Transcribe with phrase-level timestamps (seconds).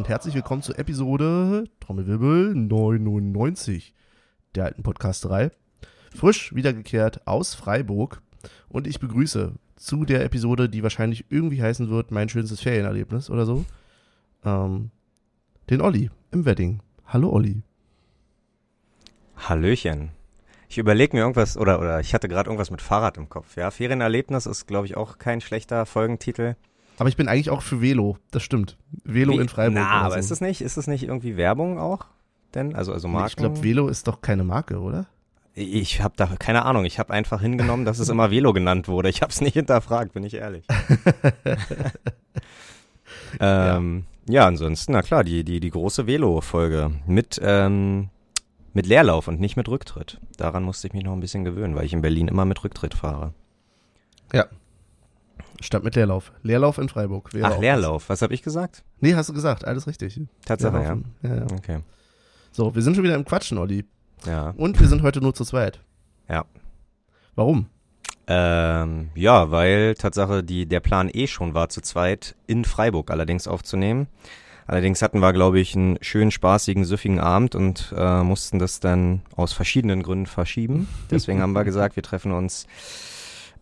[0.00, 3.92] und herzlich willkommen zur Episode Trommelwirbel 99
[4.54, 5.50] der alten Podcasterei.
[6.16, 8.22] Frisch wiedergekehrt aus Freiburg
[8.70, 13.44] und ich begrüße zu der Episode, die wahrscheinlich irgendwie heißen wird, mein schönstes Ferienerlebnis oder
[13.44, 13.66] so,
[14.42, 14.90] ähm,
[15.68, 16.80] den Olli im Wedding.
[17.04, 17.60] Hallo Olli.
[19.36, 20.12] Hallöchen.
[20.70, 23.54] Ich überlege mir irgendwas, oder, oder ich hatte gerade irgendwas mit Fahrrad im Kopf.
[23.58, 26.56] Ja, Ferienerlebnis ist, glaube ich, auch kein schlechter Folgentitel.
[27.00, 28.76] Aber ich bin eigentlich auch für Velo, das stimmt.
[29.04, 29.72] Velo Wie- in Freiburg.
[29.74, 30.20] Na, aber so.
[30.20, 32.04] ist es nicht, ist es nicht irgendwie Werbung auch?
[32.52, 33.28] Denn, also, also Marken?
[33.28, 35.06] Ich glaube, Velo ist doch keine Marke, oder?
[35.54, 36.84] Ich habe da keine Ahnung.
[36.84, 39.08] Ich habe einfach hingenommen, dass es immer Velo genannt wurde.
[39.08, 40.66] Ich habe es nicht hinterfragt, bin ich ehrlich.
[43.40, 44.46] ähm, ja.
[44.46, 48.10] ansonsten, na klar, die, die, die große Velo-Folge mit, ähm,
[48.74, 50.20] mit Leerlauf und nicht mit Rücktritt.
[50.36, 52.92] Daran musste ich mich noch ein bisschen gewöhnen, weil ich in Berlin immer mit Rücktritt
[52.92, 53.32] fahre.
[55.60, 56.32] Statt mit Leerlauf.
[56.42, 57.30] Leerlauf in Freiburg.
[57.42, 58.08] Ach, Leerlauf.
[58.08, 58.82] Was habe ich gesagt?
[59.00, 60.20] Nee, hast du gesagt, alles richtig.
[60.44, 60.98] Tatsache, ja.
[61.22, 61.36] Ja.
[61.36, 61.46] ja.
[61.52, 61.80] Okay.
[62.52, 63.84] So, wir sind schon wieder im Quatschen, Olli.
[64.26, 64.54] Ja.
[64.56, 65.80] Und wir sind heute nur zu zweit.
[66.28, 66.44] Ja.
[67.34, 67.66] Warum?
[68.26, 73.48] Ähm, ja, weil Tatsache die, der Plan eh schon war, zu zweit in Freiburg allerdings
[73.48, 74.08] aufzunehmen.
[74.66, 79.22] Allerdings hatten wir, glaube ich, einen schönen, spaßigen, süffigen Abend und äh, mussten das dann
[79.34, 80.88] aus verschiedenen Gründen verschieben.
[81.10, 82.66] Deswegen haben wir gesagt, wir treffen uns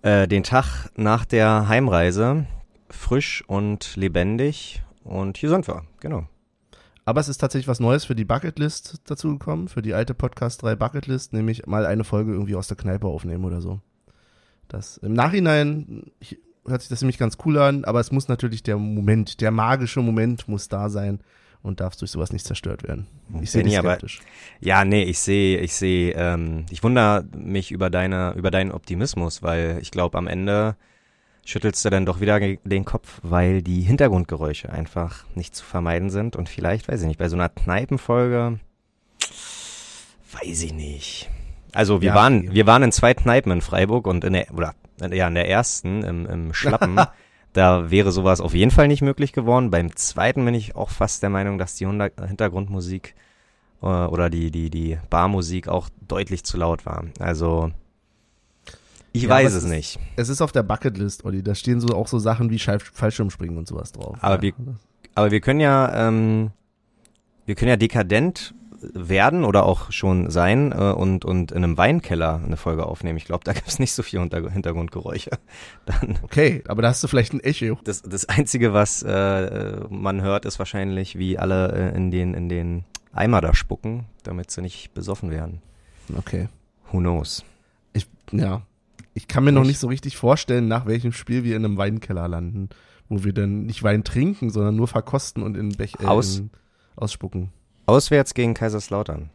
[0.03, 2.47] äh, den Tag nach der Heimreise
[2.91, 4.83] frisch und lebendig.
[5.05, 6.27] Und hier sind wir, genau.
[7.05, 10.63] Aber es ist tatsächlich was Neues für die Bucketlist dazu gekommen, für die alte Podcast
[10.63, 13.81] 3 Bucketlist, nämlich mal eine Folge irgendwie aus der Kneipe aufnehmen oder so.
[14.69, 16.13] Das im Nachhinein
[16.67, 20.03] hört sich das nämlich ganz cool an, aber es muss natürlich der Moment, der magische
[20.03, 21.21] Moment muss da sein
[21.63, 23.07] und darf durch sowas nicht zerstört werden.
[23.43, 24.21] Ich sehe dich aber skeptisch.
[24.61, 29.43] Ja, nee, ich sehe, ich sehe, ähm, ich wundere mich über deine, über deinen Optimismus,
[29.43, 30.77] weil ich glaube, am Ende
[31.45, 36.37] schüttelst du dann doch wieder den Kopf, weil die Hintergrundgeräusche einfach nicht zu vermeiden sind
[36.37, 38.59] und vielleicht, weiß ich nicht, bei so einer Kneipenfolge,
[40.33, 41.31] weiß ich nicht.
[41.73, 44.75] Also wir Ja, waren, wir waren in zwei Kneipen in Freiburg und in der, oder,
[45.11, 46.97] ja, in der ersten, im, im Schlappen,
[47.59, 49.71] da wäre sowas auf jeden Fall nicht möglich geworden.
[49.71, 53.15] Beim zweiten bin ich auch fast der Meinung, dass die Hunter- Hintergrundmusik
[53.83, 57.05] äh, oder die, die, die Barmusik auch deutlich zu laut war.
[57.19, 57.71] Also,
[59.13, 59.99] ich Ja, weiß es ist- nicht.
[60.17, 61.43] Es ist auf der Bucketlist, Olli.
[61.43, 64.17] Da stehen so auch so Sachen wie Scheif Fallschirmspringen und sowas drauf.
[64.21, 64.43] Aber ja.
[64.43, 64.55] wir-
[65.15, 66.51] Aber wir können ja, ähm,
[67.47, 72.41] wir können ja dekadent werden oder auch schon sein äh, und, und in einem Weinkeller
[72.45, 73.17] eine Folge aufnehmen.
[73.19, 75.31] Ich glaube, da gibt es nicht so viel Hinter Hintergrundgeräusche.
[75.87, 77.79] Dann Okay, aber da hast du vielleicht ein Echo.
[77.85, 82.49] das, das Einzige, was äh, man hört, ist wahrscheinlich, wie alle äh, in den, in
[82.49, 85.61] den Eimer da spucken, damit sie nicht besoffen werden.
[86.17, 86.49] Okay.
[86.93, 87.45] Who knows?
[87.93, 88.63] Ich, ja.
[89.15, 89.81] Ich kann mir noch Nicht?
[89.81, 92.69] so richtig vorstellen, nach welchem Spiel wir in einem Weinkeller landen,
[93.09, 96.51] wo wir dann nicht Wein trinken, sondern nur verkosten und in Bech äh, Aus- in,
[96.95, 97.51] ausspucken.
[97.89, 99.31] Auswärts gegen Kaiserslautern.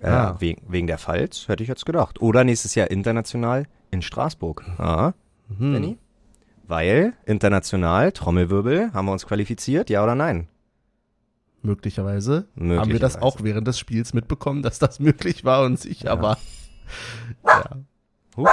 [0.00, 0.36] Äh, Ah.
[0.40, 2.20] wegen, wegen der Pfalz, hätte ich jetzt gedacht.
[2.20, 4.64] Oder nächstes Jahr international in Straßburg.
[4.78, 5.12] Ah,
[5.58, 5.72] Hm.
[5.72, 5.98] Benni?
[6.68, 10.48] Weil international, Trommelwirbel, haben wir uns qualifiziert, ja oder nein?
[11.62, 13.22] Möglicherweise, haben wir das Möglicherweise.
[13.22, 16.22] auch während des Spiels mitbekommen, dass das möglich war und sicher Ja.
[16.22, 16.38] war.
[17.44, 17.64] Ja,
[18.36, 18.48] Huch.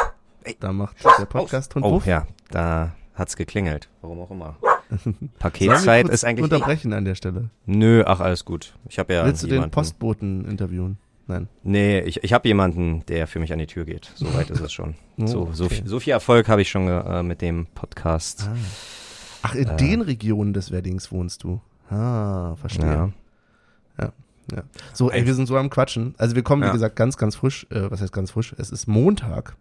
[0.60, 2.06] da macht der Podcast Hund Oh Wuff.
[2.06, 3.90] ja, da hat's geklingelt.
[4.02, 4.58] Warum auch immer.
[5.40, 6.44] Paketzeit ist eigentlich.
[6.44, 7.50] unterbrechen an der Stelle.
[7.66, 8.74] Nö, ach alles gut.
[8.90, 9.70] Ich habe ja Willst du den.
[9.72, 10.98] Postboten interviewen?
[11.28, 11.48] Nein.
[11.64, 14.12] Nee, ich, ich habe jemanden, der für mich an die Tür geht.
[14.16, 14.96] So weit ist es schon.
[15.20, 15.84] Oh, so, so, okay.
[15.86, 18.50] so viel Erfolg habe ich schon äh, mit dem Podcast.
[18.52, 18.56] Ah.
[19.44, 19.76] Ach, in Äh.
[19.78, 21.62] den Regionen des Weddings wohnst du.
[21.92, 23.14] Ah, verstehe.
[24.52, 24.64] Ja.
[24.92, 26.16] So, ey, wir sind so am Quatschen.
[26.18, 26.74] Also wir kommen, wie Ja.
[26.74, 28.54] gesagt, ganz, ganz frisch, äh, was heißt ganz frisch?
[28.58, 29.56] Es ist Montag,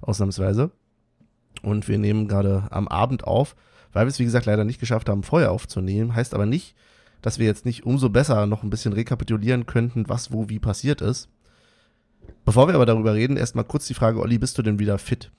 [0.00, 0.70] ausnahmsweise.
[1.62, 3.56] Und wir nehmen gerade am Abend auf,
[3.92, 6.14] weil wir es, wie gesagt, leider nicht geschafft haben, vorher aufzunehmen.
[6.14, 6.74] Heißt aber nicht,
[7.22, 11.00] dass wir jetzt nicht umso besser noch ein bisschen rekapitulieren könnten, was wo wie passiert
[11.00, 11.28] ist.
[12.44, 15.30] Bevor wir aber darüber reden, erstmal kurz die Frage, Olli, bist du denn wieder fit?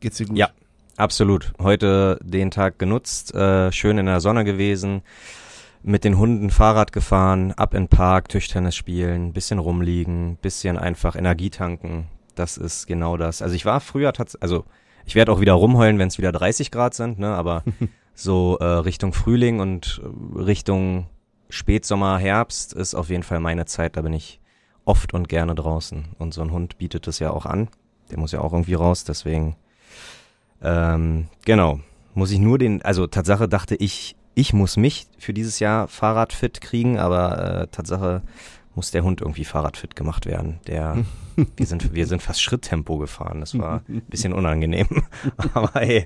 [0.00, 0.36] Geht's dir gut?
[0.36, 0.50] Ja.
[0.96, 1.52] Absolut.
[1.58, 5.02] Heute den Tag genutzt, äh, schön in der Sonne gewesen,
[5.82, 11.16] mit den Hunden Fahrrad gefahren, ab in den Park, Tischtennis spielen, bisschen rumliegen, bisschen einfach
[11.16, 12.08] Energie tanken.
[12.34, 13.42] Das ist genau das.
[13.42, 14.64] Also ich war früher tatsächlich, also
[15.04, 17.34] ich werde auch wieder rumheulen, wenn es wieder 30 Grad sind, ne?
[17.34, 17.62] Aber
[18.14, 21.06] so äh, Richtung Frühling und äh, Richtung
[21.48, 23.96] Spätsommer, Herbst ist auf jeden Fall meine Zeit.
[23.96, 24.40] Da bin ich
[24.84, 26.06] oft und gerne draußen.
[26.18, 27.68] Und so ein Hund bietet es ja auch an.
[28.10, 29.56] Der muss ja auch irgendwie raus, deswegen
[30.62, 31.80] ähm, genau.
[32.14, 36.60] Muss ich nur den, also Tatsache dachte ich, ich muss mich für dieses Jahr Fahrradfit
[36.60, 38.22] kriegen, aber äh, Tatsache
[38.74, 40.60] muss der Hund irgendwie Fahrradfit gemacht werden.
[40.66, 41.04] Der,
[41.56, 43.40] wir sind, wir sind fast Schritttempo gefahren.
[43.40, 44.88] Das war ein bisschen unangenehm.
[45.54, 46.04] aber hey,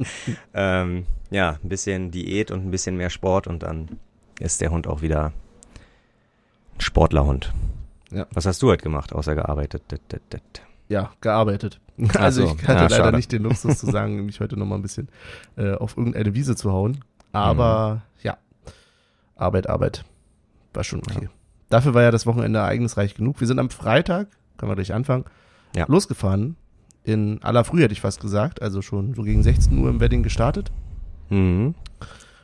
[0.54, 3.98] ähm, ja, ein bisschen Diät und ein bisschen mehr Sport und dann
[4.38, 5.32] ist der Hund auch wieder
[6.74, 7.52] ein Sportlerhund.
[8.10, 8.26] Ja.
[8.32, 9.82] Was hast du heute gemacht, außer gearbeitet?
[10.88, 11.80] Ja, gearbeitet.
[12.14, 12.54] Also so.
[12.54, 13.16] ich hatte Ja, leider schade.
[13.16, 15.08] nicht den Luxus zu sagen, mich heute noch mal ein bisschen
[15.56, 17.04] äh, auf irgendeine Wiese zu hauen.
[17.32, 18.36] Aber ja,
[19.34, 20.04] Arbeit, Arbeit.
[20.72, 21.28] War schon okay.
[21.68, 23.40] Dafür war ja das Wochenende ereignisreich genug.
[23.40, 25.24] Wir sind am Freitag, können wir gleich anfangen,
[25.74, 25.84] Ja.
[25.88, 26.56] losgefahren.
[27.02, 30.22] In aller Früh hätte ich fast gesagt, also schon so gegen 16 Uhr im Wedding
[30.22, 30.70] gestartet
[31.30, 31.74] Mhm.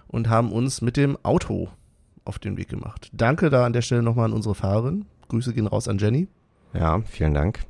[0.08, 1.68] und haben uns mit dem Auto
[2.24, 3.10] auf den Weg gemacht.
[3.12, 5.06] Danke da an der Stelle nochmal an unsere Fahrerin.
[5.28, 6.28] Grüße gehen raus an Jenny.
[6.74, 7.60] Ja, vielen Dank.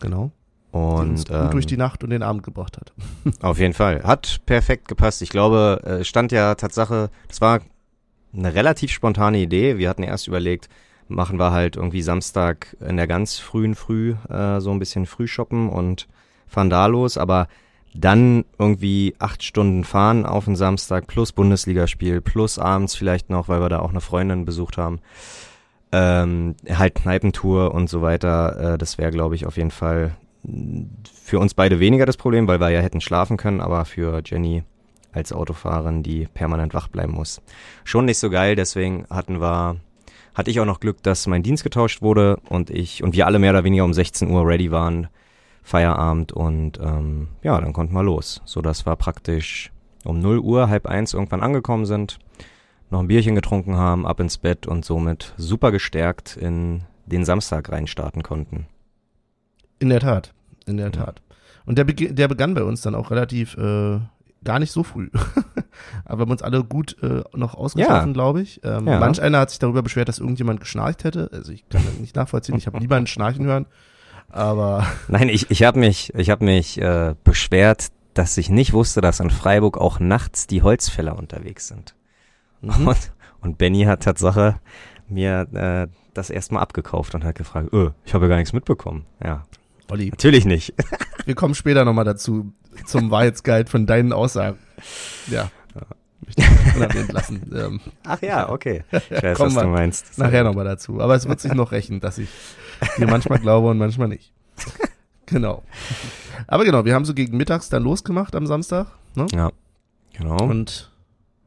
[0.00, 0.32] Genau.
[0.72, 2.92] Die uns Und gut ähm, durch die Nacht und den Abend gebracht hat.
[3.42, 4.02] Auf jeden Fall.
[4.02, 5.22] Hat perfekt gepasst.
[5.22, 7.60] Ich glaube, äh, stand ja Tatsache, das war
[8.36, 9.78] eine relativ spontane Idee.
[9.78, 10.68] Wir hatten erst überlegt,
[11.08, 15.26] machen wir halt irgendwie Samstag in der ganz frühen Früh äh, so ein bisschen früh
[15.26, 16.08] shoppen und
[16.46, 17.48] fahren da los, aber
[17.94, 23.60] dann irgendwie acht Stunden fahren auf den Samstag plus Bundesligaspiel plus abends vielleicht noch, weil
[23.60, 25.00] wir da auch eine Freundin besucht haben.
[25.92, 28.74] Ähm, halt Kneipentour und so weiter.
[28.74, 30.16] Äh, das wäre, glaube ich, auf jeden Fall
[31.14, 34.64] für uns beide weniger das Problem, weil wir ja hätten schlafen können, aber für Jenny
[35.12, 37.40] als Autofahrerin, die permanent wach bleiben muss,
[37.84, 38.56] schon nicht so geil.
[38.56, 39.76] Deswegen hatten wir,
[40.34, 43.38] hatte ich auch noch Glück, dass mein Dienst getauscht wurde und ich und wir alle
[43.38, 45.08] mehr oder weniger um 16 Uhr ready waren,
[45.62, 49.70] Feierabend und ähm, ja, dann konnten wir los, so dass wir praktisch
[50.04, 52.18] um 0 Uhr halb eins irgendwann angekommen sind,
[52.90, 57.70] noch ein Bierchen getrunken haben, ab ins Bett und somit super gestärkt in den Samstag
[57.70, 58.66] reinstarten konnten.
[59.78, 60.34] In der Tat,
[60.66, 60.78] in Mhm.
[60.78, 61.22] der Tat.
[61.66, 64.00] Und der, der begann bei uns dann auch relativ äh,
[64.44, 65.10] gar nicht so früh.
[66.04, 68.12] Aber wir haben uns alle gut äh, noch ausgeschlafen, Ja.
[68.12, 68.60] glaube ich.
[68.64, 68.98] Ähm, Ja.
[69.00, 71.30] Manch einer hat sich darüber beschwert, dass irgendjemand geschnarcht hätte.
[71.32, 72.56] Also ich kann das nicht nachvollziehen.
[72.56, 73.66] Ich habe niemanden schnarchen hören.
[74.30, 79.00] Aber Nein, ich, ich habe mich, ich hab mich äh, beschwert, dass ich nicht wusste,
[79.00, 81.94] dass in Freiburg auch nachts die Holzfäller unterwegs sind.
[82.60, 82.88] mhm.
[82.88, 84.56] Und, und Benny hat Tatsache
[85.08, 89.04] mir äh, das erstmal abgekauft und hat gefragt, öh, ich habe ja gar nichts mitbekommen.
[89.22, 89.42] Ja,
[89.90, 90.72] Olli, natürlich nicht.
[91.26, 92.52] wir kommen später nochmal dazu,
[92.86, 94.58] zum Wahrheitsgehalt von deinen Aussagen.
[95.28, 95.50] Ja.
[96.26, 97.50] Möchte ich unerwähnt lassen.
[97.54, 98.82] Ähm, Ach ja, okay.
[99.10, 100.18] Ich weiß, was du meinst.
[100.18, 101.00] Nachher nochmal dazu.
[101.00, 102.28] Aber es wird sich noch rächen, dass ich
[102.98, 104.32] dir manchmal glaube und manchmal nicht.
[105.26, 105.62] Genau.
[106.46, 108.86] Aber genau, wir haben so gegen mittags dann losgemacht am Samstag.
[109.14, 109.26] Ne?
[109.34, 109.50] Ja,
[110.12, 110.42] genau.
[110.44, 110.90] Und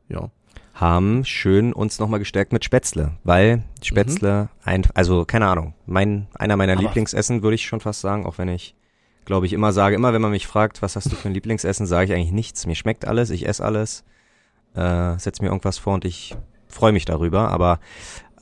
[0.10, 0.30] ja.
[0.74, 6.56] haben schön uns nochmal gestärkt mit Spätzle, weil Spätzle ein, also keine Ahnung, mein, einer
[6.56, 8.76] meiner Aber- Lieblingsessen würde ich schon fast sagen, auch wenn ich,
[9.28, 11.86] glaube ich, immer sage, immer wenn man mich fragt, was hast du für ein Lieblingsessen,
[11.86, 12.66] sage ich eigentlich nichts.
[12.66, 14.06] Mir schmeckt alles, ich esse alles,
[14.74, 16.36] äh, setz mir irgendwas vor und ich
[16.68, 17.50] freue mich darüber.
[17.52, 17.80] Aber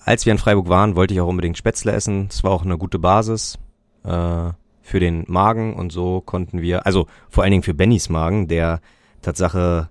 [0.05, 2.27] als wir in Freiburg waren, wollte ich auch unbedingt Spätzle essen.
[2.29, 3.57] Es war auch eine gute Basis
[4.03, 4.51] äh,
[4.83, 8.79] für den Magen und so konnten wir, also vor allen Dingen für Bennys Magen, der
[9.23, 9.89] Tatsache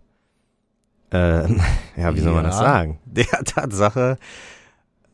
[1.10, 1.48] äh,
[1.96, 3.00] ja, wie soll man das sagen?
[3.04, 4.16] Der Tatsache,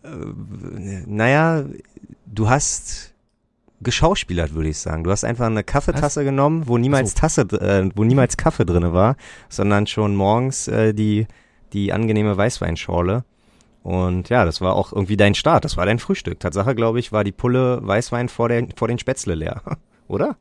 [0.05, 0.09] äh,
[1.07, 1.65] naja,
[2.27, 3.15] du hast
[3.83, 5.05] geschauspielert, würde ich sagen.
[5.05, 8.93] Du hast einfach eine Kaffeetasse genommen, wo niemals Ach Tasse, äh, wo niemals Kaffee drinne
[8.93, 9.17] war,
[9.49, 11.27] sondern schon morgens äh, die
[11.73, 13.25] die angenehme Weißweinschorle.
[13.83, 15.65] Und ja, das war auch irgendwie dein Start.
[15.65, 16.41] Das war dein Frühstück.
[16.41, 19.63] Tatsache, glaube ich, war die Pulle Weißwein vor den vor den Spätzle leer,
[20.09, 20.37] oder?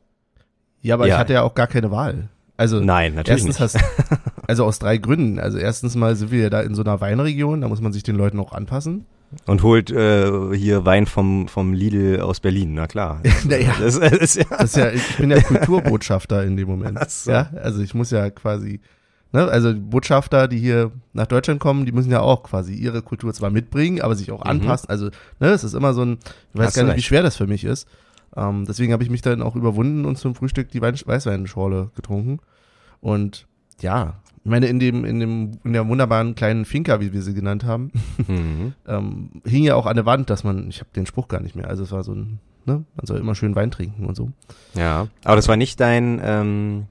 [0.82, 1.14] Ja, aber Ja.
[1.14, 2.28] ich hatte ja auch gar keine Wahl.
[2.56, 3.82] Also Nein, natürlich erstens nicht.
[3.82, 5.38] hast also aus drei Gründen.
[5.38, 8.02] Also erstens mal sind wir ja da in so einer Weinregion, da muss man sich
[8.02, 9.06] den Leuten auch anpassen.
[9.46, 12.74] Und holt äh, hier Wein vom vom Lidl aus Berlin.
[12.74, 13.20] Na klar.
[13.44, 13.74] Naja.
[13.80, 17.08] Das ist ja Das ist ja, ich bin ja Kulturbotschafter in dem Moment.
[17.10, 17.30] So.
[17.30, 18.80] Ja, also ich muss ja quasi,
[19.32, 23.32] ne, also Botschafter, die hier nach Deutschland kommen, die müssen ja auch quasi ihre Kultur
[23.32, 24.50] zwar mitbringen, aber sich auch Mhm.
[24.50, 24.88] anpassen.
[24.88, 26.18] Also, ne, es ist immer so ein,
[26.52, 27.86] ich weiß Hast gar nicht, wie schwer das für mich ist.
[28.36, 32.38] Ähm, deswegen habe ich mich dann auch überwunden und zum Frühstück die Wein Weißweinschorle getrunken.
[33.00, 33.46] Und
[33.80, 37.34] ja, ich meine, in dem, in dem, in der wunderbaren kleinen Finca, wie wir sie
[37.34, 37.90] genannt haben,
[38.26, 38.72] Mhm.
[38.88, 41.56] ähm, hing ja auch an der Wand, dass man, ich habe den Spruch gar nicht
[41.56, 44.30] mehr, also es war so ein, ne, man soll immer schön Wein trinken und so.
[44.74, 46.86] Ja, aber das war nicht dein ähm,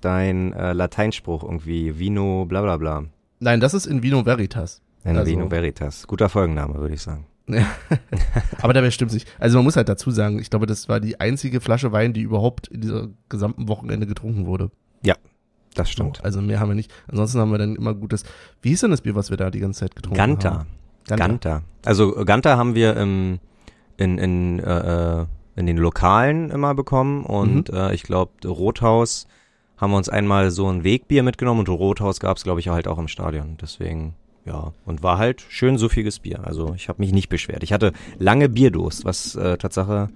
[0.00, 3.04] dein äh, Lateinspruch irgendwie Vino bla bla bla.
[3.40, 4.80] Nein, das ist in Vino Veritas.
[5.04, 6.06] Ein Also- Vino Veritas.
[6.06, 7.26] Guter Folgenname, würde ich sagen.
[8.60, 9.28] Aber dabei stimmt nicht.
[9.38, 12.22] Also man muss halt dazu sagen, ich glaube, das war die einzige Flasche Wein, die
[12.22, 14.70] überhaupt in dieser gesamten Wochenende getrunken wurde.
[15.76, 16.16] Das stimmt.
[16.18, 16.92] So, also mehr haben wir nicht.
[17.08, 18.24] Ansonsten haben wir dann immer gutes.
[18.62, 20.50] Wie hieß denn das Bier, was wir da die ganze Zeit getrunken Ganta.
[20.58, 20.66] haben?
[21.08, 21.62] Ganta.
[21.84, 23.38] Also Ganta haben wir im,
[23.96, 27.76] in, in, äh, äh, in den Lokalen immer bekommen und Mhm.
[27.78, 29.26] äh, ich glaube Rothaus
[29.76, 32.88] haben wir uns einmal so ein Wegbier mitgenommen und Rothaus gab es glaube ich halt
[32.88, 33.56] auch im Stadion.
[33.60, 34.14] Deswegen
[34.44, 36.40] ja und war halt schön suffiges Bier.
[36.44, 37.62] Also ich habe mich nicht beschwert.
[37.62, 40.08] Ich hatte lange Bierdurst, was äh, Tatsache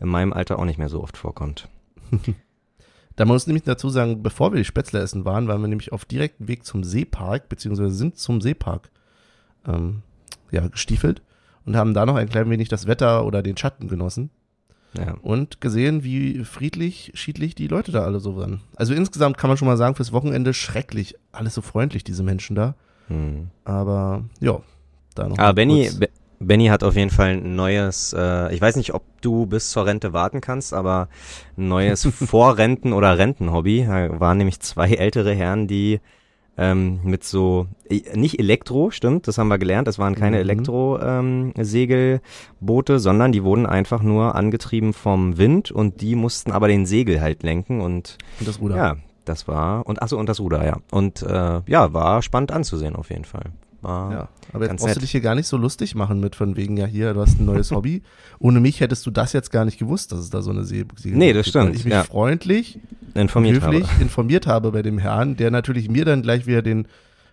[0.00, 1.68] in meinem Alter auch nicht mehr so oft vorkommt.
[3.18, 6.04] Da muss nämlich dazu sagen, bevor wir die Spätzle essen waren, waren wir nämlich auf
[6.04, 8.90] direktem Weg zum Seepark, beziehungsweise sind zum Seepark
[9.66, 10.02] ähm,
[10.52, 11.20] ja, gestiefelt
[11.66, 14.30] und haben da noch ein klein wenig das Wetter oder den Schatten genossen.
[14.96, 15.16] Ja.
[15.20, 18.60] Und gesehen, wie friedlich, schiedlich die Leute da alle so waren.
[18.76, 21.16] Also insgesamt kann man schon mal sagen, fürs Wochenende schrecklich.
[21.32, 22.76] Alles so freundlich, diese Menschen da.
[23.08, 23.48] Hm.
[23.64, 24.60] Aber ja,
[25.16, 25.38] da noch.
[25.38, 25.90] Aber mal Benny,
[26.40, 29.86] Benny hat auf jeden Fall ein neues, äh, ich weiß nicht, ob du bis zur
[29.86, 31.08] Rente warten kannst, aber
[31.56, 33.86] ein neues Vorrenten- oder Rentenhobby.
[33.88, 35.98] Da waren nämlich zwei ältere Herren, die
[36.60, 40.42] ähm, mit so, äh, nicht Elektro, stimmt, das haben wir gelernt, das waren keine Mhm.
[40.42, 47.20] Elektro-Segelboote, sondern die wurden einfach nur angetrieben vom Wind und die mussten aber den Segel
[47.20, 48.76] halt lenken und Und das Ruder.
[48.76, 50.76] ja, das war, und achso, und das Ruder, ja.
[50.90, 53.44] Und äh, ja, war spannend anzusehen auf jeden Fall.
[53.80, 55.02] War, Ja, aber jetzt brauchst du nett.
[55.02, 57.44] dich hier gar nicht so lustig machen mit von wegen, ja hier, du hast ein
[57.44, 58.02] neues Hobby.
[58.38, 60.84] Ohne mich hättest du das jetzt gar nicht gewusst, dass es da so eine See
[61.04, 62.02] Nee, das gibt, weil stimmt, Ich mich ja.
[62.04, 62.78] freundlich,
[63.14, 64.02] informiert höflich habe.
[64.02, 66.86] informiert habe bei dem Herrn, der natürlich mir dann gleich wieder den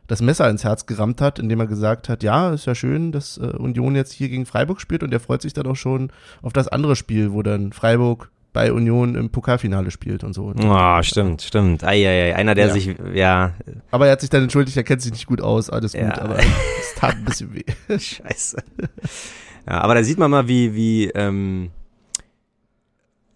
[0.08, 3.40] das Messer ins Herz gerammt hat, indem er gesagt hat, ja, ist ja schön, dass
[3.40, 6.12] äh, Union jetzt hier gegen Freiburg spielt und er freut sich dann auch schon
[6.44, 10.52] auf das andere Spiel, wo dann Freiburg bei Union im Pokalfinale spielt und so.
[10.58, 11.84] Oh, stimmt, stimmt.
[11.84, 12.74] Eieiei, einer, der Ja.
[12.74, 13.54] sich, ja,
[13.92, 16.18] Aber er hat sich dann entschuldigt, er kennt sich nicht gut aus, alles gut, Ja.
[16.22, 17.64] aber es tat ein bisschen weh.
[18.00, 18.64] scheiße.
[19.68, 21.70] Ja, aber da sieht man mal, wie, wie, ähm,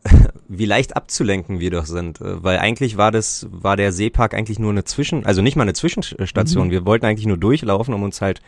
[0.48, 2.22] wie leicht abzulenken wir doch sind.
[2.22, 5.64] Äh, Weil eigentlich war das, war der Seepark eigentlich nur eine Zwischen, also nicht mal
[5.64, 6.68] eine Zwischenstation.
[6.68, 6.72] Mhm.
[6.72, 8.42] Wir wollten eigentlich nur durchlaufen, um uns halt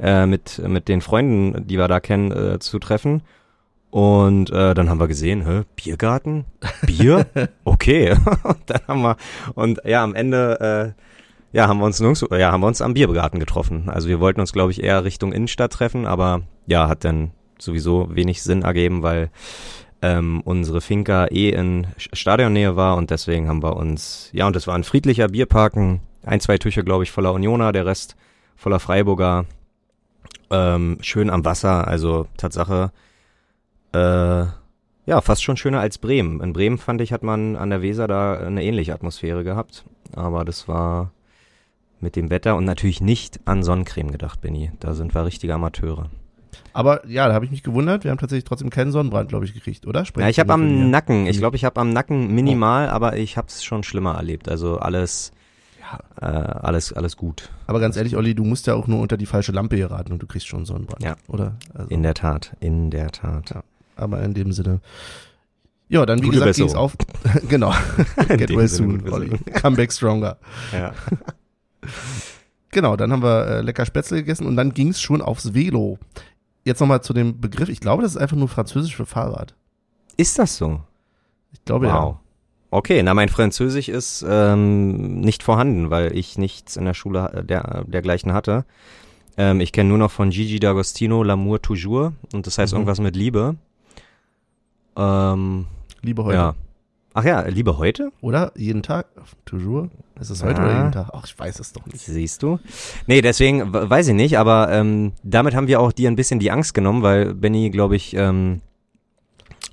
[0.00, 3.22] äh, mit, mit den Freunden, die wir da kennen, äh, zu treffen.
[3.94, 6.46] Und äh, dann haben wir gesehen, hä, Biergarten?
[6.84, 7.26] Bier?
[7.64, 8.16] Okay.
[8.42, 9.16] und dann haben wir,
[9.54, 12.94] und ja, am Ende, äh, ja, haben wir uns nirgends, ja, haben wir uns am
[12.94, 13.88] Biergarten getroffen.
[13.88, 18.08] Also wir wollten uns, glaube ich, eher Richtung Innenstadt treffen, aber ja, hat dann sowieso
[18.10, 19.30] wenig Sinn ergeben, weil
[20.02, 24.66] ähm, unsere Finca eh in Stadionnähe war und deswegen haben wir uns, ja, und es
[24.66, 28.16] war ein friedlicher Bierparken, ein, zwei Tücher, glaube ich, voller Unioner, der Rest
[28.56, 29.44] voller Freiburger,
[30.50, 32.90] ähm, schön am Wasser, also Tatsache,
[33.94, 34.46] äh,
[35.06, 36.40] ja, fast schon schöner als Bremen.
[36.40, 39.84] In Bremen fand ich, hat man an der Weser da eine ähnliche Atmosphäre gehabt,
[40.14, 41.10] aber das war
[42.00, 44.70] mit dem Wetter und natürlich nicht an Sonnencreme gedacht, Benny.
[44.80, 46.10] Da sind wir richtige Amateure.
[46.72, 48.04] Aber ja, da habe ich mich gewundert.
[48.04, 50.04] Wir haben tatsächlich trotzdem keinen Sonnenbrand, glaube ich, gekriegt, oder?
[50.04, 50.84] Spreche Ja, ich habe am mir?
[50.86, 51.40] Nacken, ich Mhm.
[51.40, 54.48] glaube, ich habe am Nacken minimal, aber ich habe es schon schlimmer erlebt.
[54.48, 55.32] Also alles,
[55.80, 55.98] Ja.
[56.20, 56.26] äh,
[56.66, 57.50] alles, alles gut.
[57.66, 60.22] Aber ganz ehrlich, Olli, du musst ja auch nur unter die falsche Lampe geraten und
[60.22, 61.02] du kriegst schon Sonnenbrand.
[61.02, 61.16] Ja.
[61.28, 61.56] Oder?
[61.74, 63.50] Also, In der Tat, in der Tat.
[63.50, 63.62] Ja.
[63.96, 64.80] Aber in dem Sinne.
[65.88, 66.96] Ja, dann wie Gute gesagt ging's auf.
[67.48, 67.72] genau.
[68.28, 69.38] Get well soon, Olli.
[69.60, 70.38] Come back stronger.
[70.72, 70.92] Ja.
[72.70, 75.98] Genau, dann haben wir äh, lecker Spätzle gegessen und dann ging's schon aufs Velo.
[76.64, 77.68] Jetzt nochmal zu dem Begriff.
[77.68, 79.54] Ich glaube, das ist einfach nur französisch für Fahrrad.
[80.16, 80.80] Ist das so?
[81.52, 82.16] Ich glaube Wow.
[82.72, 87.44] Okay, na mein Französisch ist ähm, nicht vorhanden, weil ich nichts in der Schule äh,
[87.44, 88.64] der, dergleichen hatte.
[89.36, 92.78] Ähm, ich kenne nur noch von Gigi D'Agostino L'amour toujours und das heißt Mhm.
[92.78, 93.54] irgendwas mit Liebe.
[94.96, 95.66] Ähm.
[96.02, 96.36] Liebe heute.
[96.36, 96.54] ja.
[97.16, 98.10] Ach ja, Liebe heute?
[98.22, 98.50] Oder?
[98.56, 99.06] Jeden Tag?
[99.44, 99.88] Toujours?
[100.20, 100.66] Ist es heute Ja.
[100.66, 101.10] oder jeden Tag?
[101.12, 102.00] Ach, ich weiß es doch nicht.
[102.04, 102.58] Siehst du?
[103.06, 106.50] Nee, deswegen weiß ich nicht, aber ähm, damit haben wir auch dir ein bisschen die
[106.50, 108.62] Angst genommen, weil Benny, glaube ich, ähm,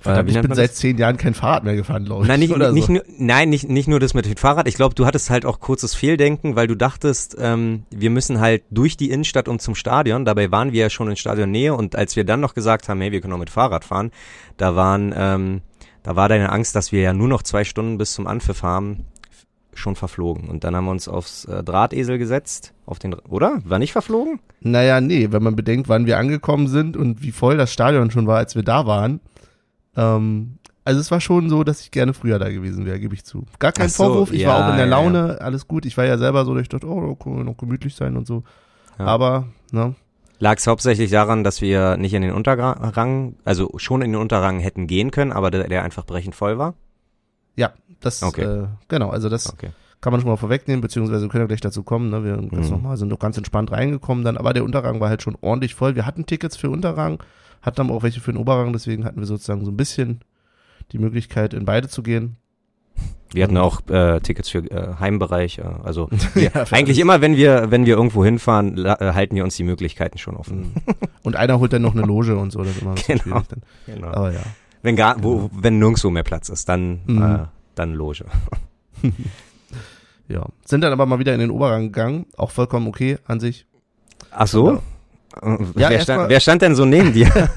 [0.02, 0.76] Verdammt, wie ich bin seit das?
[0.76, 2.28] zehn Jahren kein Fahrrad mehr gefahren, glaube ich.
[2.28, 2.92] Nein, nicht, nicht so.
[2.92, 4.66] nur, nein, nicht, nicht nur das mit dem Fahrrad.
[4.66, 8.62] Ich glaube, du hattest halt auch kurzes Fehldenken, weil du dachtest, ähm, wir müssen halt
[8.70, 10.24] durch die Innenstadt und zum Stadion.
[10.24, 13.12] Dabei waren wir ja schon in Stadionnähe und als wir dann noch gesagt haben, hey,
[13.12, 14.10] wir können auch mit Fahrrad fahren,
[14.56, 15.60] da waren, ähm,
[16.02, 19.06] da war deine Angst, dass wir ja nur noch zwei Stunden bis zum Anpfiff haben,
[19.74, 20.48] schon verflogen.
[20.48, 23.60] Und dann haben wir uns aufs äh, Drahtesel gesetzt, auf den, oder?
[23.64, 24.40] War nicht verflogen?
[24.60, 28.26] Naja, nee, wenn man bedenkt, wann wir angekommen sind und wie voll das Stadion schon
[28.26, 29.20] war, als wir da waren.
[29.96, 33.24] Ähm, also es war schon so, dass ich gerne früher da gewesen wäre, gebe ich
[33.24, 33.44] zu.
[33.58, 34.98] Gar kein so, Vorwurf, ich ja, war auch in der ja, ja.
[34.98, 35.86] Laune, alles gut.
[35.86, 38.26] Ich war ja selber so, dass ich dachte, oh, da kann noch gemütlich sein und
[38.26, 38.42] so.
[38.98, 39.06] Ja.
[39.06, 39.94] Aber, ne,
[40.38, 44.58] Lag es hauptsächlich daran, dass wir nicht in den Unterrang, also schon in den Unterrang
[44.58, 46.74] hätten gehen können, aber der, der einfach brechend voll war?
[47.54, 47.70] ja,
[48.00, 48.42] das, Okay.
[48.42, 49.70] äh, genau, also das Okay.
[50.00, 52.66] kann man schon mal vorwegnehmen, beziehungsweise wir können ja gleich dazu kommen, ne, wir ganz
[52.66, 52.72] Mhm.
[52.72, 55.94] nochmal, sind doch ganz entspannt reingekommen dann, aber der Unterrang war halt schon ordentlich voll.
[55.94, 57.22] Wir hatten Tickets für Unterrang,
[57.62, 60.20] hatten aber auch welche für den Oberrang, deswegen hatten wir sozusagen so ein bisschen
[60.92, 62.36] die Möglichkeit, in beide zu gehen.
[63.32, 67.34] Wir hatten auch äh, Tickets für äh, Heimbereich, äh, also wir, Ja, eigentlich immer, wenn
[67.36, 70.72] wir wenn wir irgendwo hinfahren, la- äh, halten wir uns die Möglichkeiten schon offen.
[71.22, 73.40] Und einer holt dann noch eine Loge und so, das immer Genau.
[73.48, 73.62] dann.
[73.86, 74.08] Genau.
[74.08, 74.40] Aber ja.
[74.82, 77.22] Wenn gar, wo, wenn nirgendwo mehr Platz ist, dann Mhm.
[77.22, 77.38] äh,
[77.74, 78.26] dann Loge.
[80.28, 80.46] Ja.
[80.64, 83.66] Sind dann aber mal wieder in den Oberrang gegangen, auch vollkommen okay an sich.
[84.30, 84.80] Ach so?
[85.40, 87.30] Äh, Ja, wer, stand, wer stand denn so neben dir?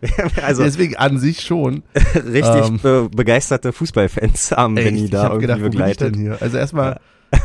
[0.42, 1.82] also Deswegen an sich schon.
[2.14, 6.14] richtig ähm, be begeisterte Fußballfans haben Benny ich da irgendwie gedacht, begleitet.
[6.14, 6.38] denn hier?
[6.40, 7.00] Also erstmal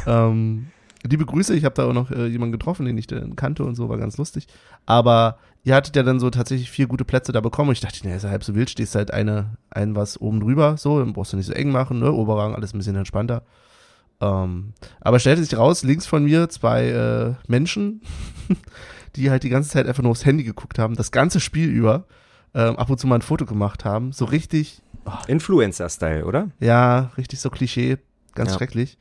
[0.05, 0.67] ähm,
[1.07, 3.75] liebe Grüße, ich habe da auch noch äh, jemanden getroffen, den ich dann kannte und
[3.75, 4.47] so, war ganz lustig.
[4.85, 7.69] Aber ihr hattet ja dann so tatsächlich vier gute Plätze da bekommen.
[7.69, 10.39] Und ich dachte, ne, ist ja halb so wild, stehst halt eine, ein was oben
[10.39, 12.11] drüber, so, dann brauchst du nicht so eng machen, ne?
[12.11, 13.43] Oberrang, alles ein bisschen entspannter.
[14.21, 18.01] Ähm, aber stellte sich raus, links von mir zwei äh, Menschen,
[19.15, 22.05] die halt die ganze Zeit einfach nur aufs Handy geguckt haben, das ganze Spiel über,
[22.53, 24.81] ähm, ab und zu mal ein Foto gemacht haben, so richtig.
[25.05, 26.49] Oh, Influencer-Style, oder?
[26.59, 27.97] Ja, richtig so Klischee,
[28.35, 28.57] ganz ja.
[28.57, 28.97] schrecklich.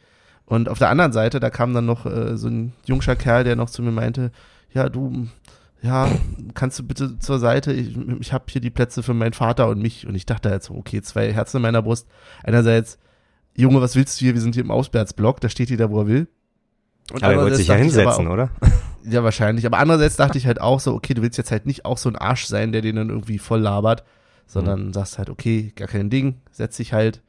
[0.46, 3.56] Und auf der anderen Seite, da kam dann noch äh, so ein jungscher Kerl, der
[3.56, 4.32] noch zu mir meinte,
[4.72, 5.28] ja, du,
[5.82, 6.08] ja,
[6.54, 9.80] kannst du bitte zur Seite, ich, ich habe hier die Plätze für meinen Vater und
[9.80, 10.06] mich.
[10.06, 12.08] Und ich dachte halt so, okay, zwei Herzen in meiner Brust.
[12.42, 12.98] Einerseits,
[13.54, 14.34] Junge, was willst du hier?
[14.34, 16.28] Wir sind hier im Auswärtsblock, da steht jeder, wo er will.
[17.12, 18.50] Und aber er wollte sich ja hinsetzen, auch, oder?
[19.08, 19.66] Ja, wahrscheinlich.
[19.66, 22.08] Aber andererseits dachte ich halt auch so, okay, du willst jetzt halt nicht auch so
[22.08, 24.04] ein Arsch sein, der den dann irgendwie voll labert,
[24.46, 24.92] sondern mhm.
[24.92, 27.22] sagst halt, okay, gar kein Ding, setz dich halt.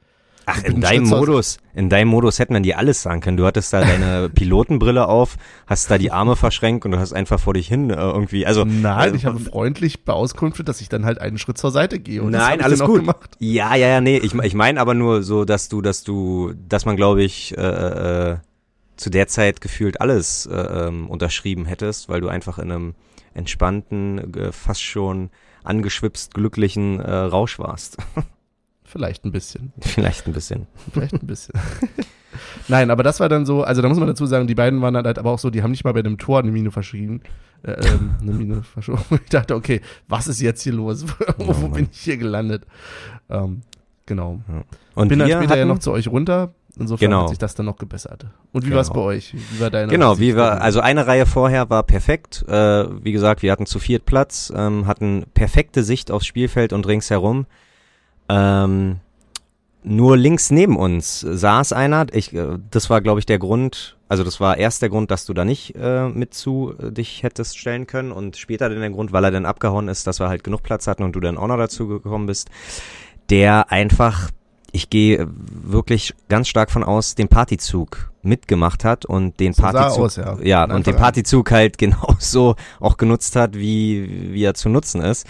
[0.51, 3.37] Ach, in deinem Modus, in deinem Modus hätten wir dir alles sagen können.
[3.37, 7.39] Du hattest da deine Pilotenbrille auf, hast da die Arme verschränkt und du hast einfach
[7.39, 8.65] vor dich hin äh, irgendwie, also.
[8.65, 12.23] Nein, äh, ich habe freundlich beauskunftet, dass ich dann halt einen Schritt zur Seite gehe.
[12.23, 13.01] Und nein, alles gut.
[13.01, 13.37] Gemacht.
[13.37, 16.85] Ja, ja, ja, nee, ich, ich meine aber nur so, dass du, dass du, dass
[16.85, 18.37] man glaube ich, äh, äh,
[18.99, 22.95] zu der Zeit gefühlt alles äh, ähm, unterschrieben hättest, weil du einfach in einem
[23.33, 25.29] entspannten, fast schon
[25.63, 27.97] angeschwipst glücklichen äh, Rausch warst.
[28.83, 29.71] Vielleicht ein bisschen.
[29.79, 30.65] Vielleicht ein bisschen.
[30.91, 31.53] Vielleicht ein bisschen.
[32.67, 34.95] Nein, aber das war dann so, also da muss man dazu sagen, die beiden waren
[34.95, 37.21] halt aber auch so, die haben nicht mal bei dem Tor eine Mine verschrieben.
[37.61, 39.03] Äh, ähm, eine Mine verschoben.
[39.23, 41.05] Ich dachte, okay, was ist jetzt hier los?
[41.37, 42.65] Wo oh, bin ich hier gelandet?
[43.29, 43.61] Ähm,
[44.07, 44.41] genau.
[44.47, 44.63] Ja.
[44.95, 46.53] Und bin dann später ja noch zu euch runter.
[46.79, 47.21] Insofern genau.
[47.23, 48.25] hat sich das dann noch gebessert.
[48.51, 48.75] Und wie genau.
[48.75, 49.33] war es bei euch?
[49.33, 52.45] Wie war deine Genau, wie war, also eine Reihe vorher war perfekt.
[52.47, 56.87] Äh, wie gesagt, wir hatten zu viert Platz, ähm, hatten perfekte Sicht aufs Spielfeld und
[56.87, 57.45] ringsherum.
[58.29, 58.97] Ähm,
[59.83, 64.23] nur links neben uns saß einer, ich, äh, das war glaube ich der Grund, also
[64.23, 67.57] das war erst der Grund, dass du da nicht äh, mit zu äh, dich hättest
[67.57, 70.43] stellen können und später dann der Grund, weil er dann abgehauen ist, dass wir halt
[70.43, 72.49] genug Platz hatten und du dann auch noch dazu gekommen bist,
[73.29, 74.29] der einfach,
[74.71, 80.05] ich gehe wirklich ganz stark von aus, den Partyzug mitgemacht hat und den so Partyzug,
[80.05, 84.69] aus, ja, ja und den Partyzug halt genauso auch genutzt hat, wie, wie er zu
[84.69, 85.27] nutzen ist.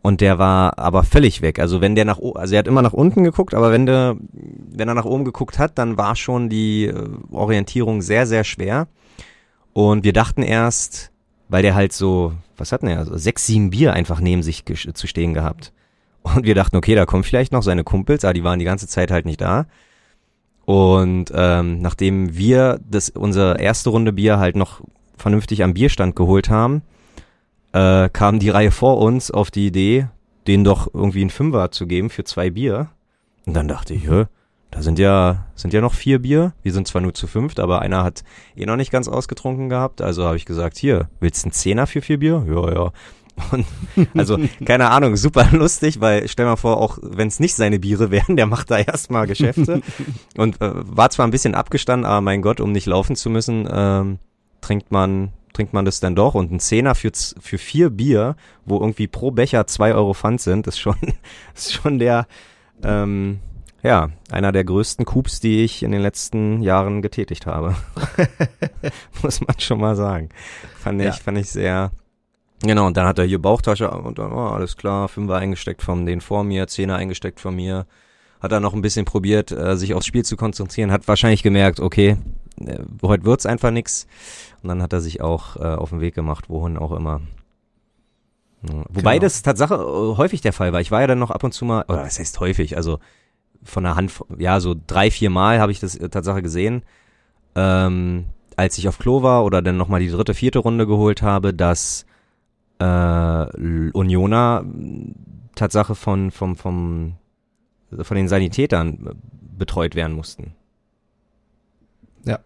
[0.00, 1.58] Und der war aber völlig weg.
[1.58, 4.88] Also wenn der nach also er hat immer nach unten geguckt, aber wenn der, wenn
[4.88, 8.86] er nach oben geguckt hat, dann war schon die äh, Orientierung sehr, sehr schwer.
[9.72, 11.10] Und wir dachten erst,
[11.48, 14.64] weil der halt so, was hat denn er, so sechs, sieben Bier einfach neben sich
[14.64, 15.72] zu stehen gehabt.
[16.34, 18.86] Und wir dachten, okay, da kommen vielleicht noch seine Kumpels, aber die waren die ganze
[18.86, 19.66] Zeit halt nicht da.
[20.64, 24.82] Und ähm, nachdem wir das unsere erste Runde Bier halt noch
[25.16, 26.82] vernünftig am Bierstand geholt haben,
[27.72, 30.08] äh, kam die Reihe vor uns auf die Idee,
[30.46, 32.88] denen doch irgendwie einen Fünfer zu geben für zwei Bier.
[33.46, 34.26] Und dann dachte ich, hä,
[34.70, 36.52] da sind ja, sind ja noch vier Bier.
[36.62, 38.22] Wir sind zwar nur zu fünft, aber einer hat
[38.54, 40.02] eh noch nicht ganz ausgetrunken gehabt.
[40.02, 42.44] Also habe ich gesagt, hier, willst du einen Zehner für vier Bier?
[42.46, 42.92] Ja, ja.
[43.52, 43.66] Und
[44.14, 48.10] also, keine Ahnung, super lustig, weil stell mal vor, auch wenn es nicht seine Biere
[48.10, 49.82] wären, der macht da erstmal Geschäfte.
[50.36, 53.68] und äh, war zwar ein bisschen abgestanden, aber mein Gott, um nicht laufen zu müssen,
[53.70, 54.18] ähm,
[54.60, 56.34] trinkt man trinkt man das dann doch.
[56.34, 60.68] Und ein Zehner für, für vier Bier, wo irgendwie pro Becher zwei Euro Pfand sind,
[60.68, 60.94] ist schon,
[61.54, 62.28] ist schon der,
[62.84, 63.40] ähm,
[63.82, 67.74] ja, einer der größten Coups, die ich in den letzten Jahren getätigt habe.
[69.22, 70.28] Muss man schon mal sagen.
[70.78, 71.12] Fand ich, ja.
[71.12, 71.90] fand ich sehr,
[72.62, 76.06] Genau, und dann hat er hier Bauchtasche und dann, oh, alles klar, Fünfer eingesteckt von
[76.06, 77.86] den vor mir, Zehner eingesteckt von mir.
[78.40, 81.80] Hat er noch ein bisschen probiert, äh, sich aufs Spiel zu konzentrieren, hat wahrscheinlich gemerkt,
[81.80, 82.16] okay,
[82.60, 84.06] äh, heute wird's einfach nix.
[84.62, 87.20] Und dann hat er sich auch äh, auf den Weg gemacht, wohin auch immer.
[88.62, 88.84] Ja.
[88.88, 89.22] Wobei genau.
[89.22, 90.80] das Tatsache äh, häufig der Fall war.
[90.80, 92.98] Ich war ja dann noch ab und zu mal, oder was heißt häufig, also
[93.62, 96.82] von der Hand, ja, so drei, vier Mal habe ich das äh, Tatsache gesehen,
[97.54, 101.54] ähm, als ich auf Klo war oder dann nochmal die dritte, vierte Runde geholt habe,
[101.54, 102.04] dass
[102.78, 104.64] äh, Unioner
[105.54, 107.14] Tatsache von, vom, vom,
[108.00, 109.16] von den Sanitätern
[109.56, 110.54] betreut werden mussten.
[112.24, 112.38] Ja.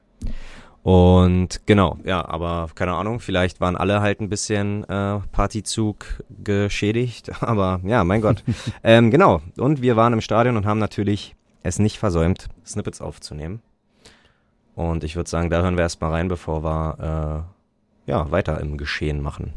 [0.83, 7.31] Und genau, ja, aber keine Ahnung, vielleicht waren alle halt ein bisschen äh, Partyzug geschädigt,
[7.43, 8.43] aber ja, mein Gott.
[8.83, 13.63] ähm, genau, und wir waren im Stadion und haben natürlich es nicht versäumt, Snippets aufzunehmen.
[14.75, 17.47] Und ich würde sagen, da hören wir erstmal rein, bevor wir
[18.07, 19.53] äh, ja, weiter im Geschehen machen.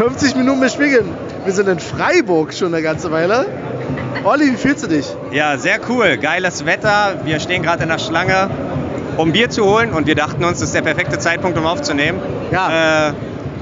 [0.00, 1.10] 50 Minuten bespielen.
[1.44, 3.44] Wir sind in Freiburg schon eine ganze Weile.
[4.24, 5.06] Olli, wie fühlst du dich?
[5.30, 6.16] Ja, sehr cool.
[6.16, 7.20] Geiles Wetter.
[7.24, 8.48] Wir stehen gerade in der Schlange
[9.18, 12.18] um Bier zu holen und wir dachten uns, das ist der perfekte Zeitpunkt, um aufzunehmen.
[12.50, 13.08] Ja.
[13.08, 13.12] Äh,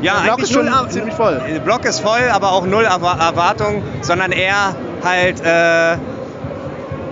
[0.00, 1.42] ja, der Block ist schon null, ziemlich voll.
[1.52, 5.96] Der Block ist voll, aber auch null Erwartung, sondern eher halt, äh,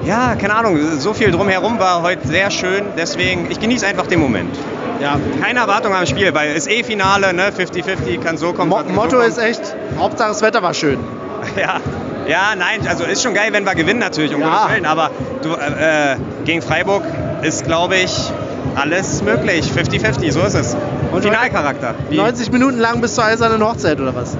[0.07, 2.85] ja, keine Ahnung, so viel drumherum war heute sehr schön.
[2.97, 4.57] Deswegen, ich genieße einfach den Moment.
[5.01, 7.51] Ja, keine Erwartung am Spiel, weil es eh Finale, ne?
[7.51, 8.71] 50-50, kann so kommen.
[8.71, 9.29] Mo kann so Motto kommen.
[9.29, 9.61] ist echt,
[9.99, 10.99] Hauptsache das Wetter war schön.
[11.57, 11.81] Ja,
[12.27, 14.49] ja, nein, also ist schon geil, wenn wir gewinnen natürlich, um Ja.
[14.63, 15.11] Gottes Willen, aber
[15.43, 17.03] du, äh, äh, gegen Freiburg
[17.43, 18.33] ist, glaube ich,
[18.75, 19.71] alles möglich.
[19.71, 20.77] 50-50, so ist es.
[21.13, 21.95] Und Finalcharakter.
[22.09, 22.17] Wie?
[22.17, 24.37] 90 Minuten lang bis zur eisernen Hochzeit oder was?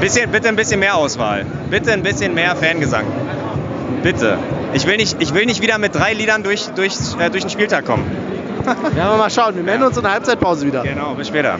[0.00, 1.44] Bisschen, bitte ein bisschen mehr Auswahl.
[1.68, 3.04] Bitte ein bisschen mehr Fangesang.
[4.02, 4.38] Bitte.
[4.72, 7.50] Ich will nicht, ich will nicht wieder mit drei Liedern durch, durch, äh, durch den
[7.50, 8.04] Spieltag kommen.
[8.64, 9.56] Werden wir mal schauen.
[9.56, 10.82] Wir melden uns in der Halbzeitpause wieder.
[10.82, 11.58] Genau, bis später.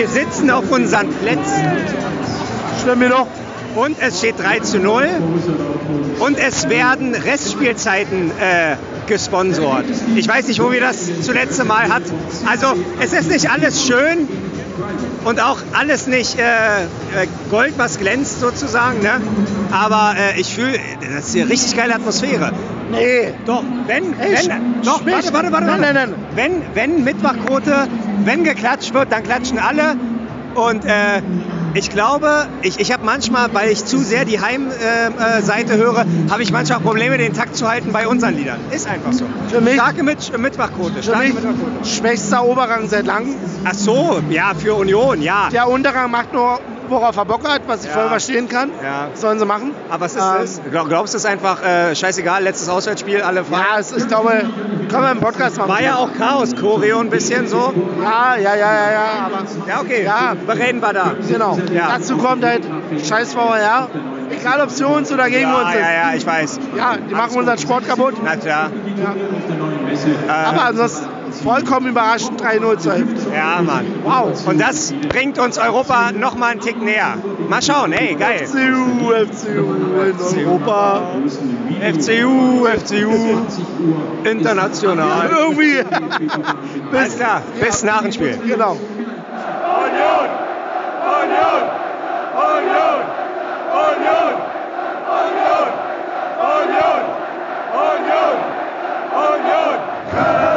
[0.00, 1.62] Wir sitzen auf unseren Plätzen
[2.80, 3.26] Stimmt mir doch.
[3.76, 5.06] und es steht 3 zu 0
[6.20, 9.84] und es werden Restspielzeiten äh, gesponsort.
[10.16, 12.02] Ich weiß nicht, wo wir das zuletzt Mal hat.
[12.46, 14.26] Also es ist nicht alles schön
[15.26, 19.02] und auch alles nicht äh, äh, Gold, was glänzt sozusagen.
[19.02, 19.20] Ne?
[19.70, 20.78] Aber äh, ich fühle,
[21.14, 22.52] das ist eine richtig geile Atmosphäre.
[22.90, 23.34] Nee.
[23.46, 25.14] Doch, wenn, Ey, wenn, doch, schmich.
[25.14, 25.94] warte, warte, warte, Nein, warte.
[25.94, 26.14] nein, nein.
[26.34, 27.86] Wenn, wenn Mittwochquote,
[28.26, 29.96] wenn geklatscht wird, dann klatschen alle.
[30.54, 31.22] Und äh,
[31.74, 36.04] ich glaube, ich, ich habe manchmal, weil ich zu sehr die Heimseite äh, Seite höre,
[36.28, 38.58] habe ich manchmal Probleme, den Takt zu halten bei unseren Liedern.
[38.72, 39.24] Ist einfach so.
[39.48, 40.94] Für mich- Starke Mit Mittwochquote.
[40.94, 41.86] Für Starke Mittwochquote.
[41.88, 43.36] schwächster Oberrang seit langem.
[43.64, 45.48] Ach so, ja, für Union, ja.
[45.52, 46.58] Der Unterrang macht nur,
[46.90, 47.92] worauf er Bock hat, was ich Ja.
[47.98, 48.70] voll verstehen kann.
[48.82, 49.08] Ja.
[49.14, 49.72] Sollen sie machen.
[49.88, 50.60] Aber was ist Ähm, das?
[50.70, 53.58] Glaub, glaubst du, es ist einfach äh, scheißegal, letztes Auswärtsspiel, alle frei?
[53.72, 54.30] Ja, es, ich glaube,
[54.90, 55.68] können wir im Podcast machen.
[55.70, 57.72] War ja auch Chaos, Choreo ein bisschen so.
[58.02, 60.04] Ja, ja, ja, ja, ja, aber Ja, okay.
[60.04, 60.34] Ja.
[60.46, 61.12] Bereden wir da.
[61.28, 61.58] genau.
[61.72, 61.96] Ja.
[61.98, 62.62] Dazu kommt halt
[63.06, 63.88] scheiß VR.
[64.30, 65.80] Egal, ob es für uns oder gegen uns Ja, ist.
[65.80, 66.60] ja, ja, ich weiß.
[66.76, 68.14] Ja, die machen unseren Sport kaputt.
[68.24, 68.70] Na klar.
[68.96, 70.34] Ja.
[70.50, 71.06] Aber ansonsten
[71.42, 73.30] vollkommen überraschend 3-0 zur Hälfte.
[73.34, 73.86] ja, Mann.
[74.04, 74.46] Wow.
[74.46, 77.14] Und das bringt uns Europa noch mal einen Tick näher.
[77.48, 78.46] Mal schauen, ey, geil.
[78.46, 81.02] FCU, FCU in Europa.
[81.80, 83.38] FCU, FCU,
[84.24, 85.30] international.
[85.30, 85.80] Irgendwie.
[86.92, 88.38] Alles klar, bis nach dem Spiel.
[88.46, 88.72] Genau.
[88.72, 88.78] Union!
[91.20, 91.62] Union!
[92.36, 93.00] Union!
[93.72, 94.34] Union!
[95.10, 95.68] Union!
[96.38, 97.02] Union!
[97.72, 98.36] Union!
[100.12, 100.49] Union!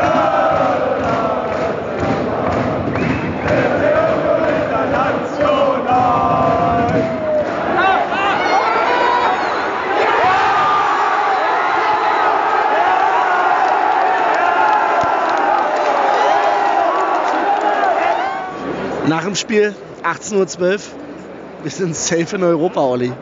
[19.14, 20.80] Nach dem Spiel 18.12 Uhr.
[21.62, 23.14] Wir sind safe in Europa, Olli.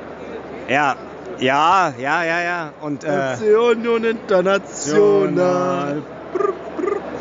[0.70, 0.96] Ja,
[1.38, 2.72] ja, ja, ja, ja.
[2.80, 6.02] Und äh, Union International.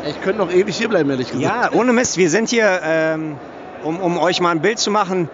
[0.07, 1.43] Ich könnte noch ewig hier bleiben, ehrlich gesagt.
[1.43, 3.35] Ja, ohne Mist, wir sind hier, ähm,
[3.83, 5.27] um, um euch mal ein Bild zu machen,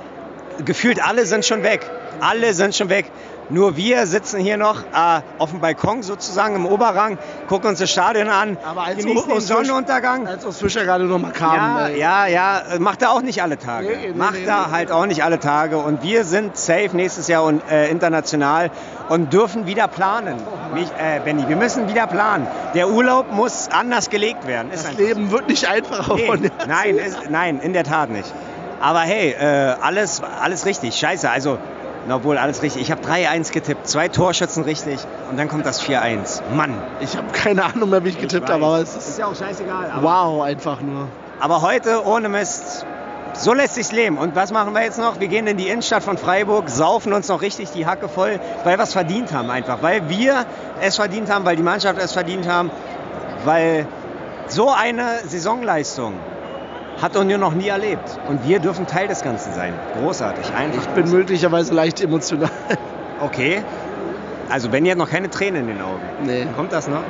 [0.65, 1.87] gefühlt alle sind schon weg.
[2.19, 3.05] Alle sind schon weg.
[3.49, 7.89] Nur wir sitzen hier noch äh, auf dem Balkon sozusagen im Oberrang, gucken uns das
[7.89, 10.27] Stadion an, Aber als genießen den Sonnenuntergang.
[10.27, 11.55] Als aus Fischer gerade noch mal kam.
[11.55, 11.99] Ja, ey.
[11.99, 13.87] ja, ja, macht er auch nicht alle Tage.
[13.87, 15.77] Nee, nee, macht nee, er halt auch nicht alle Tage.
[15.77, 18.69] Und wir sind safe nächstes Jahr und, äh, international
[19.09, 20.35] und dürfen wieder planen.
[20.73, 22.47] Mich, äh, Benny, wir müssen wieder planen.
[22.73, 24.71] Der Urlaub muss anders gelegt werden.
[24.71, 25.05] Ist Das einfach so.
[25.07, 28.33] Leben wird nicht einfacher von nein, ist, nein, in der Tat nicht.
[28.79, 30.95] Aber hey, äh, alles, alles richtig.
[30.95, 31.57] Scheiße, also,
[32.07, 32.81] na, obwohl alles richtig.
[32.81, 36.41] Ich habe 3-1 getippt, zwei Torschützen richtig und dann kommt das 4-1.
[36.55, 36.73] Mann.
[37.01, 39.25] Ich habe keine Ahnung mehr, wie ich getippt Ich habe, aber es ist ist ja
[39.27, 39.91] auch scheißegal.
[40.01, 41.07] Wow, einfach nur.
[41.39, 42.85] aber heute ohne Mist.
[43.33, 44.17] So lässt sich's leben.
[44.17, 45.19] Und was machen wir jetzt noch?
[45.19, 48.77] Wir gehen in die Innenstadt von Freiburg, saufen uns noch richtig die Hacke voll, weil
[48.77, 49.83] wir es verdient haben einfach.
[49.83, 50.45] Weil wir
[50.81, 52.71] es verdient haben, weil die Mannschaft es verdient haben,
[53.45, 53.85] weil
[54.47, 56.13] so eine Saisonleistung
[57.01, 58.19] hat Union noch nie erlebt.
[58.27, 59.73] Und wir dürfen Teil des Ganzen sein.
[59.99, 60.81] Großartig, einfach.
[60.81, 62.49] Ich bin möglicherweise leicht emotional.
[63.19, 63.63] Okay.
[64.49, 66.01] Also Benny hat noch keine Tränen in den Augen.
[66.23, 66.47] Nee.
[66.55, 67.01] Kommt das noch?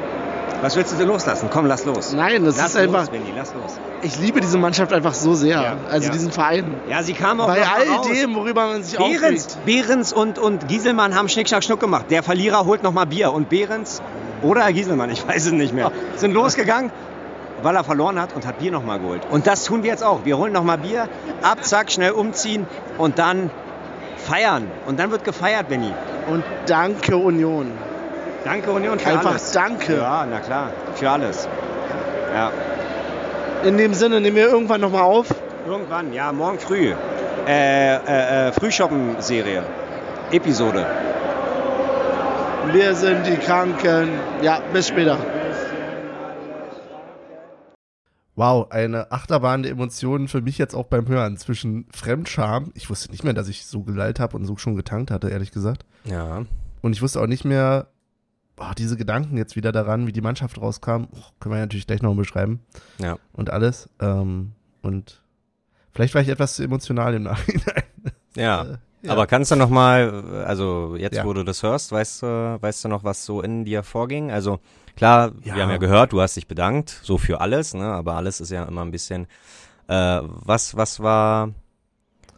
[0.62, 1.50] Was willst du denn loslassen?
[1.52, 2.13] Komm, lass los.
[2.13, 3.02] Nein, das lass ist einfach.
[3.02, 3.78] Los, Benny, lass los.
[4.02, 5.62] Ich liebe diese Mannschaft einfach so sehr.
[5.62, 6.13] Ja, also ja.
[6.13, 6.73] diesen Verein.
[6.89, 8.08] Ja, sie kam auch Bei all raus.
[8.08, 9.65] dem, worüber man sich Behrens, aufregt.
[9.65, 12.06] Behrens und, und Gieselmann haben Schnick, Schnack, Schnuck gemacht.
[12.10, 13.34] Der Verlierer holt nochmal Bier.
[13.34, 14.02] Und Behrens
[14.41, 16.91] oder Gieselmann, ich weiß es nicht mehr, sind losgegangen,
[17.63, 19.22] weil er verloren hat und hat Bier nochmal geholt.
[19.30, 20.26] Und das tun wir jetzt auch.
[20.26, 21.08] Wir holen nochmal Bier,
[21.41, 22.67] ab, zack, schnell umziehen
[22.98, 23.50] und dann
[24.17, 24.67] feiern.
[24.86, 25.91] Und dann wird gefeiert, Benny.
[26.30, 27.72] Und danke Union.
[28.43, 29.52] Danke Union für Einfach alles.
[29.52, 29.98] danke.
[29.98, 31.48] Ja, na klar, für alles.
[32.34, 32.52] Ja,
[33.63, 35.28] In dem Sinne, nehmen wir irgendwann nochmal auf.
[35.67, 36.93] irgendwann, ja, morgen früh.
[37.48, 39.63] Äh, äh, äh, Frühschoppen-Serie.
[40.32, 40.86] Episode.
[42.72, 44.10] Wir sind die Kranken.
[44.41, 45.17] Ja, bis später.
[48.38, 52.71] Wow, eine Achterbahn der Emotionen für mich jetzt auch beim Hören zwischen Fremdscham.
[52.76, 55.50] Ich wusste nicht mehr, dass ich so gelallt habe und so schon getankt hatte, ehrlich
[55.50, 55.86] gesagt.
[56.04, 56.45] Ja.
[56.82, 57.88] Und ich wusste auch nicht mehr,
[58.60, 61.06] oh, diese Gedanken jetzt wieder daran, wie die Mannschaft rauskam.
[61.12, 62.62] Oh, können wir natürlich gleich noch beschreiben.
[63.00, 63.17] Ja.
[63.34, 63.89] Und alles.
[64.00, 64.52] Ähm,
[64.84, 65.23] und
[65.91, 67.84] vielleicht war ich etwas zu emotional im Nachhinein.
[68.36, 68.65] Ja.
[68.73, 69.12] Äh, ja.
[69.12, 71.26] Aber kannst du noch mal, also jetzt, Ja.
[71.26, 74.32] wo du das hörst, weißt du, weißt du noch, was so in dir vorging?
[74.32, 74.60] Also
[74.96, 75.56] klar, Ja.
[75.56, 77.86] wir haben ja gehört, du hast dich bedankt, so für alles, ne?
[77.86, 79.28] Aber alles ist ja immer ein bisschen.
[79.88, 81.50] Äh, was, was war?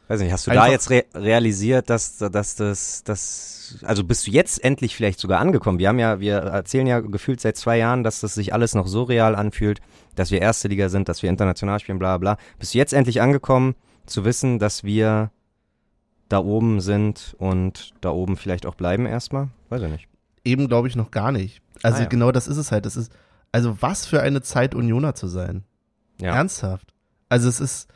[0.08, 4.26] Weiß nicht, hast du da Einfach- jetzt re realisiert, dass, dass das, das, also bist
[4.26, 5.78] du jetzt endlich vielleicht sogar angekommen?
[5.78, 8.88] Wir haben ja, wir erzählen ja gefühlt seit zwei Jahren, dass das sich alles noch
[8.88, 9.82] so real anfühlt,
[10.16, 12.38] dass wir erste Liga sind, dass wir international spielen, bla bla.
[12.58, 13.76] Bist du jetzt endlich angekommen,
[14.08, 15.30] zu wissen, dass wir
[16.30, 19.50] da oben sind und da oben vielleicht auch bleiben erstmal?
[19.70, 20.08] Weiß ich nicht.
[20.46, 21.62] Eben glaube ich noch gar nicht.
[21.84, 22.08] Also Ah, ja.
[22.08, 22.86] genau das ist es halt.
[22.86, 23.12] Das ist,
[23.52, 25.64] also was für eine Zeit Unioner zu sein.
[26.22, 26.36] Ja.
[26.36, 26.94] Ernsthaft.
[27.30, 27.90] Also es ist,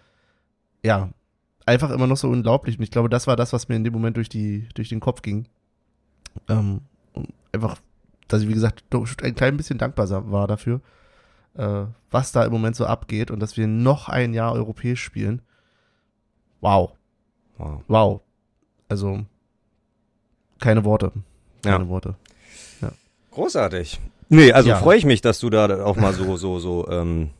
[0.84, 1.10] ja,
[1.66, 2.78] einfach immer noch so unglaublich.
[2.78, 5.00] Und ich glaube, das war das, was mir in dem Moment durch die, durch den
[5.00, 5.48] Kopf ging.
[6.50, 6.82] Ähm,
[7.52, 7.78] einfach,
[8.28, 8.84] dass ich, wie gesagt,
[9.22, 10.82] ein klein bisschen dankbar war dafür,
[11.56, 15.42] äh, was da im Moment so abgeht und dass wir noch ein Jahr europäisch spielen.
[16.62, 16.94] Wow.
[17.58, 17.82] Wow.
[17.88, 18.22] Wow.
[18.90, 19.26] Also,
[20.60, 21.12] keine Worte.
[21.66, 21.72] Ja.
[21.74, 22.16] Keine Worte.
[23.32, 24.00] Großartig.
[24.30, 24.78] Nee, also Ja.
[24.78, 27.32] freue ich mich, dass du da auch mal so, so, so, ähm,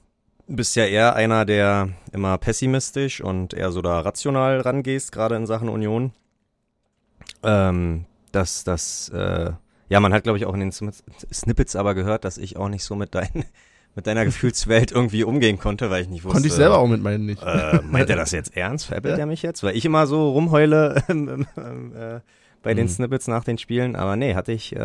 [0.48, 5.46] bist ja eher einer, der immer pessimistisch und eher so da rational rangehst, gerade in
[5.46, 6.12] Sachen Union.
[7.44, 9.52] Ähm, dass das, äh,
[9.90, 12.84] ja, man hat, glaube ich, auch in den Snippets- aber gehört, dass ich auch nicht
[12.84, 13.46] so mit, dein,
[13.96, 16.34] mit deiner Gefühlswelt irgendwie umgehen konnte, weil ich nicht wusste.
[16.34, 17.44] Konnte ich selber auch mit meinen nicht.
[17.44, 18.86] Äh, meint er das jetzt ernst?
[18.86, 19.62] Veräppelt er mich jetzt?
[19.64, 22.20] Weil ich immer so rumheule ähm, ähm, äh,
[22.64, 22.92] bei den Mhm.
[22.92, 23.96] Snippets nach den Spielen.
[23.96, 24.80] Aber nee, hatte ich, äh,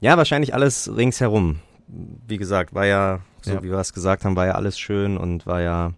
[0.00, 1.60] ja, wahrscheinlich alles ringsherum.
[1.88, 3.62] Wie gesagt, war ja, so Ja.
[3.62, 5.92] wie wir es gesagt haben, war ja alles schön und war ja,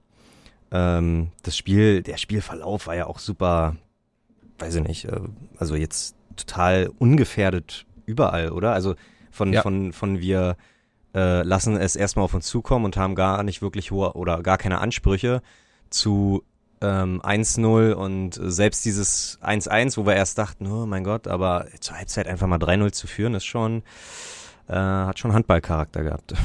[0.73, 3.77] ähm, das Spiel, der Spielverlauf war ja auch super,
[4.61, 5.21] weiß ich nicht, äh,
[5.59, 8.73] also jetzt total ungefährdet überall, oder?
[8.73, 8.95] Also
[9.33, 9.63] von, Ja.
[9.63, 10.57] von, von wir
[11.15, 14.59] äh, lassen es erstmal auf uns zukommen und haben gar nicht wirklich hohe oder gar
[14.59, 15.43] keine Ansprüche
[15.91, 16.45] zu
[16.81, 21.97] ähm, 1-0 und selbst dieses 1-1, wo wir erst dachten, oh mein Gott, aber zur
[21.97, 23.83] Halbzeit einfach mal 3-0 zu führen, ist schon,
[24.69, 26.35] äh, hat schon Handballcharakter gehabt.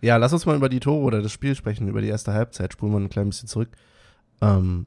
[0.00, 2.72] Ja, lass uns mal über die Tore oder das Spiel sprechen, über die erste Halbzeit.
[2.72, 3.70] Spulen wir ein klein bisschen zurück.
[4.40, 4.86] Ähm,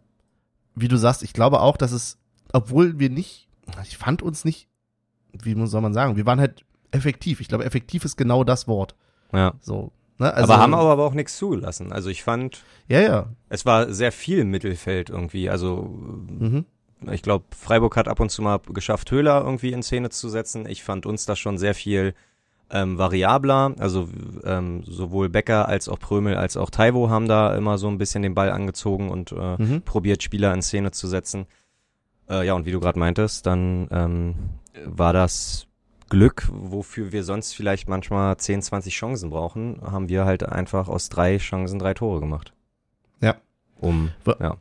[0.74, 2.18] wie du sagst, ich glaube auch, dass es,
[2.54, 3.50] obwohl wir nicht,
[3.84, 4.70] ich fand uns nicht,
[5.34, 7.42] wie soll man sagen, wir waren halt effektiv.
[7.42, 8.96] Ich glaube, effektiv ist genau das Wort.
[9.34, 9.54] Ja.
[9.62, 10.34] So, ne?
[10.34, 11.92] also, aber haben aber auch nichts zugelassen.
[11.92, 13.26] Also ich fand, Ja, ja.
[13.50, 15.50] es war sehr viel Mittelfeld irgendwie.
[15.50, 15.84] Also
[16.28, 16.66] Mhm.
[17.12, 20.66] ich glaube, Freiburg hat ab und zu mal geschafft, Höhler irgendwie in Szene zu setzen.
[20.68, 22.14] Ich fand uns da schon sehr viel
[22.74, 23.74] ähm, variabler.
[23.80, 24.08] Also
[24.46, 28.22] ähm, sowohl Becker als auch Prömel als auch Taiwo haben da immer so ein bisschen
[28.24, 29.82] den Ball angezogen und äh, Mhm.
[29.82, 31.48] probiert, Spieler in Szene zu setzen.
[32.30, 34.36] Äh, ja, und wie du gerade meintest, dann ähm,
[34.86, 35.68] war das
[36.12, 41.08] Glück, wofür wir sonst vielleicht manchmal 10, 20 Chancen brauchen, haben wir halt einfach aus
[41.08, 42.52] drei Chancen drei Tore gemacht.
[43.22, 43.38] Ja.
[43.80, 44.58] Um, ja.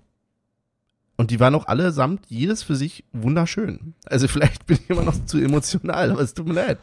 [1.16, 3.94] Und die waren auch allesamt, jedes für sich wunderschön.
[4.06, 6.78] Also vielleicht bin ich immer noch zu emotional, aber es tut mir leid.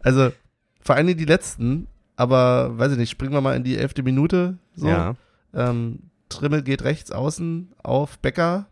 [0.00, 0.32] Also
[0.80, 4.58] vor allem die letzten, aber weiß ich nicht, springen wir mal in die elfte Minute.
[4.74, 4.88] So.
[4.88, 5.14] ja.
[5.54, 8.66] Ähm, Trimmel geht rechts außen auf Becker.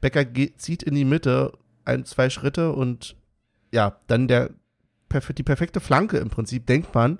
[0.00, 3.16] Becker geht, zieht in die Mitte ein, zwei Schritte und
[3.72, 4.50] ja, dann der
[5.36, 7.18] die perfekte Flanke im Prinzip, denkt man,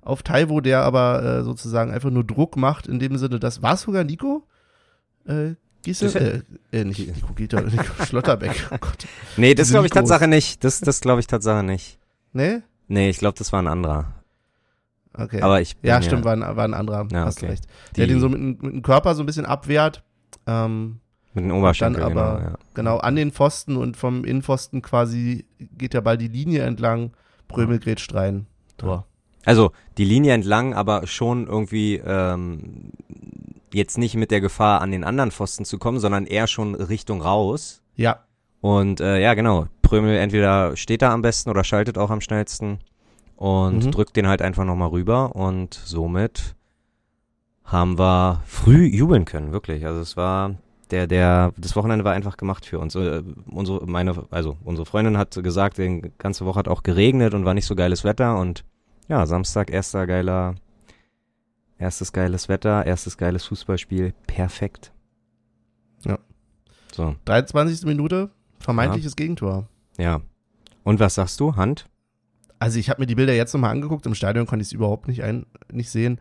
[0.00, 3.76] auf Taiwo, der aber äh, sozusagen einfach nur Druck macht, in dem Sinne, das war
[3.76, 4.46] sogar Nico?
[5.26, 6.06] Äh, Giese?
[6.06, 8.68] Das Äh, äh, nicht Nico Gieter, Nico Schlotterbeck.
[8.70, 9.06] Oh Gott.
[9.36, 10.08] Nee, das glaube ich Nikos.
[10.08, 10.64] Tatsache nicht.
[10.64, 11.98] Das, das glaube ich Tatsache nicht.
[12.32, 12.62] Nee?
[12.88, 14.14] Nee, ich glaube, das war ein anderer.
[15.12, 15.42] Okay.
[15.42, 17.06] Aber ich bin ja, stimmt, war ein, war ein anderer.
[17.10, 17.50] Ja, Hast okay.
[17.50, 17.64] recht.
[17.92, 20.02] Die, Der den so mit, dem- mit dem Körper so ein bisschen abwehrt.
[20.46, 21.00] Ähm,
[21.36, 22.58] mit den Oberschenkel, dann aber- genau, ja.
[22.74, 27.12] Genau, an den Pfosten und vom Innenpfosten quasi geht der Ball die Linie entlang.
[27.48, 28.46] Prömel grätscht rein.
[28.76, 29.06] Tor.
[29.44, 32.90] Also die Linie entlang, aber schon irgendwie ähm,
[33.72, 37.22] jetzt nicht mit der Gefahr, an den anderen Pfosten zu kommen, sondern eher schon Richtung
[37.22, 37.82] raus.
[37.94, 38.24] Ja,
[38.60, 39.66] Und äh, ja, genau.
[39.82, 42.80] Prömel entweder steht da am besten oder schaltet auch am schnellsten
[43.36, 43.90] und Mhm.
[43.92, 46.56] drückt den halt einfach nochmal rüber und somit
[47.64, 49.86] haben wir früh jubeln können, wirklich.
[49.86, 50.54] Also es war
[50.90, 52.94] der, der, das Wochenende war einfach gemacht für uns.
[52.94, 57.44] Äh, unsere, meine, also unsere Freundin hat gesagt, die ganze Woche hat auch geregnet und
[57.44, 58.64] war nicht so geiles Wetter und
[59.08, 60.54] ja, Samstag erster geiler,
[61.78, 64.92] erstes geiles Wetter, erstes geiles Fußballspiel, perfekt.
[66.04, 66.18] Ja.
[66.92, 67.86] So, 23.
[67.86, 69.68] Minute, vermeintliches Gegentor.
[69.98, 70.20] ja.
[70.84, 71.86] Und was sagst du, Hand?
[72.60, 75.08] Also ich habe mir die Bilder jetzt nochmal angeguckt, im Stadion konnte ich es überhaupt
[75.08, 76.20] nicht, ein, nicht sehen.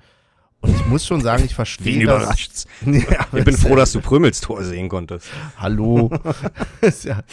[0.61, 2.65] Und ich muss schon sagen, ich verstehe das.
[2.85, 5.27] Ja, Ich bin froh, dass du Prümels Tor sehen konntest.
[5.57, 6.09] Hallo.
[7.03, 7.23] Ja,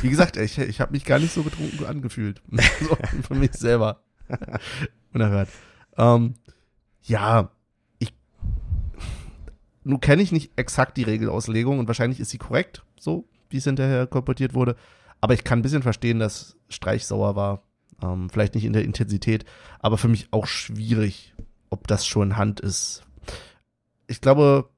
[0.00, 2.42] wie gesagt, ich, ich habe mich gar nicht so betrunken angefühlt.
[2.80, 4.02] So, für mich selber.
[5.12, 5.48] Unerhört.
[5.96, 6.34] Ähm,
[7.02, 7.50] ja,
[7.98, 8.12] ich.
[9.84, 13.64] Nun kenne ich nicht exakt die Regelauslegung und wahrscheinlich ist sie korrekt, so wie es
[13.64, 14.76] hinterher kolportiert wurde.
[15.20, 17.62] Aber ich kann ein bisschen verstehen, dass Streich sauer war.
[18.02, 19.44] Ähm, vielleicht nicht in der Intensität,
[19.78, 21.34] aber für mich auch schwierig,
[21.70, 23.02] ob das schon Hand ist.
[24.06, 24.68] Ich glaube,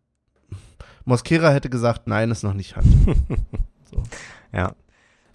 [1.05, 2.87] Mosquera hätte gesagt, nein, ist noch nicht Hand.
[4.53, 4.73] Ja.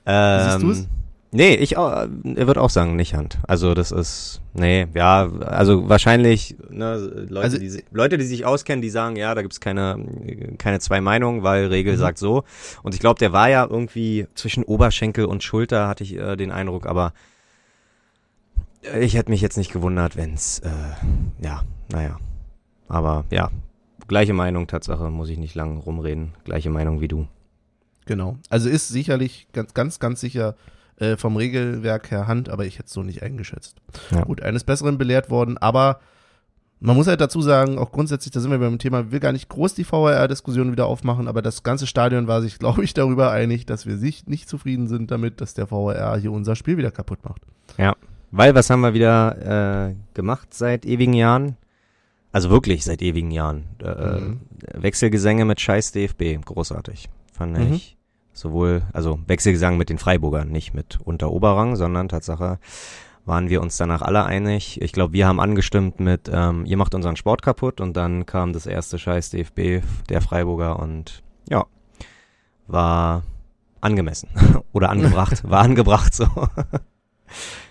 [0.05, 0.87] Ähm, siehst du's?
[1.31, 3.39] Nee, ich auch, er wird auch sagen, nicht Hand.
[3.47, 6.95] Also das ist, nee, ja, also wahrscheinlich, ne,
[7.29, 9.97] Leute, Also- die, Leute, die sich auskennen, die sagen, ja, da gibt's keine,
[10.59, 11.97] keine zwei Meinungen, weil Regel Mhm.
[11.99, 12.43] sagt so.
[12.83, 16.51] Und ich glaube, der war ja irgendwie zwischen Oberschenkel und Schulter, hatte ich äh, den
[16.51, 17.13] Eindruck, aber
[18.99, 20.69] ich hätte mich jetzt nicht gewundert, wenn's, äh,
[21.39, 22.17] ja, naja.
[22.87, 23.49] Aber ja,
[24.07, 26.33] gleiche Meinung, Tatsache, muss ich nicht lang rumreden.
[26.43, 27.27] Gleiche Meinung wie du.
[28.05, 28.37] Genau.
[28.49, 30.55] Also ist sicherlich ganz, ganz, ganz sicher
[30.97, 33.77] äh, vom Regelwerk her Hand, aber ich hätte es so nicht eingeschätzt.
[34.11, 34.23] Ja.
[34.23, 35.99] Gut, eines Besseren belehrt worden, aber
[36.79, 39.47] man muss halt dazu sagen, auch grundsätzlich, da sind wir beim Thema, will gar nicht
[39.47, 43.65] groß die VAR-Diskussion wieder aufmachen, aber das ganze Stadion war sich, glaube ich, darüber einig,
[43.65, 47.23] dass wir sich nicht zufrieden sind damit, dass der VAR hier unser Spiel wieder kaputt
[47.23, 47.41] macht.
[48.35, 51.55] Weil, was haben wir wieder äh, gemacht seit ewigen Jahren?
[52.31, 53.65] Also wirklich seit ewigen Jahren.
[53.79, 54.39] Äh, Mhm.
[54.73, 57.09] Wechselgesänge mit scheiß DFB, großartig.
[57.31, 57.73] Fand Mhm.
[57.73, 57.95] ich.
[58.33, 62.57] Sowohl, also Wechselgesang mit den Freiburgern, nicht mit Unter-Oberrang, sondern Tatsache
[63.25, 64.81] waren wir uns danach alle einig.
[64.81, 68.51] Ich glaube, wir haben angestimmt mit, ähm, ihr macht unseren Sport kaputt und dann kam
[68.51, 71.65] das erste scheiß DFB der Freiburger und ja,
[72.65, 73.21] war
[73.79, 74.29] angemessen
[74.73, 76.25] oder angebracht, war angebracht so.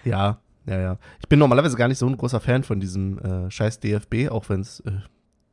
[0.05, 0.99] Ja, ja, ja.
[1.21, 4.49] Ich bin normalerweise gar nicht so ein großer Fan von diesem äh, scheiß DFB, auch
[4.49, 4.93] wenn es äh,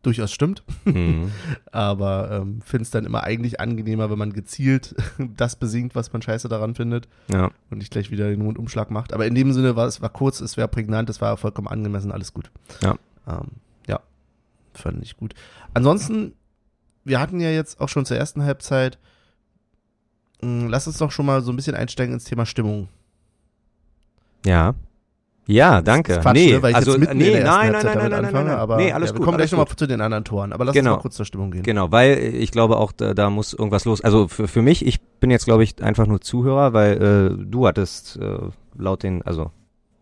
[0.01, 0.63] durchaus stimmt.
[0.85, 1.31] Mhm.
[1.71, 4.95] Aber ähm, finde es dann immer eigentlich angenehmer, wenn man gezielt
[5.35, 7.51] das besingt, was man scheiße daran findet Ja.
[7.69, 9.13] und nicht gleich wieder den Rundumschlag macht.
[9.13, 12.11] Aber in dem Sinne war es war kurz, es war prägnant, es war vollkommen angemessen,
[12.11, 12.51] alles gut.
[12.81, 12.95] Ja.
[13.27, 13.47] Ähm,
[13.87, 13.99] ja,
[14.73, 15.33] fand ich gut.
[15.73, 16.33] Ansonsten,
[17.03, 18.99] wir hatten ja jetzt auch schon zur ersten Halbzeit,
[20.41, 22.87] mh, lass uns doch schon mal so ein bisschen einsteigen ins Thema Stimmung.
[24.45, 24.75] Ja.
[25.51, 26.13] Ja, danke.
[26.13, 27.97] Das Quatsch, nee, ne, weil ich also jetzt mitten nee, in der nein, nein, nein,
[27.97, 28.55] nein, nein, anfange, nein, nein.
[28.59, 29.25] aber nee, alles ja, wir gut.
[29.25, 29.79] kommen gleich alles nochmal gut.
[29.79, 30.53] zu den anderen Toren.
[30.53, 30.91] Aber lass Genau.
[30.91, 31.63] uns mal kurz zur Stimmung gehen.
[31.63, 34.01] Genau, weil ich glaube auch, da, da muss irgendwas los.
[34.01, 37.01] Also für, für mich, ich bin jetzt glaube ich einfach nur Zuhörer, weil
[37.41, 38.37] äh, du hattest äh,
[38.77, 39.51] laut den, also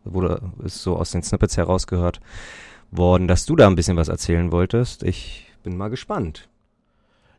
[0.04, 2.20] wurde ist so aus den Snippets herausgehört
[2.91, 5.04] worden, dass du da ein bisschen was erzählen wolltest.
[5.04, 6.50] Ich bin mal gespannt.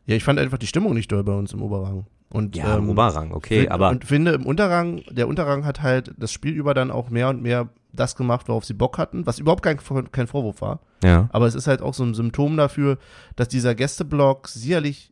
[0.07, 2.07] Ja, ich fand einfach die Stimmung nicht doll bei uns im Oberrang.
[2.31, 6.13] Und, Ja, ähm, Oberrang, okay, find, aber Und finde im Unterrang, der Unterrang hat halt
[6.17, 9.39] das Spiel über dann auch mehr und mehr das gemacht, worauf sie Bock hatten, was
[9.39, 9.77] überhaupt kein,
[10.11, 10.79] kein Vorwurf war.
[11.03, 11.27] Ja.
[11.31, 12.97] Aber es ist halt auch so ein Symptom dafür,
[13.35, 15.11] dass dieser Gästeblock sicherlich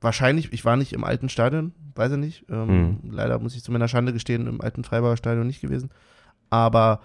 [0.00, 2.44] wahrscheinlich, ich war nicht im alten Stadion, weiß ich nicht.
[2.50, 3.10] Ähm, Mhm.
[3.10, 5.90] Leider muss ich zu meiner Schande gestehen, im alten Freiburger Stadion nicht gewesen.
[6.50, 7.00] Aber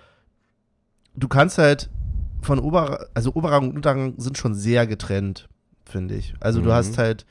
[1.15, 1.89] du kannst halt
[2.41, 5.47] von Ober, also Oberrang und Unterrang sind schon sehr getrennt,
[5.85, 6.33] finde ich.
[6.39, 6.73] Also du Mhm.
[6.73, 7.25] hast halt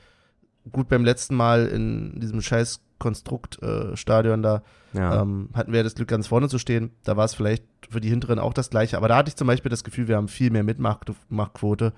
[0.71, 4.61] gut beim letzten Mal in diesem scheiß Konstrukt-Stadion da
[4.93, 5.21] Ja.
[5.21, 6.91] ähm, hatten wir das Glück, ganz vorne zu stehen.
[7.03, 8.97] Da war es vielleicht für die Hinteren auch das Gleiche.
[8.97, 11.93] Aber da hatte ich zum Beispiel das Gefühl, wir haben viel mehr Mitmachquote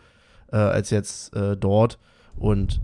[0.51, 1.99] äh, als jetzt äh, dort.
[2.35, 2.81] Und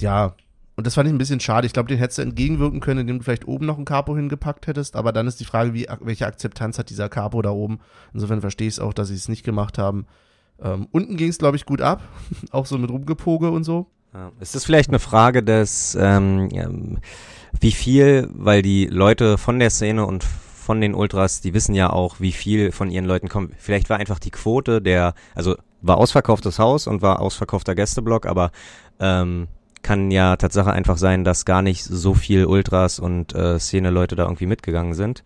[0.00, 0.34] ja,
[0.74, 1.66] und das fand ich ein bisschen schade.
[1.66, 4.66] Ich glaube, den hättest du entgegenwirken können, indem du vielleicht oben noch ein Capo hingepackt
[4.66, 4.96] hättest.
[4.96, 7.80] Aber dann ist die Frage, wie, welche Akzeptanz hat dieser Capo da oben.
[8.14, 10.06] Insofern verstehe ich es auch, dass sie es nicht gemacht haben.
[10.60, 12.02] Ähm, unten ging es, glaube ich, gut ab.
[12.50, 13.86] auch so mit Rumgepoge und so.
[14.40, 16.98] Ist das vielleicht eine Frage des, ähm, ähm,
[17.60, 21.90] wie viel, weil die Leute von der Szene und von den Ultras, die wissen ja
[21.90, 23.54] auch, wie viel von ihren Leuten kommt.
[23.58, 28.52] Vielleicht war einfach die Quote der, also war ausverkauftes Haus und war ausverkaufter Gästeblock, aber
[29.00, 29.48] ähm,
[29.82, 34.24] kann ja Tatsache einfach sein, dass gar nicht so viel Ultras und äh, Szene-Leute da
[34.24, 35.24] irgendwie mitgegangen sind.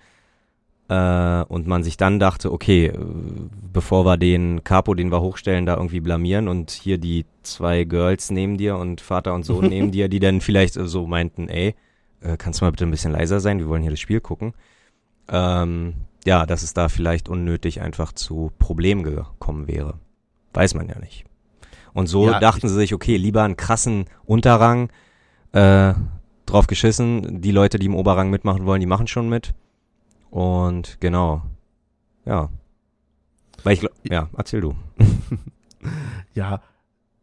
[0.89, 2.99] Äh, und man sich dann dachte, okay, äh,
[3.73, 8.31] bevor wir den Capo, den wir hochstellen, da irgendwie blamieren und hier die zwei Girls
[8.31, 11.75] neben dir und Vater und Sohn neben dir, die dann vielleicht äh, so meinten, ey,
[12.21, 14.55] äh, kannst du mal bitte ein bisschen leiser sein, wir wollen hier das Spiel gucken.
[15.29, 19.95] Ähm, ja, dass es da vielleicht unnötig einfach zu Problemen gekommen wäre.
[20.55, 21.25] Weiß man ja nicht.
[21.95, 24.91] Und so Ja, dachten sie sich, okay, lieber einen krassen Unterrang,
[25.53, 25.95] äh,
[26.45, 29.55] drauf geschissen, die Leute, die im Oberrang mitmachen wollen, die machen schon mit.
[30.37, 31.41] Und genau.
[32.27, 32.51] Ja.
[33.65, 34.75] Weil ich glaub, ja, erzähl du.
[36.35, 36.61] Ja,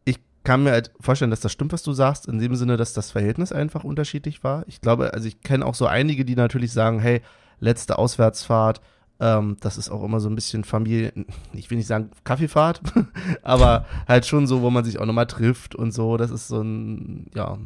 [0.05, 2.93] ich kann mir halt vorstellen, dass das stimmt, was du sagst, in dem Sinne, dass
[2.93, 4.63] das Verhältnis einfach unterschiedlich war.
[4.67, 7.21] Ich glaube, also ich kenne auch so einige, die natürlich sagen, hey,
[7.59, 8.79] letzte Auswärtsfahrt,
[9.19, 11.11] ähm, das ist auch immer so ein bisschen Familie,
[11.53, 12.81] ich will nicht sagen Kaffeefahrt,
[13.43, 16.17] aber halt schon so, wo man sich auch nochmal trifft und so.
[16.17, 17.59] Das ist so ein, ja,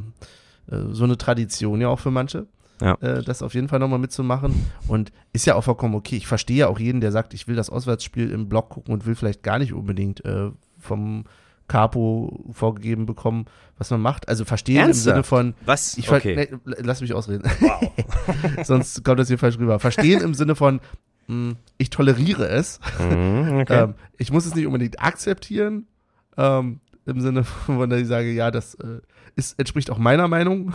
[0.70, 2.48] äh, so eine Tradition ja auch für manche.
[2.80, 2.94] Ja.
[3.00, 4.54] Äh, das auf jeden Fall nochmal mitzumachen.
[4.86, 6.16] Und ist ja auch vollkommen okay.
[6.16, 9.06] Ich verstehe ja auch jeden, der sagt, ich will das Auswärtsspiel im Block gucken und
[9.06, 11.24] will vielleicht gar nicht unbedingt äh, vom
[11.68, 13.44] Capo vorgegeben bekommen,
[13.76, 14.28] was man macht.
[14.28, 15.14] Also verstehen im Ernsthaft?
[15.14, 15.96] Sinne von, Was?
[15.98, 16.34] ich okay.
[16.34, 17.44] nee, lass mich ausreden.
[17.60, 17.92] Wow.
[18.64, 19.78] Sonst kommt das hier falsch rüber.
[19.78, 20.80] Verstehen im Sinne von,
[21.28, 22.80] mh, ich toleriere es.
[22.98, 23.82] Mhm, okay.
[23.82, 25.86] Ähm, ich muss es nicht unbedingt akzeptieren.
[26.36, 29.00] Ähm, Im Sinne von, dass ich sage, ja, das äh,
[29.36, 30.72] ist, entspricht auch meiner Meinung.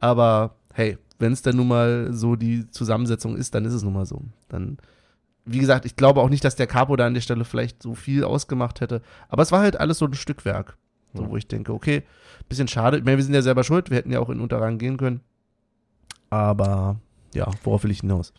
[0.00, 3.92] Aber hey, wenn es dann nun mal so die Zusammensetzung ist, dann ist es nun
[3.92, 4.22] mal so.
[4.48, 4.78] Dann,
[5.44, 7.94] wie gesagt, ich glaube auch nicht, dass der Capo da an der Stelle vielleicht so
[7.94, 9.02] viel ausgemacht hätte.
[9.28, 10.76] Aber es war halt alles so ein Stückwerk.
[11.14, 12.04] So, wo ich denke, okay,
[12.48, 12.96] bisschen schade.
[12.96, 13.90] Ich meine, wir sind ja selber schuld.
[13.90, 15.20] Wir hätten ja auch in Unterrang gehen können.
[16.30, 16.96] Aber
[17.34, 18.32] ja, worauf will ich hinaus?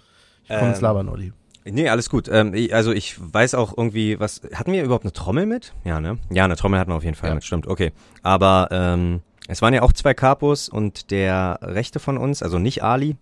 [0.44, 1.34] Ich komme ins Ähm, Labern, Olli.
[1.66, 2.28] Nee, alles gut.
[2.30, 4.42] Ähm, ich, also ich weiß auch irgendwie, was.
[4.54, 5.74] Hatten wir überhaupt eine Trommel mit?
[5.86, 6.18] Ja, ne?
[6.30, 7.36] Ja, eine Trommel hatten wir auf jeden Fall Ja.
[7.36, 7.68] mit, stimmt.
[7.68, 7.92] Okay.
[8.22, 12.84] Aber ähm, es waren ja auch zwei Capos und der rechte von uns, also nicht
[12.84, 13.18] Ali.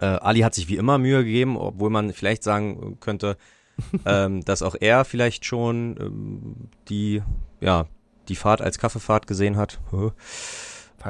[0.00, 3.36] Äh, Ali hat sich wie immer Mühe gegeben, obwohl man vielleicht sagen könnte,
[4.06, 6.54] ähm, dass auch er vielleicht schon ähm,
[6.88, 7.22] die,
[7.60, 7.86] ja,
[8.28, 9.80] die Fahrt als Kaffeefahrt gesehen hat.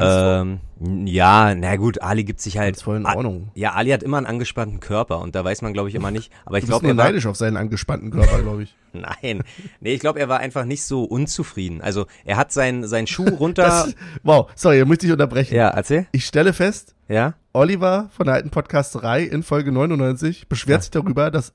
[0.01, 0.61] Ähm,
[1.07, 2.74] ja, na gut, Ali gibt sich halt.
[2.74, 3.51] Alles voll in Ordnung.
[3.55, 6.32] Ja, Ali hat immer einen angespannten Körper und da weiß man, glaube ich, immer nicht.
[6.44, 8.76] Aber ich glaube, er war, neidisch auf seinen angespannten Körper, glaube ich.
[8.92, 9.42] Nein.
[9.80, 11.80] Nee, ich glaube, er war einfach nicht so unzufrieden.
[11.80, 13.62] Also er hat seinen seinen Schuh runter.
[13.64, 15.55] Das, wow, sorry, hier möchte ich unterbrechen.
[15.55, 16.07] ja, erzähl.
[16.12, 17.34] Ich stelle fest, Ja?
[17.53, 20.82] Oliver von der alten Podcasterei in Folge 99 beschwert Ja.
[20.82, 21.53] sich darüber, dass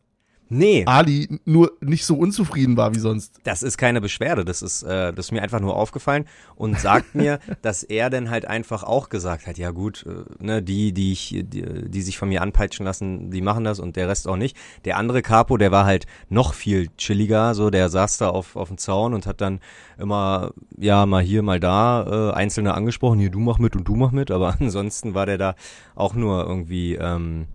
[0.53, 3.39] Nee, Ali nur nicht so unzufrieden war wie sonst.
[3.45, 4.43] das ist keine Beschwerde.
[4.43, 6.25] Das ist, äh, das ist mir einfach nur aufgefallen
[6.57, 10.61] und sagt mir, dass er dann halt einfach auch gesagt hat, ja gut, äh, ne,
[10.61, 14.09] die, die ich, die, die sich von mir anpeitschen lassen, die machen das und der
[14.09, 14.57] Rest auch nicht.
[14.83, 18.67] Der andere Capo, der war halt noch viel chilliger, so der saß da auf, auf
[18.67, 19.61] dem Zaun und hat dann
[19.97, 23.95] immer, ja, mal hier, mal da, äh, Einzelne angesprochen, hier, du mach mit und du
[23.95, 25.55] mach mit, aber ansonsten war der da
[25.95, 27.47] auch nur irgendwie, ähm,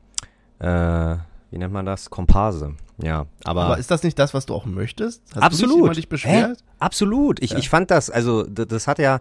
[0.61, 1.17] äh,
[1.51, 2.09] wie nennt man das?
[2.09, 2.75] Komparse.
[3.03, 5.23] Ja, aber, Aber ist das nicht das, was du auch möchtest?
[5.35, 5.77] Hast Absolut.
[5.77, 6.59] Du immer dich beschwert?
[6.59, 6.65] Hä?
[6.79, 7.43] absolut.
[7.43, 7.59] Ich, Ja.
[7.59, 9.21] ich fand das, also das, das hat ja,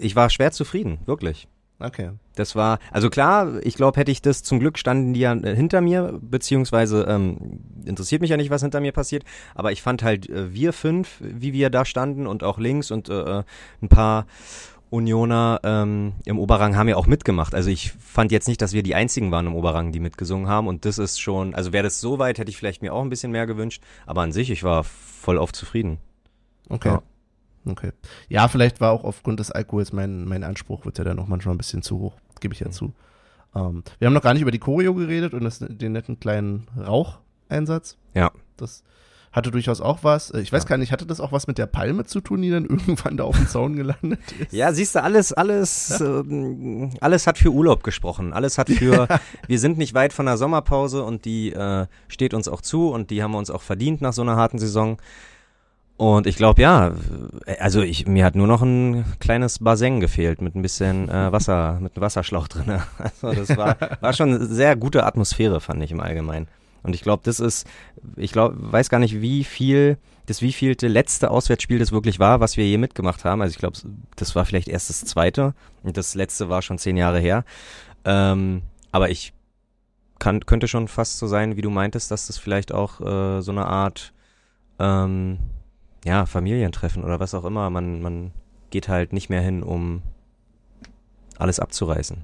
[0.00, 1.48] ich war schwer zufrieden, wirklich.
[1.78, 2.12] Okay.
[2.36, 5.54] Das war, also klar, ich glaube, hätte ich das, zum Glück standen die ja äh,
[5.54, 9.24] hinter mir, beziehungsweise ähm, interessiert mich ja nicht, was hinter mir passiert,
[9.54, 13.10] aber ich fand halt, äh, wir fünf, wie wir da standen und auch links und
[13.10, 13.42] äh,
[13.82, 14.26] ein paar
[14.90, 17.54] Unioner ähm, im Oberrang haben ja auch mitgemacht.
[17.54, 20.68] Also ich fand jetzt nicht, dass wir die einzigen waren im Oberrang, die mitgesungen haben
[20.68, 23.10] und das ist schon, also wäre das so weit, hätte ich vielleicht mir auch ein
[23.10, 25.98] bisschen mehr gewünscht, aber an sich, ich war voll auf zufrieden.
[26.68, 26.88] Okay.
[26.88, 27.02] Ja.
[27.68, 27.90] Okay.
[28.28, 31.54] Ja, vielleicht war auch aufgrund des Alkohols mein, mein Anspruch wird ja dann noch manchmal
[31.54, 32.72] ein bisschen zu hoch, gebe ich ja Mhm.
[32.72, 32.92] zu.
[33.56, 36.68] Ähm, wir haben noch gar nicht über die Choreo geredet und das, den netten kleinen
[36.78, 37.18] Rauch,
[37.48, 37.96] Einsatz.
[38.14, 38.30] Ja.
[38.56, 38.84] Das
[39.36, 40.30] hatte durchaus auch was.
[40.30, 42.50] Äh, Ich weiß gar nicht, hatte das auch was mit der Palme zu tun, die
[42.50, 44.52] dann irgendwann da auf dem Zaun gelandet ist?
[44.52, 48.32] Ja, siehst du, alles, alles, ähm, alles hat für Urlaub gesprochen.
[48.32, 49.06] Alles hat für,
[49.46, 53.10] wir sind nicht weit von der Sommerpause und die äh, steht uns auch zu und
[53.10, 54.96] die haben wir uns auch verdient nach so einer harten Saison.
[55.98, 56.92] Und ich glaube, ja,
[57.46, 61.30] äh, also ich, mir hat nur noch ein kleines Bassin gefehlt mit ein bisschen äh,
[61.32, 62.80] Wasser, mit einem Wasserschlauch drin.
[62.98, 66.48] Also das war, war schon eine sehr gute Atmosphäre, fand ich im Allgemeinen.
[66.86, 67.66] Und ich glaube, das ist,
[68.16, 72.56] ich glaube, weiß gar nicht, wie viel, das wievielte letzte Auswärtsspiel das wirklich war, was
[72.56, 73.42] wir je mitgemacht haben.
[73.42, 73.76] Also ich glaube,
[74.14, 77.44] das war vielleicht erst das zweite und das letzte war schon zehn Jahre her.
[78.04, 78.62] Ähm,
[78.92, 79.32] aber ich
[80.18, 83.50] kann, könnte schon fast so sein, wie du meintest, dass das vielleicht auch äh, so
[83.50, 84.12] eine Art
[84.78, 85.38] ähm,
[86.04, 87.68] ja, Familientreffen oder was auch immer.
[87.70, 88.30] Man, man
[88.70, 90.02] geht halt nicht mehr hin, um
[91.38, 92.18] alles abzureißen.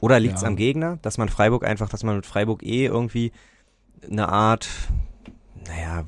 [0.00, 0.48] Oder liegt es Ja.
[0.48, 3.32] am Gegner, dass man Freiburg einfach, dass man mit Freiburg eh irgendwie
[4.08, 4.68] eine Art,
[5.66, 6.04] naja,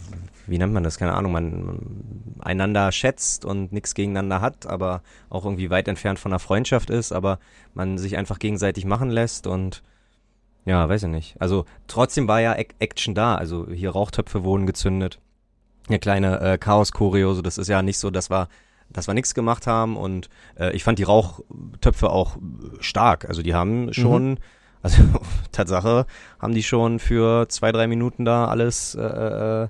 [0.47, 0.99] wie nennt man das?
[0.99, 6.33] Keine Ahnung, man, einander schätzt und nichts gegeneinander hat, aber auch irgendwie weit entfernt von
[6.33, 7.39] einer Freundschaft ist, aber
[7.75, 9.83] man sich einfach gegenseitig machen lässt und
[10.65, 11.41] ja, weiß ich nicht.
[11.41, 13.35] Also trotzdem war ja Ac- Action da.
[13.35, 15.21] Also hier Rauchtöpfe wurden gezündet.
[15.89, 18.49] Eine kleine äh, Chaos-Choreo, so das ist ja nicht so, dass wir,
[18.89, 22.37] dass wir nichts gemacht haben und äh, ich fand die Rauchtöpfe auch
[22.79, 23.29] stark.
[23.29, 24.39] Also die haben schon,
[24.83, 25.03] also
[25.53, 26.07] Tatsache,
[26.39, 29.03] haben die schon für zwei, drei Minuten da alles äh,
[29.65, 29.69] äh,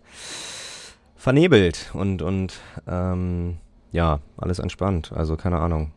[1.16, 2.54] vernebelt und, und
[2.86, 3.58] ähm,
[3.92, 5.12] ja, alles entspannt.
[5.14, 5.92] Also keine Ahnung.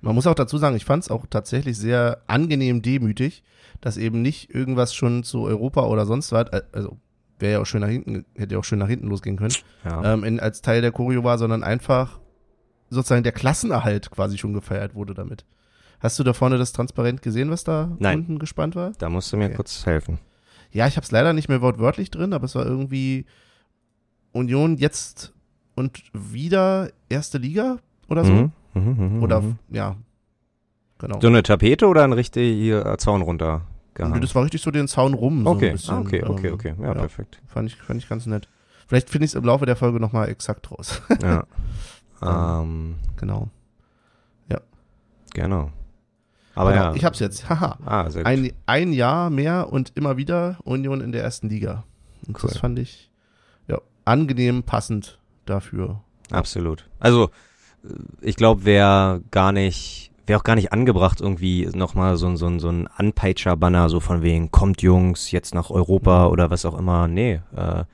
[0.00, 3.42] Man muss auch dazu sagen, ich fand es auch tatsächlich sehr angenehm demütig,
[3.80, 6.96] dass eben nicht irgendwas schon zu Europa oder sonst was, äh, also
[7.38, 9.54] wäre ja auch schön nach hinten, hätte ja auch schön nach hinten losgehen können,
[9.84, 10.12] Ja.
[10.14, 12.18] ähm, in, als Teil der Choreo war, sondern einfach
[12.90, 15.44] sozusagen der Klassenerhalt quasi schon gefeiert wurde damit.
[16.00, 18.20] Hast du da vorne das transparent gesehen, was da Nein.
[18.20, 18.92] unten gespannt war?
[18.98, 19.56] Da musst du mir Okay.
[19.56, 20.18] kurz helfen.
[20.70, 23.26] Ja, ich habe es leider nicht mehr wortwörtlich drin, aber es war irgendwie
[24.32, 25.32] Union jetzt
[25.74, 27.78] und wieder erste Liga
[28.08, 28.32] oder so.
[28.32, 28.52] Mhm.
[28.74, 29.58] Mhm, mhm, Oder mhm.
[29.70, 29.96] ja,
[30.98, 31.20] genau.
[31.20, 33.62] So eine Tapete oder ein richtiger Zaun runter?
[33.98, 35.42] Und das war richtig so den Zaun rum.
[35.42, 36.74] So okay, ah, okay, okay, ähm, okay.
[36.78, 36.94] Ja, ja.
[36.94, 37.40] perfekt.
[37.48, 38.48] Fand ich, fand ich ganz nett.
[38.86, 41.02] Vielleicht finde ich es im Laufe der Folge nochmal exakt raus.
[41.20, 41.44] Ja.
[42.60, 43.48] ähm, genau.
[45.34, 45.70] genau.
[46.58, 46.94] Aber Genau, ja.
[46.94, 47.48] Ich hab's jetzt.
[47.48, 47.78] Haha.
[47.84, 48.26] Ah, sehr gut.
[48.32, 51.84] Ein, ein Jahr mehr und immer wieder Union in der ersten Liga.
[52.26, 52.50] Und Cool.
[52.50, 53.10] das fand ich
[53.68, 56.00] ja angenehm passend dafür.
[56.30, 56.88] Absolut.
[56.98, 57.30] Also,
[58.20, 62.58] ich glaube, wäre gar nicht, wäre auch gar nicht angebracht, irgendwie nochmal so, ein- so,
[62.58, 67.08] so ein Anpeitscher-Banner, so von wegen, kommt Jungs, jetzt nach Europa oder was auch immer.
[67.08, 67.84] Nee, äh,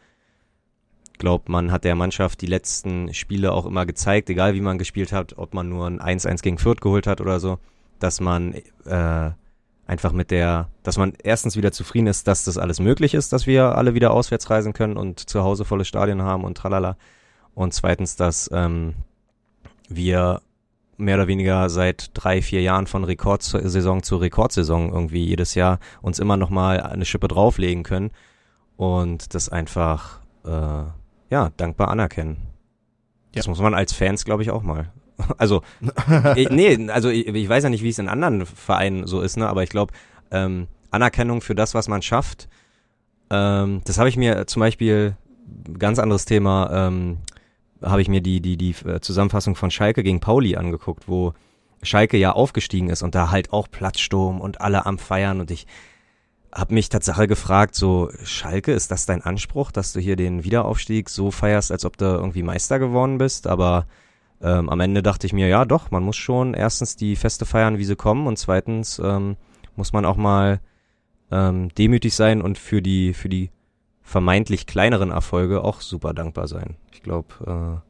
[1.18, 5.12] glaub, man hat der Mannschaft die letzten Spiele auch immer gezeigt, egal wie man gespielt
[5.12, 7.58] hat, ob man nur ein 1-1 gegen Fürth geholt hat oder so,
[7.98, 8.54] dass man
[8.86, 9.30] äh,
[9.86, 13.46] einfach mit der, dass man erstens wieder zufrieden ist, dass das alles möglich ist, dass
[13.46, 16.96] wir alle wieder auswärts reisen können und zu Hause volle Stadien haben und tralala.
[17.54, 18.94] Und zweitens, dass ähm,
[19.88, 20.40] wir
[20.96, 26.18] mehr oder weniger seit drei, vier Jahren von Rekordsaison zu Rekordsaison irgendwie jedes Jahr uns
[26.18, 28.10] immer noch mal eine Schippe drauflegen können
[28.76, 30.84] und das einfach äh,
[31.30, 32.36] ja dankbar anerkennen.
[33.34, 33.50] Das Ja.
[33.50, 34.92] muss man als Fans, glaube ich, auch mal.
[35.38, 35.62] Also
[36.36, 39.36] ich, nee, also ich, ich weiß ja nicht, wie es in anderen Vereinen so ist,
[39.36, 39.92] ne, aber ich glaube
[40.30, 42.48] ähm, Anerkennung für das, was man schafft.
[43.30, 45.16] Ähm, das habe ich mir zum Beispiel
[45.78, 46.88] ganz anderes Thema.
[46.88, 47.18] Ähm,
[47.82, 51.34] habe ich mir die, die, die äh, Zusammenfassung von Schalke gegen Pauli angeguckt, wo
[51.82, 55.66] Schalke ja aufgestiegen ist und da halt auch Platzsturm und alle am Feiern und ich
[56.54, 61.10] habe mich Tatsache gefragt, so Schalke, ist das dein Anspruch, dass du hier den Wiederaufstieg
[61.10, 63.86] so feierst, als ob du irgendwie Meister geworden bist, aber
[64.44, 67.78] ähm, am Ende dachte ich mir, ja doch, man muss schon erstens die Feste feiern,
[67.78, 69.36] wie sie kommen und zweitens ähm,
[69.74, 70.60] muss man auch mal
[71.32, 73.50] ähm, demütig sein und für die, für die
[74.02, 76.76] vermeintlich kleineren Erfolge auch super dankbar sein.
[76.92, 77.82] Ich glaube,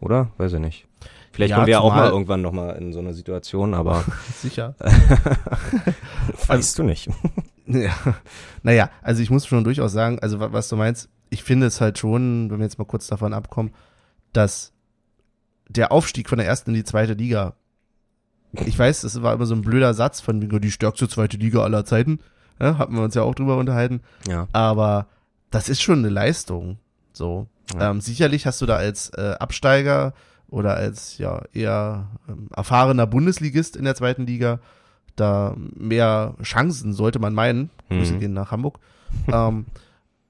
[0.00, 0.30] äh, oder?
[0.38, 0.86] Weiß ich nicht.
[1.32, 4.04] Vielleicht Ja, kommen wir ja auch mal irgendwann nochmal in so eine Situation, aber
[4.36, 4.74] Sicher.
[6.46, 7.08] weißt du nicht.
[7.66, 7.92] Ja.
[8.62, 11.80] Naja, also ich muss schon durchaus sagen, also wa- was du meinst, ich finde es
[11.80, 13.72] halt schon, wenn wir jetzt mal kurz davon abkommen,
[14.32, 14.72] dass
[15.76, 17.54] der Aufstieg von der ersten in die zweite Liga,
[18.66, 21.84] ich weiß, das war immer so ein blöder Satz von die stärkste zweite Liga aller
[21.84, 22.18] Zeiten,
[22.60, 24.48] ja, hatten wir uns ja auch drüber unterhalten, Ja.
[24.52, 25.06] aber
[25.50, 26.78] das ist schon eine Leistung,
[27.12, 27.46] so.
[27.74, 27.90] Ja.
[27.90, 30.12] Ähm, sicherlich hast du da als äh, Absteiger
[30.48, 34.58] oder als ja eher ähm, erfahrener Bundesligist in der zweiten Liga
[35.14, 37.70] da mehr Chancen, sollte man meinen.
[37.88, 38.18] Grüße Mhm.
[38.20, 38.80] gehen nach Hamburg.
[39.32, 39.66] ähm,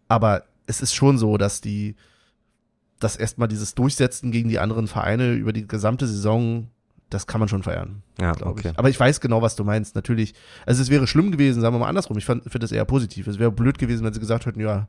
[0.09, 1.97] aber es ist schon so, dass die,
[3.01, 6.69] dass erstmal dieses Durchsetzen gegen die anderen Vereine über die gesamte Saison
[7.11, 8.03] das kann man schon feiern.
[8.21, 8.71] Ja, okay.
[8.71, 8.79] ich.
[8.79, 9.97] Aber ich weiß genau, was du meinst.
[9.97, 10.33] Natürlich,
[10.65, 12.17] also es wäre schlimm gewesen, sagen wir mal andersrum.
[12.17, 13.27] Ich finde es eher positiv.
[13.27, 14.87] Es wäre blöd gewesen, wenn sie gesagt hätten, ja,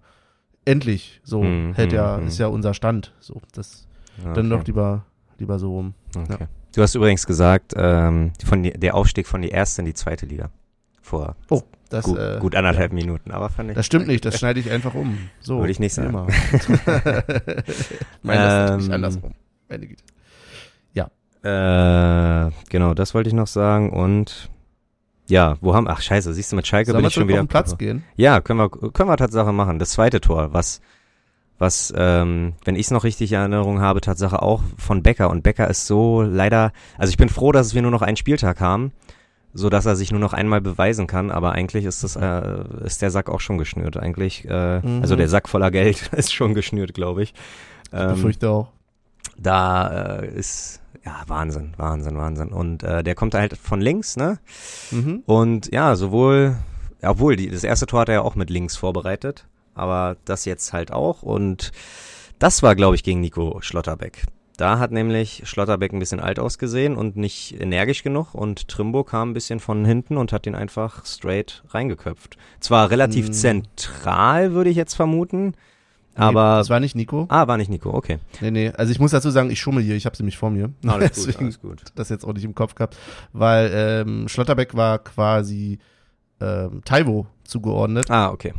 [0.63, 2.27] endlich, so Hm, hält hm, ja, hm.
[2.27, 3.13] ist ja unser Stand.
[3.19, 3.87] So, das
[4.23, 4.59] Ja, dann okay.
[4.59, 5.05] doch lieber,
[5.39, 5.93] lieber so rum.
[6.15, 6.47] Okay.
[6.75, 10.51] Du hast übrigens gesagt, ähm, von der Aufstieg von die erste in die zweite Liga.
[11.01, 13.75] Vor Oh, das, gut, äh, gut anderthalb Minuten, aber fand ich.
[13.75, 15.17] das stimmt nicht, das schneide ich einfach um.
[15.39, 15.59] So.
[15.59, 16.09] Würde ich nicht sagen.
[16.09, 16.27] Immer.
[18.21, 19.31] meine das natürlich Ähm, andersrum.
[19.69, 20.03] Meine Güte.
[21.43, 24.49] Äh, genau, das wollte ich noch sagen und
[25.27, 27.39] ja, wo haben, ach scheiße, siehst du, mit Schalke Sollen bin wir ich schon wieder
[27.39, 28.03] auf den Platz gehen?
[28.15, 29.79] Ja, können wir, können wir Tatsache machen.
[29.79, 30.81] Das zweite Tor, was,
[31.57, 35.29] was, ähm, wenn ich es noch richtig in Erinnerung habe, Tatsache auch von Becker.
[35.29, 38.59] Und Becker ist so leider, also ich bin froh, dass wir nur noch einen Spieltag
[38.59, 38.91] haben,
[39.53, 41.31] so dass er sich nur noch einmal beweisen kann.
[41.31, 43.97] Aber eigentlich ist das, äh, ist der Sack auch schon geschnürt.
[43.97, 45.01] Eigentlich, äh, Mhm.
[45.01, 47.33] also der Sack voller Geld ist schon geschnürt, glaube ich.
[47.93, 48.69] Ich Ähm, befürchte auch.
[49.37, 52.49] da äh, ist ja Wahnsinn, Wahnsinn, Wahnsinn.
[52.49, 54.39] Und äh, der kommt halt von links, ne?
[54.91, 55.23] Mhm.
[55.25, 56.55] Und ja, sowohl,
[57.01, 60.73] obwohl, die, das erste Tor hat er ja auch mit links vorbereitet, aber das jetzt
[60.73, 61.23] halt auch.
[61.23, 61.71] Und
[62.39, 64.25] das war, glaube ich, gegen Nico Schlotterbeck.
[64.57, 69.31] Da hat nämlich Schlotterbeck ein bisschen alt ausgesehen und nicht energisch genug und Trimbo kam
[69.31, 72.37] ein bisschen von hinten und hat ihn einfach straight reingeköpft.
[72.59, 73.33] Zwar relativ Hm.
[73.33, 75.53] zentral, würde ich jetzt vermuten,
[76.17, 76.57] Nee, aber...
[76.57, 77.25] das war nicht Nico.
[77.29, 78.19] ah, war nicht Nico, okay.
[78.41, 78.69] Nee, nee.
[78.75, 80.69] Also ich muss dazu sagen, ich schummel hier, ich habe sie nämlich vor mir.
[80.99, 81.83] Deswegen gut.
[81.95, 82.97] das jetzt auch nicht im Kopf gehabt.
[83.31, 85.79] Weil ähm, Schlotterbeck war quasi
[86.41, 88.11] ähm, Taiwo zugeordnet.
[88.11, 88.53] Ah, okay.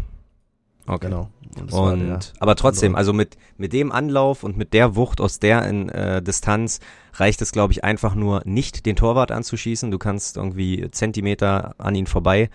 [0.87, 1.07] Okay.
[1.09, 1.31] Genau.
[1.61, 5.39] Und, Und der- aber trotzdem, also mit mit dem Anlauf und mit der Wucht aus
[5.39, 6.81] der in, äh, Distanz
[7.15, 9.91] reicht es, glaube ich, einfach nur nicht den Torwart anzuschießen.
[9.91, 12.49] Du kannst irgendwie Zentimeter an ihn vorbei,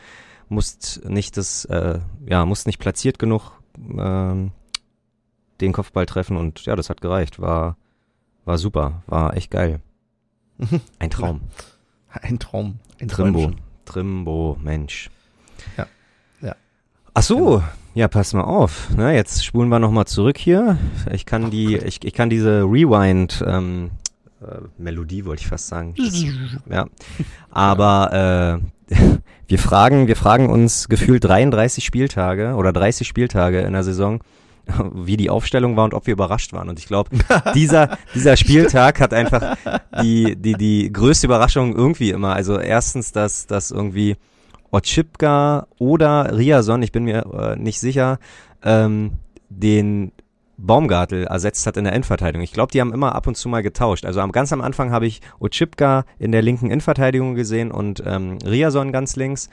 [0.50, 3.52] musst nicht das, äh, ja, musst nicht platziert genug
[3.98, 4.52] ähm,
[5.62, 7.40] den Kopfball treffen und ja, das hat gereicht.
[7.40, 7.78] War
[8.46, 9.80] war super, war echt geil.
[11.00, 11.42] Ein Traum.
[12.10, 12.80] ein Traum.
[13.00, 13.40] Ein Trimbo.
[13.42, 13.62] Träumchen.
[13.86, 15.12] Trimbo, Mensch.
[15.78, 15.86] Ja.
[16.42, 16.56] Ja.
[17.14, 17.62] Ach so,
[17.98, 18.92] ja, pass mal auf.
[18.96, 20.78] Ne, jetzt spulen wir nochmal zurück hier.
[21.12, 23.90] Ich kann die, ich, ich kann diese Rewind ähm,
[24.40, 25.96] äh, Melodie, wollte ich fast sagen.
[26.70, 26.86] ja.
[27.50, 28.96] Aber äh,
[29.48, 34.22] wir fragen, wir fragen uns gefühlt 33 Spieltage oder 30 Spieltage in der Saison,
[34.94, 36.70] wie die Aufstellung war und ob wir überrascht waren.
[36.70, 37.10] Und ich glaube,
[37.56, 39.58] dieser, dieser Spieltag hat einfach
[40.04, 42.34] die, die, die größte Überraschung irgendwie immer.
[42.34, 44.18] Also erstens, dass, dass irgendwie
[44.72, 48.20] Otschipka oder Riason, ich bin mir äh, nicht sicher,
[48.64, 49.14] ähm,
[49.50, 50.12] den
[50.58, 52.44] Baumgartel ersetzt hat in der Innenverteidigung.
[52.44, 54.06] Ich glaube, die haben immer ab und zu mal getauscht.
[54.06, 58.40] Also am, ganz am Anfang habe ich Otschipka in der linken Innenverteidigung gesehen und ähm,
[58.44, 59.50] Riason ganz links.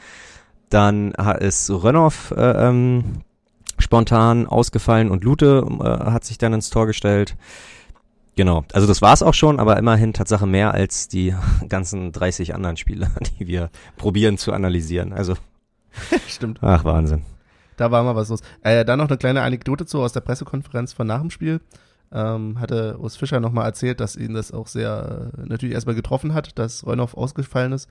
[0.71, 3.05] Dann ist Rönnoff äh, ähm,
[3.79, 7.37] spontan ausgefallen und Lute äh, hat sich dann ins Tor gestellt.
[8.37, 11.35] Genau, also das war's auch schon, aber immerhin Tatsache mehr als die
[11.69, 15.13] ganzen 30 anderen Spiele, die wir probieren zu analysieren.
[15.13, 15.35] Also,
[16.29, 16.59] Stimmt.
[16.63, 17.23] ach Wahnsinn.
[17.77, 18.41] Da war mal was los.
[18.63, 21.61] Äh, dann noch eine kleine Anekdote zu aus der Pressekonferenz von nach dem Spiel.
[22.13, 26.35] Ähm, hatte Urs Fischer nochmal erzählt, dass ihn das auch sehr äh, natürlich erstmal getroffen
[26.35, 27.89] hat, dass Reunoff ausgefallen ist.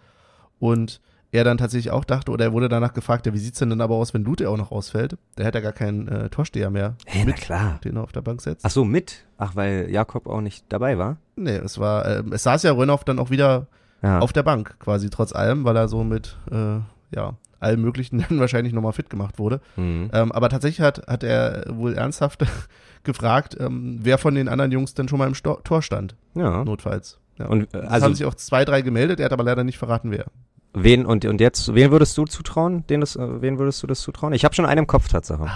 [0.60, 1.02] Und
[1.34, 3.82] er dann tatsächlich auch dachte, oder er wurde danach gefragt, ja, wie sieht's denn dann
[3.82, 5.18] aber aus, wenn Lute auch noch ausfällt?
[5.38, 7.80] Der hätte ja gar keinen äh, Torsteher mehr Hey, mit, na klar.
[7.84, 8.64] den er auf der Bank setzt.
[8.66, 9.26] Ach so, mit?
[9.38, 11.18] Ach, weil Jakob auch nicht dabei war?
[11.36, 13.68] Nee, es war, äh, es saß ja Reunoff dann auch wieder
[14.02, 14.20] Ja.
[14.20, 16.78] auf der Bank, quasi trotz allem, weil er so mit, äh,
[17.16, 19.60] ja, allem Möglichen dann wahrscheinlich nochmal fit gemacht wurde.
[19.76, 20.10] Mhm.
[20.14, 22.46] Ähm, aber tatsächlich hat, hat er wohl ernsthaft
[23.04, 26.64] gefragt, ähm, wer von den anderen Jungs denn schon mal im Sto Tor stand, ja.
[26.64, 27.20] notfalls.
[27.40, 27.48] Ja.
[27.48, 29.78] Und äh, Es also haben sich auch zwei, drei gemeldet, er hat aber leider nicht
[29.80, 30.26] verraten, wer.
[30.74, 32.86] Wen und und jetzt wen würdest du zutrauen?
[32.88, 34.34] Den das, äh, wen würdest du das zutrauen?
[34.34, 35.50] Ich habe schon einen im Kopf Tatsache.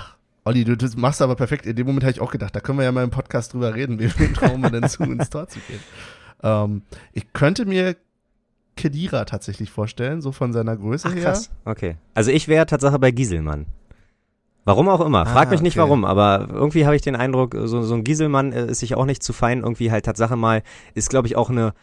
[0.45, 1.65] Olli, du das machst aber perfekt.
[1.65, 3.75] In dem Moment habe ich auch gedacht, da können wir ja mal im Podcast drüber
[3.75, 5.79] reden, wem trauen wir denn zu, ins Tor zu gehen.
[6.41, 7.97] Ähm, ich könnte mir
[8.77, 11.23] Kedira tatsächlich vorstellen, so von seiner Größe Ach, her.
[11.23, 11.49] krass.
[11.65, 11.97] Okay.
[12.13, 13.65] Also ich wäre Tatsache bei Gieselmann.
[14.63, 15.25] Warum auch immer.
[15.25, 15.87] Frag Ah, mich nicht okay.
[15.87, 19.05] warum, aber irgendwie habe ich den Eindruck, so, so ein Gieselmann äh, ist sich auch
[19.05, 19.59] nicht zu fein.
[19.61, 20.61] Irgendwie halt Tatsache mal,
[20.93, 21.73] ist glaube ich auch eine,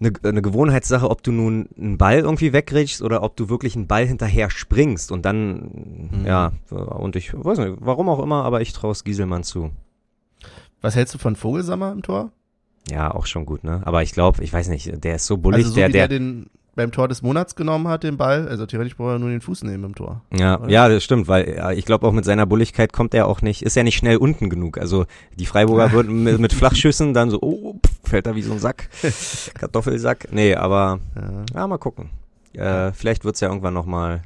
[0.00, 3.86] eine, eine Gewohnheitssache, ob du nun einen Ball irgendwie wegrätschst oder ob du wirklich einen
[3.86, 6.26] Ball hinterher springst und dann, Mhm.
[6.26, 9.70] ja, und ich weiß nicht, warum auch immer, aber ich traue es Gieselmann zu.
[10.80, 12.30] Was hältst du von Vogelsammer im Tor?
[12.90, 13.80] Ja, auch schon gut, ne?
[13.86, 16.18] Aber ich glaube, ich weiß nicht, der ist so bullig, also so der, der, der
[16.18, 18.48] den beim Tor des Monats genommen hat, den Ball.
[18.48, 20.22] Also theoretisch braucht er nur den Fuß nehmen im Tor.
[20.36, 20.68] Ja, oder?
[20.70, 23.62] ja, das stimmt, weil ja, ich glaube auch mit seiner Bulligkeit kommt er auch nicht,
[23.62, 24.78] ist er nicht schnell unten genug.
[24.78, 25.06] Also
[25.36, 28.58] die Freiburger würden mit, mit Flachschüssen dann so, oh, pff, fällt da wie so ein
[28.58, 28.88] Sack,
[29.54, 30.28] Kartoffelsack.
[30.32, 31.60] Nee, aber Ja.
[31.60, 32.10] ja, mal gucken.
[32.54, 34.22] Äh, vielleicht wird's ja irgendwann nochmal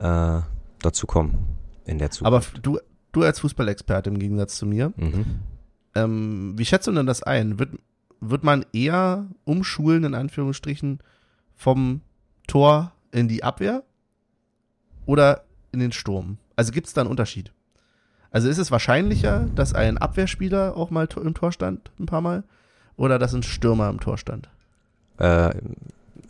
[0.00, 0.40] äh,
[0.82, 1.38] dazu kommen
[1.84, 2.66] in der Aber Zukunft.
[2.66, 2.78] du,
[3.12, 5.24] du als Fußballexperte im Gegensatz zu mir, mhm.
[5.94, 7.58] ähm, wie schätzt du denn das ein?
[7.58, 7.70] Wird,
[8.20, 10.98] wird man eher umschulen, in Anführungsstrichen,
[11.58, 12.00] vom
[12.46, 13.82] Tor in die Abwehr
[15.04, 16.38] oder in den Sturm?
[16.56, 17.52] Also gibt es da einen Unterschied?
[18.30, 22.44] Also ist es wahrscheinlicher, dass ein Abwehrspieler auch mal im Tor stand, ein paar Mal,
[22.96, 24.48] oder dass ein Stürmer im Tor stand?
[25.18, 25.50] Äh,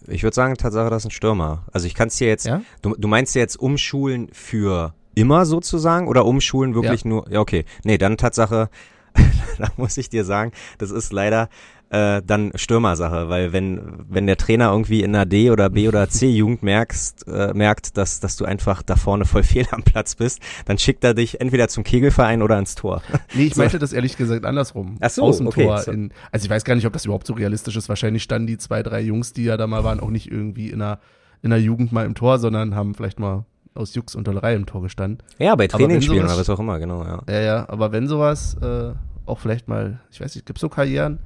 [0.07, 1.65] ich würde sagen, Tatsache, das ist ein Stürmer.
[1.73, 2.63] Also ich kann es dir jetzt, Ja?
[2.83, 7.99] du, du meinst jetzt umschulen für immer sozusagen oder umschulen wirklich nur, ja okay, nee,
[7.99, 8.71] dann Tatsache,
[9.59, 11.49] da muss ich dir sagen, das ist leider
[11.91, 16.09] äh, dann Stürmersache, weil wenn wenn der Trainer irgendwie in der D oder B oder
[16.09, 20.15] C Jugend merkst äh, merkt, dass dass du einfach da vorne voll fehl am Platz
[20.15, 23.03] bist, dann schickt er dich entweder zum Kegelverein oder ins Tor.
[23.35, 23.61] Nee, ich So.
[23.61, 24.97] meinte das ehrlich gesagt andersrum.
[25.01, 25.79] Ach so, Aus dem okay, Tor.
[25.79, 25.93] so.
[25.93, 27.89] In, also ich weiß gar nicht, ob das überhaupt so realistisch ist.
[27.89, 30.79] Wahrscheinlich standen die zwei, drei Jungs, die ja da mal waren, auch nicht irgendwie in
[30.81, 30.99] der,
[31.43, 34.67] in der Jugend mal im Tor, sondern haben vielleicht mal aus Jux und Dollerei im
[34.67, 35.23] Tor gestanden.
[35.39, 37.23] Ja, bei Trainingsspielen oder was auch immer, genau, ja.
[37.29, 38.93] Ja, ja, aber wenn sowas äh,
[39.27, 41.19] auch vielleicht mal, ich weiß nicht, gibt es so Karrieren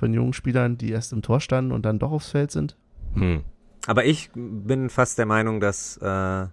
[0.00, 2.76] von jungen Spielern, die erst im Tor standen und dann doch aufs Feld sind?
[3.14, 3.44] Hm.
[3.86, 5.98] Aber ich bin fast der Meinung, dass.
[5.98, 6.46] Äh,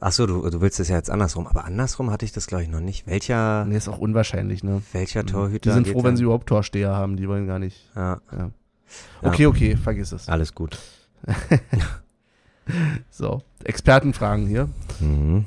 [0.00, 1.46] ach so, du, du willst es ja jetzt andersrum.
[1.46, 3.06] Aber andersrum hatte ich das, glaube ich, noch nicht.
[3.06, 4.82] Welcher, Nee, ist auch unwahrscheinlich, ne?
[4.92, 5.70] welcher Torhüter?
[5.70, 7.90] Die sind froh, wenn sie überhaupt Torsteher haben, die wollen gar nicht.
[7.94, 8.38] Ja, Ja.
[9.22, 9.28] Ja.
[9.28, 10.28] Okay, okay, vergiss es.
[10.28, 10.78] alles gut.
[13.10, 14.68] So, Expertenfragen hier.
[14.98, 15.44] Mhm.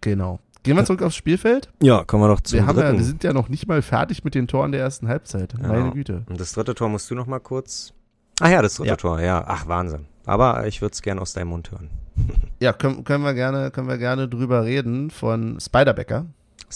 [0.00, 0.38] Genau.
[0.62, 1.70] Gehen wir zurück aufs Spielfeld.
[1.82, 4.24] Ja, kommen wir doch zum Wir, haben ja, wir sind ja noch nicht mal fertig
[4.24, 5.54] mit den Toren der ersten Halbzeit.
[5.60, 5.68] Ja.
[5.68, 6.24] Meine Güte.
[6.28, 7.92] Und das dritte Tor musst du noch mal kurz.
[8.40, 8.96] Ach ja, das dritte Ja.
[8.96, 9.44] Tor, ja.
[9.46, 10.06] Ach, Wahnsinn.
[10.26, 11.88] Aber ich würde es gerne aus deinem Mund hören.
[12.60, 16.26] Ja, können, können, wir gerne, können wir gerne drüber reden von Spiderbacker,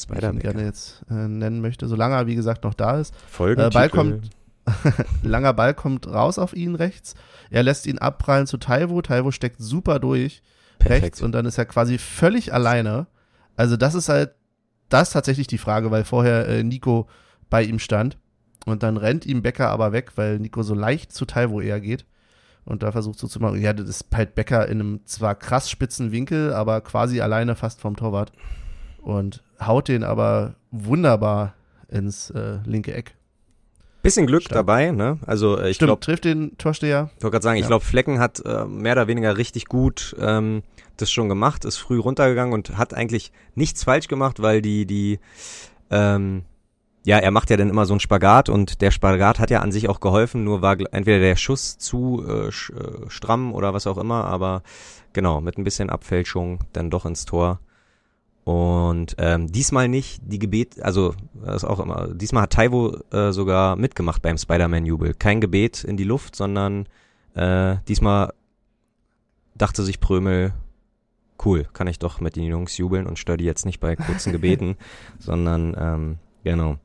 [0.08, 3.14] wie ich ihn gerne jetzt äh, nennen möchte, solange er, wie gesagt, noch da ist.
[3.28, 3.68] Folgentitel.
[3.68, 4.30] Äh, Ball kommt-
[5.22, 7.14] Langer Ball kommt raus auf ihn rechts.
[7.50, 9.02] Er lässt ihn abprallen zu Taiwo.
[9.02, 10.42] Taiwo steckt super durch
[10.78, 11.02] Perfekt.
[11.04, 13.06] rechts und dann ist er quasi völlig alleine.
[13.56, 14.32] Also das ist halt,
[14.88, 17.08] das ist tatsächlich die Frage, weil vorher äh, Nico
[17.50, 18.18] bei ihm stand
[18.66, 22.04] und dann rennt ihm Becker aber weg, weil Nico so leicht zu Taiwo eher geht
[22.64, 25.70] und da versucht so zu machen, ja, das ist halt Becker in einem zwar krass
[25.70, 28.32] spitzen Winkel, aber quasi alleine fast vom Torwart
[29.02, 31.54] und haut den aber wunderbar
[31.88, 33.14] ins äh, linke Eck.
[34.02, 34.54] Bisschen Glück Stark.
[34.54, 35.18] dabei, ne?
[35.26, 37.10] Also äh, ich Stimmt, glaube, trifft den Torsteher.
[37.16, 37.68] Ich wollte gerade sagen, ich Ja.
[37.68, 40.62] glaube, Flecken hat äh, mehr oder weniger richtig gut ähm,
[40.96, 45.18] das schon gemacht, ist früh runtergegangen und hat eigentlich nichts falsch gemacht, weil die, die,
[45.90, 46.44] ähm,
[47.04, 49.72] ja, er macht ja dann immer so einen Spagat und der Spagat hat ja an
[49.72, 52.50] sich auch geholfen, nur war entweder der Schuss zu äh, äh,
[53.08, 54.62] stramm oder was auch immer, aber
[55.12, 57.60] genau, mit ein bisschen Abfälschung dann doch ins Tor.
[58.44, 61.14] Und ähm, diesmal nicht die Gebet, also
[61.46, 65.14] ist auch immer, diesmal hat Taiwo äh, sogar mitgemacht beim Spider-Man-Jubel.
[65.14, 66.86] Kein Gebet in die Luft, sondern
[67.34, 68.34] äh, diesmal
[69.54, 70.52] dachte sich Prömel,
[71.44, 74.32] cool, kann ich doch mit den Jungs jubeln und störe die jetzt nicht bei kurzen
[74.32, 74.76] Gebeten,
[75.18, 76.76] sondern ähm, genau.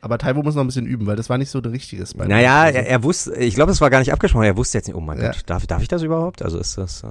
[0.00, 2.26] Aber Taiwo muss noch ein bisschen üben, weil das war nicht so der richtige Spider.
[2.26, 4.88] Naja, Also, er, er wusste, ich glaube, es war gar nicht abgesprochen, er wusste jetzt
[4.88, 5.26] nicht, oh mein Ja.
[5.30, 6.42] Gott, darf, darf ich das überhaupt?
[6.42, 7.06] Also ist das, äh,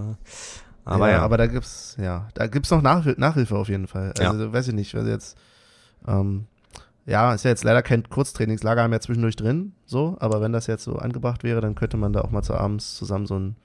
[0.84, 1.22] aber ja.
[1.22, 4.14] Aber da gibt's, ja, da gibt's noch Nachhil Nachhilfe auf jeden Fall.
[4.20, 5.38] Also weiß ich nicht, weil jetzt,
[6.08, 6.48] ähm,
[7.06, 10.52] ja, ist ja jetzt leider kein Kurztrainingslager haben wir ja zwischendurch drin, so, aber wenn
[10.52, 13.36] das jetzt so angebracht wäre, dann könnte man da auch mal zu abends zusammen so
[13.36, 13.56] einen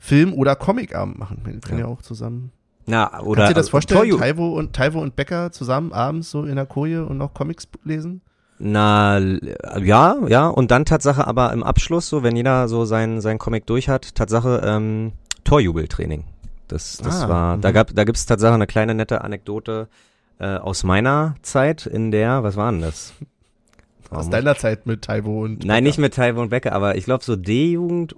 [0.00, 1.42] Film- oder Comicabend machen.
[1.44, 1.86] Wir können ja.
[1.86, 1.92] Ja.
[1.92, 2.50] auch zusammen.
[2.86, 4.18] Na, oder Kannst du dir das äh, vorstellen?
[4.18, 8.22] Taiwo und, Taiwo und Becker zusammen abends so in der Koje und noch Comics lesen?
[8.58, 13.38] Na, ja, ja, und dann Tatsache aber im Abschluss, so, wenn jeder so sein, sein
[13.38, 15.12] Comic durch hat, Tatsache, ähm,
[15.44, 16.24] Torjubeltraining.
[16.68, 17.74] Das, das Ah, war, da mhm.
[17.74, 19.88] gab, da gibt's Tatsache eine kleine nette Anekdote,
[20.38, 23.12] äh, aus meiner Zeit, in der, was war denn das?
[24.10, 25.80] Aus Oh, deiner Zeit mit Taiwo und Nein, Becker.
[25.82, 28.14] nicht mit Taiwo und Becker, aber ich glaube so D-Jugend,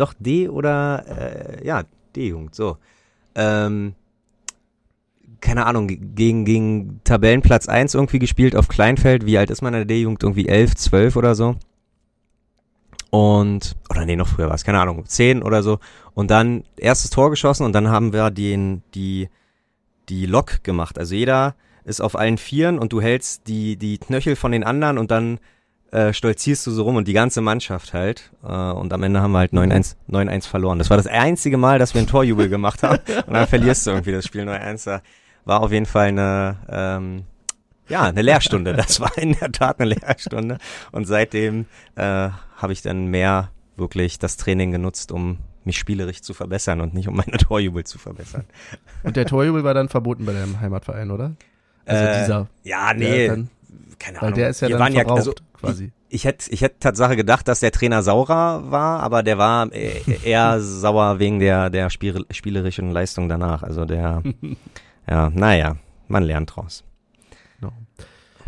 [0.00, 1.04] doch D oder,
[1.60, 1.84] äh, ja,
[2.16, 2.76] D-Jugend, so.
[3.34, 3.94] Ähm,
[5.40, 9.24] keine Ahnung, ge- gegen, gegen Tabellenplatz 1 irgendwie gespielt auf Kleinfeld.
[9.26, 10.22] Wie alt ist man in der D-Jugend?
[10.22, 11.56] Irgendwie 11, 12 oder so.
[13.10, 15.78] Und, oder nee, noch früher war es, keine Ahnung, 10 oder so.
[16.14, 19.28] Und dann erstes Tor geschossen und dann haben wir den, die,
[20.08, 20.98] die Lok gemacht.
[20.98, 24.98] Also jeder ist auf allen Vieren und du hältst die, die Knöchel von den anderen
[24.98, 25.38] und dann
[25.90, 28.30] äh, stolzierst du so rum und die ganze Mannschaft halt.
[28.42, 30.78] Äh, und am Ende haben wir halt 9-1 9-1 verloren.
[30.78, 32.98] Das war das einzige Mal, dass wir einen Torjubel gemacht haben.
[33.26, 34.84] Und dann verlierst du irgendwie das Spiel 9-1.
[34.84, 35.02] Da
[35.44, 37.24] War auf jeden Fall eine, ähm,
[37.88, 38.74] ja, eine Lehrstunde.
[38.74, 40.58] Das war in der Tat eine Lehrstunde.
[40.92, 41.66] Und seitdem
[41.96, 46.94] äh, habe ich dann mehr wirklich das Training genutzt, um mich spielerisch zu verbessern und
[46.94, 48.44] nicht um meine Torjubel zu verbessern.
[49.04, 51.34] Und der Torjubel war dann verboten bei deinem Heimatverein, oder?
[51.86, 52.48] Also Äh, dieser.
[52.64, 53.50] Ja, der nee, dann,
[53.98, 54.38] keine weil Ahnung.
[54.38, 55.92] der ist ja Wir dann waren verbraucht, also, quasi.
[56.10, 60.00] Ich hätte ich hätte Tatsache gedacht, dass der Trainer saurer war, aber der war äh,
[60.24, 63.62] eher sauer wegen der der spiel, spielerischen Leistung danach.
[63.62, 64.22] Also der,
[65.08, 65.76] ja, naja,
[66.08, 66.84] man lernt draus.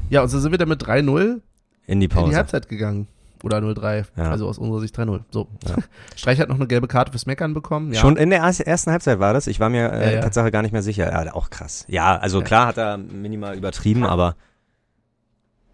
[0.08, 1.40] Ja, und so sind wir dann mit 3-0
[1.86, 2.30] In die in Pause.
[2.30, 3.06] die Halbzeit gegangen.
[3.44, 4.04] Oder 0-3.
[4.16, 4.30] Ja.
[4.30, 5.20] Also aus unserer Sicht 3-0.
[5.30, 5.46] So.
[5.66, 5.76] Ja.
[6.16, 7.92] Streich hat noch eine gelbe Karte fürs Meckern bekommen.
[7.92, 8.00] Ja.
[8.00, 9.46] Schon in der erst- ersten Halbzeit war das.
[9.46, 10.20] Ich war mir äh, Ja, ja.
[10.20, 11.10] Tatsache gar nicht mehr sicher.
[11.10, 11.84] Ja, auch krass.
[11.88, 12.44] Ja, also Ja.
[12.44, 14.34] klar hat er minimal übertrieben, aber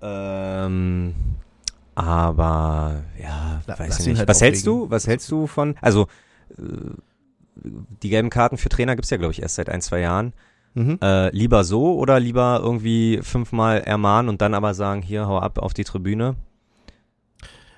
[0.06, 1.14] ähm,
[1.94, 4.18] aber ja, La- weiß ich nicht.
[4.18, 4.84] halt Was hältst aufregen.
[4.88, 4.90] du?
[4.90, 5.74] Was hältst du von?
[5.80, 6.06] Also
[6.58, 6.62] äh,
[8.02, 10.32] die gelben Karten für Trainer gibt's ja, glaube ich, erst seit ein, zwei Jahren.
[10.74, 10.98] Mhm.
[11.02, 15.58] Äh, lieber so oder lieber irgendwie fünfmal ermahnen und dann aber sagen, hier, hau ab
[15.58, 16.36] auf die Tribüne?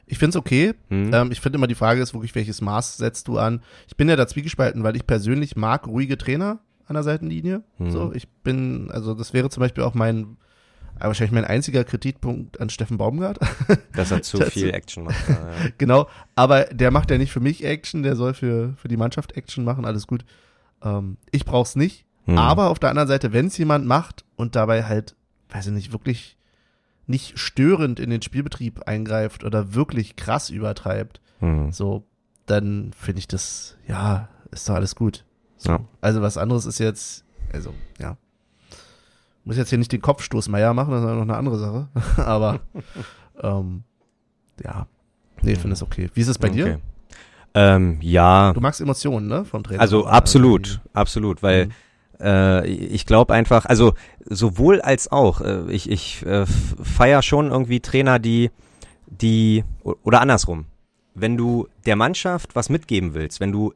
[0.06, 0.74] Ich finde es okay.
[0.88, 1.10] Hm?
[1.14, 3.62] Ähm, ich finde immer die Frage ist wirklich, welches Maß setzt du an?
[3.86, 7.62] Ich bin ja da zwiegespalten, weil ich persönlich mag ruhige Trainer an der Seitenlinie.
[7.78, 7.90] Mhm.
[7.92, 10.38] So, ich bin, also das wäre zum Beispiel auch mein,
[11.00, 13.38] äh, wahrscheinlich mein einziger Kritikpunkt an Steffen Baumgart.
[13.94, 15.28] Dass er zu viel Action macht.
[15.28, 15.70] Ja, ja.
[15.78, 19.36] genau, aber der macht ja nicht für mich Action, der soll für, für die Mannschaft
[19.36, 20.24] Action machen, alles gut.
[20.82, 22.04] Ähm, ich brauch's nicht.
[22.24, 22.38] Hm.
[22.38, 25.16] Aber auf der anderen Seite, wenn es jemand macht und dabei halt,
[25.50, 26.36] weiß ich nicht, wirklich
[27.06, 31.72] nicht störend in den Spielbetrieb eingreift oder wirklich krass übertreibt, Hm.
[31.72, 32.04] so,
[32.46, 35.24] dann finde ich das, ja, ist doch alles gut.
[35.56, 35.70] So.
[35.72, 35.80] Ja.
[36.00, 38.16] Also was anderes ist jetzt, also, ja.
[39.48, 41.88] Muss jetzt hier nicht den Kopfstoß Meier machen, das ist noch eine andere Sache.
[42.22, 42.60] Aber,
[43.42, 43.82] ähm,
[44.62, 44.86] ja.
[45.40, 46.10] Nee, ich finde es okay.
[46.12, 46.64] Wie ist es bei dir?
[46.66, 46.78] Okay.
[47.54, 49.80] Ähm, ja, Du magst Emotionen, ne, vom Trainer?
[49.80, 51.72] also absolut, absolut, weil Mhm.
[52.20, 53.94] äh, ich glaube einfach, also
[54.26, 58.50] sowohl als auch, äh, ich, ich äh, feier schon irgendwie Trainer, die,
[59.06, 60.66] die, oder andersrum,
[61.14, 63.72] wenn du der Mannschaft was mitgeben willst, wenn du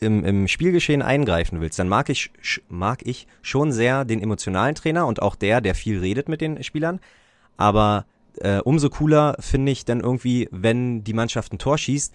[0.00, 2.30] im, im Spielgeschehen eingreifen willst, dann mag ich,
[2.68, 6.62] mag ich schon sehr den emotionalen Trainer und auch der, der viel redet mit den
[6.62, 7.00] Spielern,
[7.56, 8.06] aber
[8.38, 12.12] äh, umso cooler finde ich dann irgendwie, wenn die Mannschaft ein Tor schießt,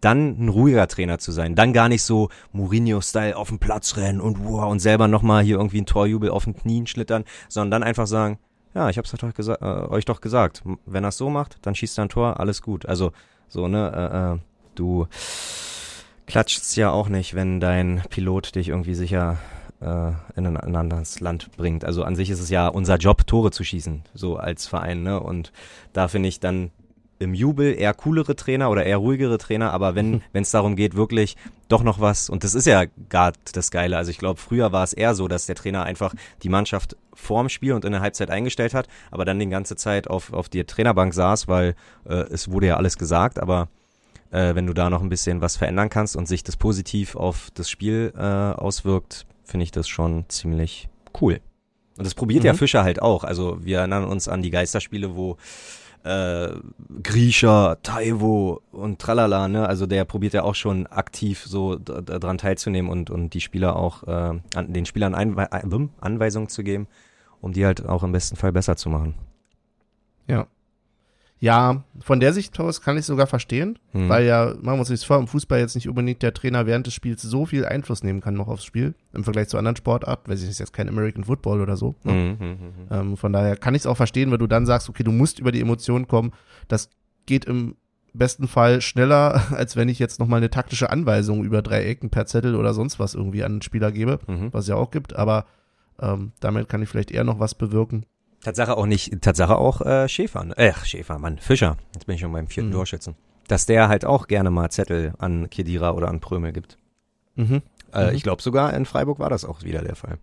[0.00, 1.54] dann ein ruhiger Trainer zu sein.
[1.54, 5.56] Dann gar nicht so Mourinho-Style auf den Platz rennen und wow, und selber nochmal hier
[5.56, 8.38] irgendwie ein Torjubel auf den Knien schlittern, sondern dann einfach sagen,
[8.74, 10.62] ja, ich hab's doch gesa äh, euch doch gesagt.
[10.86, 12.86] Wenn er's so macht, dann schießt er ein Tor, alles gut.
[12.86, 13.12] Also
[13.48, 14.38] so, ne, äh, äh,
[14.74, 15.06] du
[16.30, 19.38] klatschst ja auch nicht, wenn dein Pilot dich irgendwie sicher
[19.80, 21.84] äh, in ein, anderes Land bringt.
[21.84, 25.20] Also an sich ist es ja unser Job, Tore zu schießen, so als Verein, ne?
[25.20, 25.52] Und
[25.92, 26.70] da finde ich dann
[27.18, 30.94] im Jubel eher coolere Trainer oder eher ruhigere Trainer, aber wenn wenn es darum geht,
[30.94, 31.36] wirklich
[31.68, 33.96] doch noch was, und das ist ja gar das Geile.
[33.96, 37.48] Also ich glaube, früher war es eher so, dass der Trainer einfach die Mannschaft vorm
[37.48, 40.64] Spiel und in der Halbzeit eingestellt hat, aber dann die ganze Zeit auf, auf die
[40.64, 41.74] Trainerbank saß, weil
[42.08, 43.68] äh, es wurde ja alles gesagt, aber
[44.30, 47.50] äh, wenn du da noch ein bisschen was verändern kannst und sich das positiv auf
[47.54, 50.88] das Spiel äh, auswirkt, finde ich das schon ziemlich
[51.20, 51.40] cool.
[51.98, 52.58] Und das probiert ja Mhm.
[52.58, 53.24] Fischer halt auch.
[53.24, 55.36] Also wir erinnern uns an die Geisterspiele, wo
[56.02, 56.48] äh,
[57.02, 59.68] Griecher, Taiwo und Tralala, ne?
[59.68, 63.42] Also der probiert ja auch schon aktiv so d- d- dran teilzunehmen und, und die
[63.42, 66.86] Spieler auch, äh, an, den Spielern Einwe Ein- Anweisungen zu geben,
[67.42, 69.14] um die halt auch im besten Fall besser zu machen.
[70.26, 70.46] Ja,
[72.00, 74.08] von der Sicht aus kann ich sogar verstehen, Hm.
[74.10, 76.86] weil ja, machen wir uns nichts vor, im Fußball jetzt nicht unbedingt der Trainer während
[76.86, 80.30] des Spiels so viel Einfluss nehmen kann noch aufs Spiel, im Vergleich zu anderen Sportarten,
[80.30, 81.94] weiß ich nicht, ist jetzt kein American Football oder so.
[82.04, 82.12] Ne?
[82.12, 82.66] Mhm, mhm, mhm.
[82.90, 85.38] Ähm, von daher kann ich es auch verstehen, wenn du dann sagst, okay, du musst
[85.38, 86.32] über die Emotionen kommen.
[86.68, 86.90] Das
[87.24, 87.76] geht im
[88.12, 92.26] besten Fall schneller, als wenn ich jetzt nochmal eine taktische Anweisung über drei Ecken per
[92.26, 94.48] Zettel oder sonst was irgendwie an den Spieler gebe, Mhm.
[94.52, 95.46] was es ja auch gibt, aber
[96.02, 98.04] ähm, damit kann ich vielleicht eher noch was bewirken.
[98.42, 102.32] Tatsache auch nicht, Tatsache auch äh, Schäfer, äh, Schäfer, Mann, Fischer, jetzt bin ich schon
[102.32, 102.74] beim vierten Mhm.
[102.74, 103.14] Torschützen,
[103.48, 106.78] dass der halt auch gerne mal Zettel an Kedira oder an Prömel gibt.
[107.36, 107.62] Mhm.
[107.92, 108.14] Äh, Mhm.
[108.16, 110.18] Ich glaube sogar in Freiburg war das auch wieder der Fall.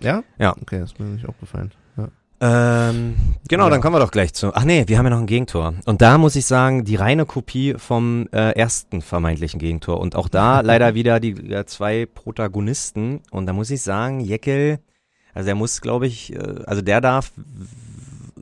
[0.00, 0.22] Ja?
[0.38, 0.54] Ja.
[0.60, 1.70] Okay, das ist mir nicht aufgefallen.
[1.96, 2.08] Ja.
[2.38, 3.14] Ähm,
[3.48, 3.70] genau, Ja.
[3.70, 4.54] dann kommen wir doch gleich zu.
[4.54, 5.72] Ach nee, wir haben ja noch ein Gegentor.
[5.86, 10.00] Und da muss ich sagen, die reine Kopie vom äh, ersten vermeintlichen Gegentor.
[10.00, 13.20] Und auch da leider wieder die äh, zwei Protagonisten.
[13.30, 14.80] Und da muss ich sagen, Jeckel,
[15.36, 17.32] also der muss, glaube ich, äh, also der darf,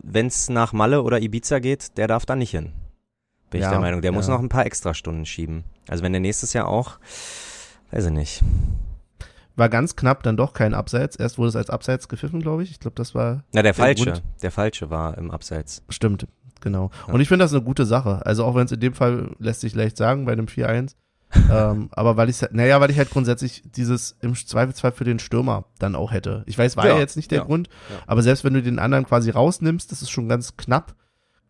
[0.03, 2.72] wenn es nach Malle oder Ibiza geht, der darf da nicht hin.
[3.51, 4.01] Bin ich Ja, der Meinung.
[4.01, 4.34] Der muss ja.
[4.34, 5.64] noch ein paar Extrastunden schieben.
[5.88, 6.99] Also wenn der nächstes Jahr auch,
[7.90, 8.42] weiß ich nicht.
[9.57, 11.14] War ganz knapp dann doch kein Abseits.
[11.16, 12.70] Erst wurde es als Abseits gepfiffen, glaube ich.
[12.72, 15.82] Ich glaube, das war Na, der Der falsche, Grund- der falsche war im Abseits.
[15.88, 16.26] Stimmt,
[16.61, 16.90] genau.
[17.07, 17.14] Ja.
[17.14, 18.24] Und ich finde das eine gute Sache.
[18.26, 20.95] Also auch wenn es in dem Fall lässt sich leicht sagen bei einem 4-1.
[21.51, 25.64] Ähm, aber weil ich, naja, weil ich halt grundsätzlich dieses im Zweifelsfall für den Stürmer
[25.78, 26.43] dann auch hätte.
[26.47, 27.97] Ich weiß, war ja, Ja, jetzt nicht der ja, Grund, ja.
[28.07, 30.95] aber selbst wenn du den anderen quasi rausnimmst, das ist schon ganz knapp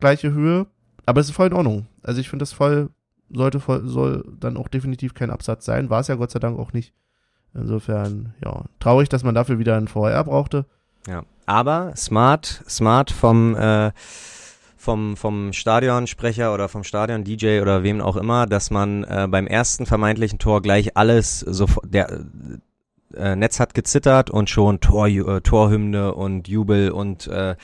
[0.01, 0.67] gleiche Höhe.
[1.07, 1.87] Aber es ist voll in Ordnung.
[2.03, 2.91] Also ich finde das voll,
[3.31, 5.91] sollte voll, soll dann auch definitiv kein Absatz sein.
[5.91, 6.95] War es ja Gott sei Dank auch nicht.
[7.55, 10.67] Insofern, ja, traurig, dass man dafür wieder einen VR brauchte.
[11.07, 13.93] Ja, aber smart, smart vom äh,
[14.85, 19.47] vom vom Stadionsprecher oder vom Stadion DJ oder wem auch immer, dass man äh, beim
[19.47, 22.21] ersten vermeintlichen Tor gleich alles sofort der
[23.17, 27.57] äh, Netz hat gezittert und schon Tor, äh, Torhymne und Jubel und äh,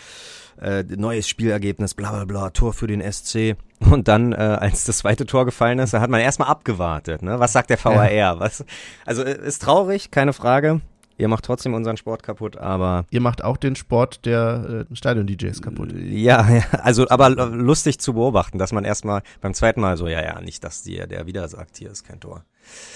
[0.60, 3.56] äh, neues Spielergebnis, bla bla bla, Tor für den SC.
[3.80, 7.22] Und dann, äh, als das zweite Tor gefallen ist, da hat man erstmal abgewartet.
[7.22, 7.40] Ne?
[7.40, 8.12] Was sagt der VAR?
[8.12, 8.38] Ja.
[8.38, 8.64] Was?
[9.06, 10.80] Also äh, ist traurig, keine Frage.
[11.20, 13.04] Ihr macht trotzdem unseren Sport kaputt, aber.
[13.10, 15.92] Ihr macht auch den Sport der äh, Stadion-DJs kaputt.
[15.92, 20.22] Ja, ja, also aber lustig zu beobachten, dass man erstmal beim zweiten Mal so, ja,
[20.22, 22.44] ja, nicht, dass dir der wieder sagt, hier ist kein Tor.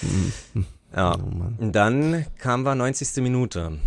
[0.03, 0.33] Mhm.
[0.95, 1.17] Ja.
[1.61, 3.21] Oh dann kamen wir 90.
[3.21, 3.79] Minute.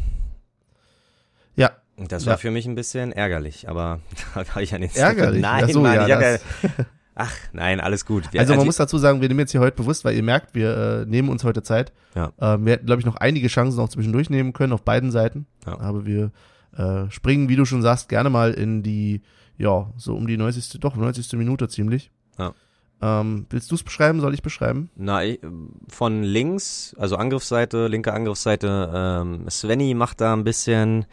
[1.55, 1.71] Ja.
[1.95, 2.37] Das war ja.
[2.37, 4.01] für mich ein bisschen ärgerlich, aber
[4.35, 4.97] da habe ich ja nichts.
[4.97, 5.41] Ärgerlich?
[5.41, 6.85] Nein, so, Mann, ja, ich habe ja,
[7.19, 8.31] Ach, nein, alles gut.
[8.31, 10.21] Wir, also man also, muss dazu sagen, wir nehmen jetzt hier heute bewusst, weil ihr
[10.21, 11.91] merkt, wir äh, nehmen uns heute Zeit.
[12.13, 12.31] Ja.
[12.37, 15.47] Äh, wir hätten, glaube ich, noch einige Chancen auch zwischendurch nehmen können, auf beiden Seiten.
[15.65, 15.79] Ja.
[15.79, 16.31] Aber wir
[16.77, 19.23] äh, springen, wie du schon sagst, gerne mal in die,
[19.57, 20.79] ja, so um die 90.
[20.79, 21.33] doch, 90.
[21.33, 22.11] Minute ziemlich.
[22.37, 22.53] Ja.
[23.01, 24.21] Ähm, willst du es beschreiben?
[24.21, 24.91] Soll ich beschreiben?
[24.95, 25.39] Na, ich,
[25.87, 31.07] von links, also Angriffsseite, linke Angriffsseite, ähm, Svenny macht da ein bisschen,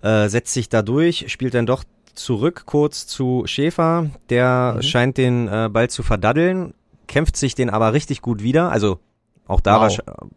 [0.00, 1.84] äh, setzt sich da durch, spielt dann doch
[2.14, 4.10] zurück kurz zu Schäfer.
[4.30, 4.82] Der mhm.
[4.82, 6.74] scheint den äh, Ball zu verdaddeln,
[7.06, 8.70] kämpft sich den aber richtig gut wieder.
[8.70, 8.98] Also
[9.46, 9.98] auch da wow.
[9.98, 10.28] war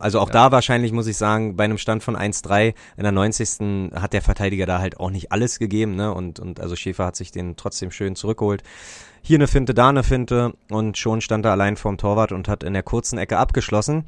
[0.00, 0.32] also auch ja.
[0.32, 3.92] da wahrscheinlich muss ich sagen, bei einem Stand von 1-3 in der 90.
[3.94, 6.12] hat der Verteidiger da halt auch nicht alles gegeben, ne?
[6.12, 8.62] Und, und also Schäfer hat sich den trotzdem schön zurückgeholt.
[9.22, 12.64] Hier eine Finte, da eine Finte und schon stand er allein vorm Torwart und hat
[12.64, 14.06] in der kurzen Ecke abgeschlossen.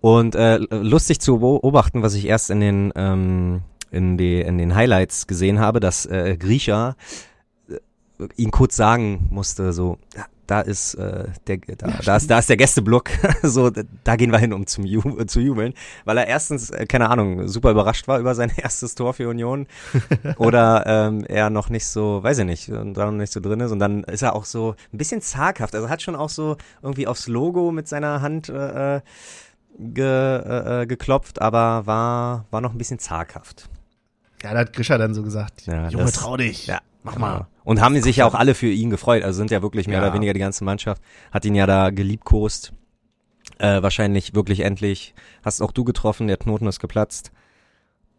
[0.00, 4.74] Und äh, lustig zu beobachten, was ich erst in den ähm, in, die, in den
[4.74, 6.96] Highlights gesehen habe, dass äh, Grisha
[7.68, 7.78] äh,
[8.36, 9.98] ihn kurz sagen musste, so,
[10.46, 13.10] da ist äh, der da, ja, da ist da ist der Gästeblock.
[13.42, 15.74] So da gehen wir hin um zum Ju zu jubeln.
[16.04, 19.66] Weil er erstens äh, keine Ahnung super überrascht war über sein erstes Tor für Union.
[20.38, 23.72] Oder ähm, er noch nicht so weiß ich nicht da noch nicht so drin ist.
[23.72, 25.74] Und dann ist er auch so ein bisschen zaghaft.
[25.74, 29.00] Also hat schon auch so irgendwie aufs Logo mit seiner Hand äh, äh
[29.78, 33.68] ge, äh, äh, geklopft aber war war noch ein bisschen zaghaft
[34.42, 37.46] ja, da hat Grisha dann so gesagt, ja, Junge, das, trau dich, ja, mach mal.
[37.64, 39.24] Und haben sich ja auch alle für ihn gefreut.
[39.24, 40.04] Also sind ja wirklich mehr ja.
[40.04, 41.02] oder weniger die ganze Mannschaft.
[41.32, 42.72] Hat ihn ja da geliebkost.
[43.58, 45.14] Äh, wahrscheinlich wirklich endlich.
[45.44, 47.32] Hast auch du getroffen, der Knoten ist geplatzt.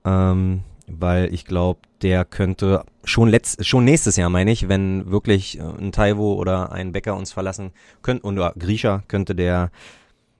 [0.03, 5.59] Ähm, weil ich glaube, der könnte schon letzt, schon nächstes Jahr, meine ich, wenn wirklich
[5.59, 9.72] äh, ein Taiwo oder ein Bäcker uns verlassen könnte, und oder Grisha könnte der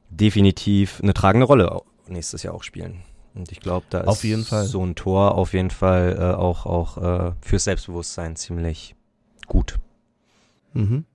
[0.10, 3.04] definitiv eine tragende Rolle nächstes Jahr auch spielen.
[3.38, 6.98] Und ich glaube, da auf ist so ein Tor auf jeden Fall äh, auch, auch
[6.98, 8.96] äh, fürs Selbstbewusstsein ziemlich
[9.46, 9.78] gut.
[10.74, 11.06] Mhm.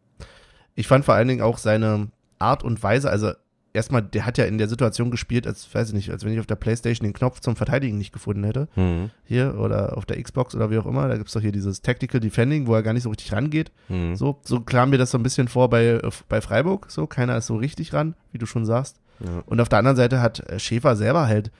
[0.75, 2.09] Ich fand vor allen Dingen auch seine
[2.39, 3.33] Art und Weise, also
[3.73, 6.41] erstmal, der hat ja in der Situation gespielt, als, weiß ich nicht, als wenn ich
[6.41, 8.69] auf der Playstation den Knopf zum Verteidigen nicht gefunden hätte.
[8.77, 9.11] Mhm.
[9.25, 11.09] Hier oder auf der Xbox oder wie auch immer.
[11.09, 13.73] Da gibt's doch hier dieses Tactical Defending, wo er gar nicht so richtig rangeht.
[13.89, 14.17] Mhm.
[14.17, 16.87] So, so kam mir das so ein bisschen vor bei, bei Freiburg.
[16.91, 19.01] So, keiner ist so richtig ran, wie du schon sagst.
[19.21, 19.43] Ja.
[19.47, 21.51] Und auf der anderen Seite hat äh, Schäfer selber halt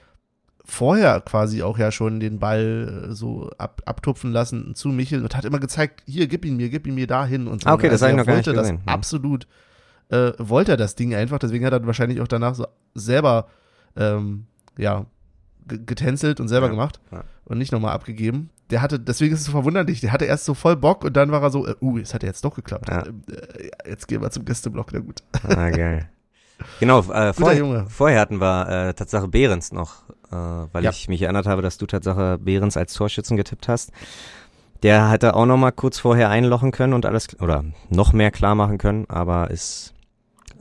[0.65, 5.35] vorher quasi auch ja schon den Ball äh, so ab, abtupfen lassen zu Michel und
[5.35, 7.69] hat immer gezeigt, hier, gib ihn mir, gib ihn mir dahin und so.
[7.69, 8.81] Okay, das also, habe ich noch gar nicht gesehen.
[8.85, 9.47] Das absolut,
[10.09, 13.47] äh, wollte er das Ding einfach, deswegen hat er wahrscheinlich auch danach so selber,
[13.95, 14.45] ähm,
[14.77, 15.05] ja,
[15.65, 17.23] getänzelt und selber ja, gemacht ja.
[17.45, 18.49] und nicht nochmal abgegeben.
[18.69, 21.31] Der hatte, deswegen ist es so verwunderlich, der hatte erst so voll Bock und dann
[21.31, 22.89] war er so, äh, uh, es hat ja jetzt doch geklappt.
[22.89, 23.03] Ja.
[23.03, 25.23] Äh, jetzt gehen wir zum Gästeblock, na gut.
[25.43, 26.09] Ah, geil.
[26.79, 30.03] Genau, äh, vor, vorher hatten wir äh, Tatsache Behrens noch,
[30.33, 30.89] äh, weil ja.
[30.89, 33.91] ich mich erinnert habe, dass du Tatsache Behrens als Torschützen getippt hast.
[34.81, 38.55] Der hätte auch noch mal kurz vorher einlochen können und alles oder noch mehr klar
[38.55, 39.93] machen können, aber ist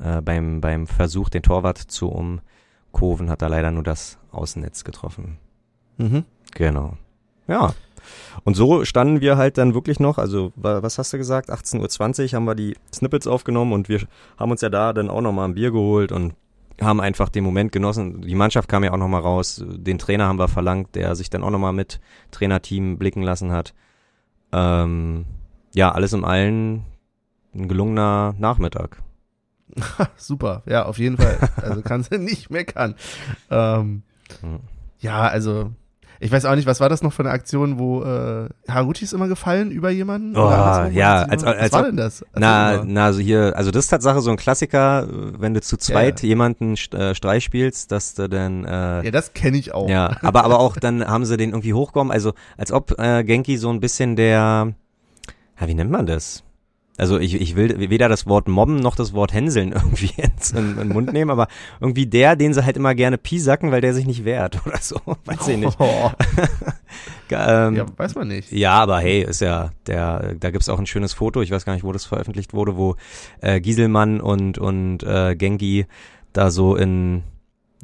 [0.02, 5.38] äh, beim beim Versuch, den Torwart zu umkurven, hat er leider nur das Außennetz getroffen.
[5.96, 6.24] Mhm.
[6.54, 6.96] Genau.
[7.48, 7.74] Ja.
[8.44, 12.36] Und so standen wir halt dann wirklich noch, also was hast du gesagt, 18.20 Uhr
[12.36, 14.00] haben wir die Snippets aufgenommen und wir
[14.38, 16.34] haben uns ja da dann auch nochmal ein Bier geholt und
[16.80, 18.22] haben einfach den Moment genossen.
[18.22, 21.42] Die Mannschaft kam ja auch nochmal raus, den Trainer haben wir verlangt, der sich dann
[21.42, 22.00] auch nochmal mit
[22.30, 23.74] Trainerteam blicken lassen hat.
[24.52, 25.24] Ähm,
[25.74, 26.84] ja, alles im Allen
[27.54, 29.02] ein gelungener Nachmittag.
[30.16, 31.38] Super, ja, auf jeden Fall.
[31.56, 32.94] Also kannst du nicht meckern.
[33.50, 34.02] Ähm,
[34.40, 34.60] hm.
[34.98, 35.72] ja, also
[36.22, 39.12] ich weiß auch nicht, was war das noch für eine Aktion, wo äh, Haruti ist
[39.12, 40.36] immer gefallen über jemanden?
[40.36, 42.22] Oh, ja, als, als, was war denn das?
[42.22, 45.76] Erzähl na, na, also hier, also das ist Tatsache so ein Klassiker, wenn du zu
[45.76, 46.28] zweit ja.
[46.28, 49.88] jemanden äh, Streich spielst, dass du dann äh, Ja, das kenne ich auch.
[49.88, 53.56] Ja, aber aber auch dann haben sie den irgendwie hochgekommen, also als ob äh, Genki
[53.56, 54.74] so ein bisschen der
[55.60, 56.44] ja, wie nennt man das?
[56.98, 60.72] Also ich, ich will weder das Wort mobben noch das Wort hänseln irgendwie jetzt in,
[60.72, 61.48] in den Mund nehmen, aber
[61.80, 65.00] irgendwie der, den sie halt immer gerne piesacken, weil der sich nicht wehrt oder so,
[65.24, 65.76] weiß ich nicht.
[65.80, 66.10] Oh.
[67.30, 68.52] ähm, ja, weiß man nicht.
[68.52, 71.72] Ja, aber hey, ist ja, der, da gibt's auch ein schönes Foto, ich weiß gar
[71.72, 72.96] nicht, wo das veröffentlicht wurde, wo
[73.40, 75.86] äh, Gieselmann und, und äh, Gengi
[76.34, 77.22] da so in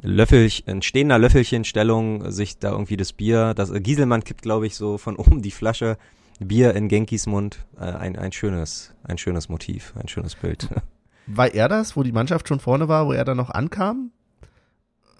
[0.01, 4.75] Löffel, in stehender Löffelchenstellung sich da irgendwie das Bier, das äh, Gieselmann kippt, glaube ich,
[4.75, 5.97] so von oben die Flasche
[6.39, 10.69] Bier in Genkis Mund, äh, ein, ein schönes, ein schönes Motiv, ein schönes Bild.
[11.27, 14.11] War er das, wo die Mannschaft schon vorne war, wo er dann noch ankam?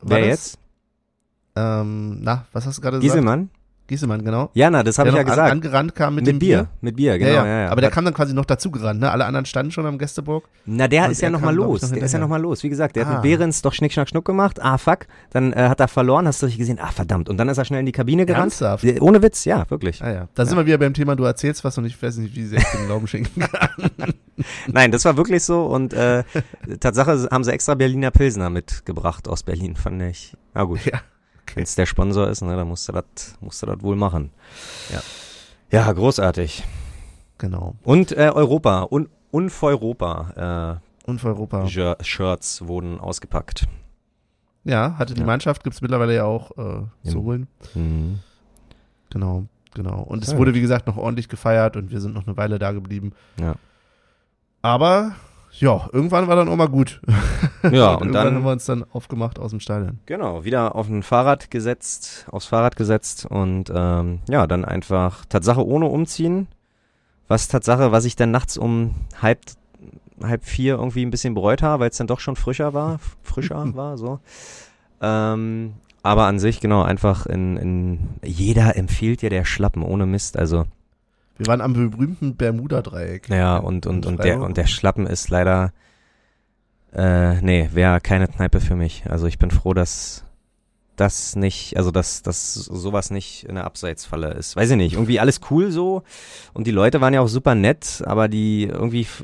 [0.01, 0.59] War Wer das, jetzt?
[1.55, 3.13] Ähm, na, was hast du gerade gesagt?
[3.13, 3.51] Gieselmann?
[3.90, 4.50] Gieselmann, genau.
[4.54, 5.52] Ja, na, das habe ich ja noch an- gesagt.
[5.52, 6.68] angerannt kam mit, mit dem Bier.
[6.80, 7.70] Mit Bier, genau, ja, ja, ja.
[7.70, 9.12] Aber der kam dann quasi noch dazu gerannt, ne?
[9.12, 10.46] Alle anderen standen schon am Gästeburg.
[10.66, 11.82] Na, der ist ja nochmal los.
[11.82, 12.64] noch der ist ja nochmal los.
[12.64, 13.16] Wie gesagt, der hat Ah.
[13.16, 14.62] mit Behrens doch Schnick, Schnack, Schnuck gemacht.
[14.62, 15.08] Ah, fuck.
[15.32, 16.80] Dann äh, hat er verloren, hast du dich gesehen.
[16.82, 17.28] Ah, verdammt.
[17.28, 18.62] Und dann ist er schnell in die Kabine gerannt.
[18.62, 18.86] Ernsthaft?
[19.02, 20.02] Ohne Witz, ja, wirklich.
[20.04, 20.28] Ah ja.
[20.36, 22.60] Da sind wir wieder beim Thema, du erzählst was und ich weiß nicht, wie sehr
[22.60, 23.90] ich den Glauben schenken kann.
[24.72, 25.66] Nein, das war wirklich so.
[25.66, 26.24] Und äh,
[26.80, 30.36] Tatsache haben sie extra Berliner Pilsner mitgebracht aus Berlin, fand ich.
[30.54, 30.86] Na gut.
[30.86, 31.00] Ja,
[31.56, 33.04] Wenn es der Sponsor ist, ne, dann musst du das
[33.41, 34.32] musst du das wohl machen.
[34.91, 35.02] Ja.
[35.72, 36.64] Ja, großartig.
[37.38, 37.76] Genau.
[37.84, 41.64] Und äh, Europa, un Unfeuropa Und für Europa.
[41.64, 43.68] äh, Jer- Shirts wurden ausgepackt.
[44.64, 45.28] Ja, hatte die Ja.
[45.28, 47.12] Mannschaft, gibt's mittlerweile ja auch äh, Ja.
[47.12, 47.47] zu holen.
[47.76, 48.20] Mhm.
[49.12, 49.45] Genau,
[49.76, 50.02] genau.
[50.02, 52.58] Und es Sehr wurde, wie gesagt, noch ordentlich gefeiert und wir sind noch eine Weile
[52.60, 53.14] da geblieben.
[53.39, 53.56] Ja.
[54.62, 55.14] Aber
[55.60, 57.01] ja, irgendwann war dann auch mal gut.
[57.64, 59.99] Ja, und irgendwann dann- haben wir uns dann aufgemacht aus dem Stadion.
[60.05, 65.66] Genau, wieder auf ein Fahrrad gesetzt, aufs Fahrrad gesetzt und ähm, ja, dann einfach Tatsache
[65.66, 66.47] ohne umziehen.
[67.28, 69.39] Was Tatsache, was ich dann nachts um halb,
[70.24, 73.64] halb vier irgendwie ein bisschen bereut habe, weil es dann doch schon frischer war, frischer
[73.76, 74.20] war, so.
[75.01, 80.38] Ähm, aber an sich, genau, einfach in, in jeder empfiehlt dir der Schlappen ohne Mist.
[80.38, 80.66] Also,
[81.40, 83.30] Wir waren am berühmten Bermuda-Dreieck.
[83.30, 85.72] ja, und, und, und der, und der Schlappen ist leider,
[86.94, 89.04] äh, nee, wäre keine Kneipe für mich.
[89.10, 90.26] Also ich bin froh, dass
[90.98, 94.58] das nicht, also dass, dass sowas nicht in der Abseitsfalle ist.
[94.58, 96.04] Weiß ich nicht, irgendwie alles cool so
[96.54, 99.24] und die Leute waren ja auch super nett, aber die irgendwie f-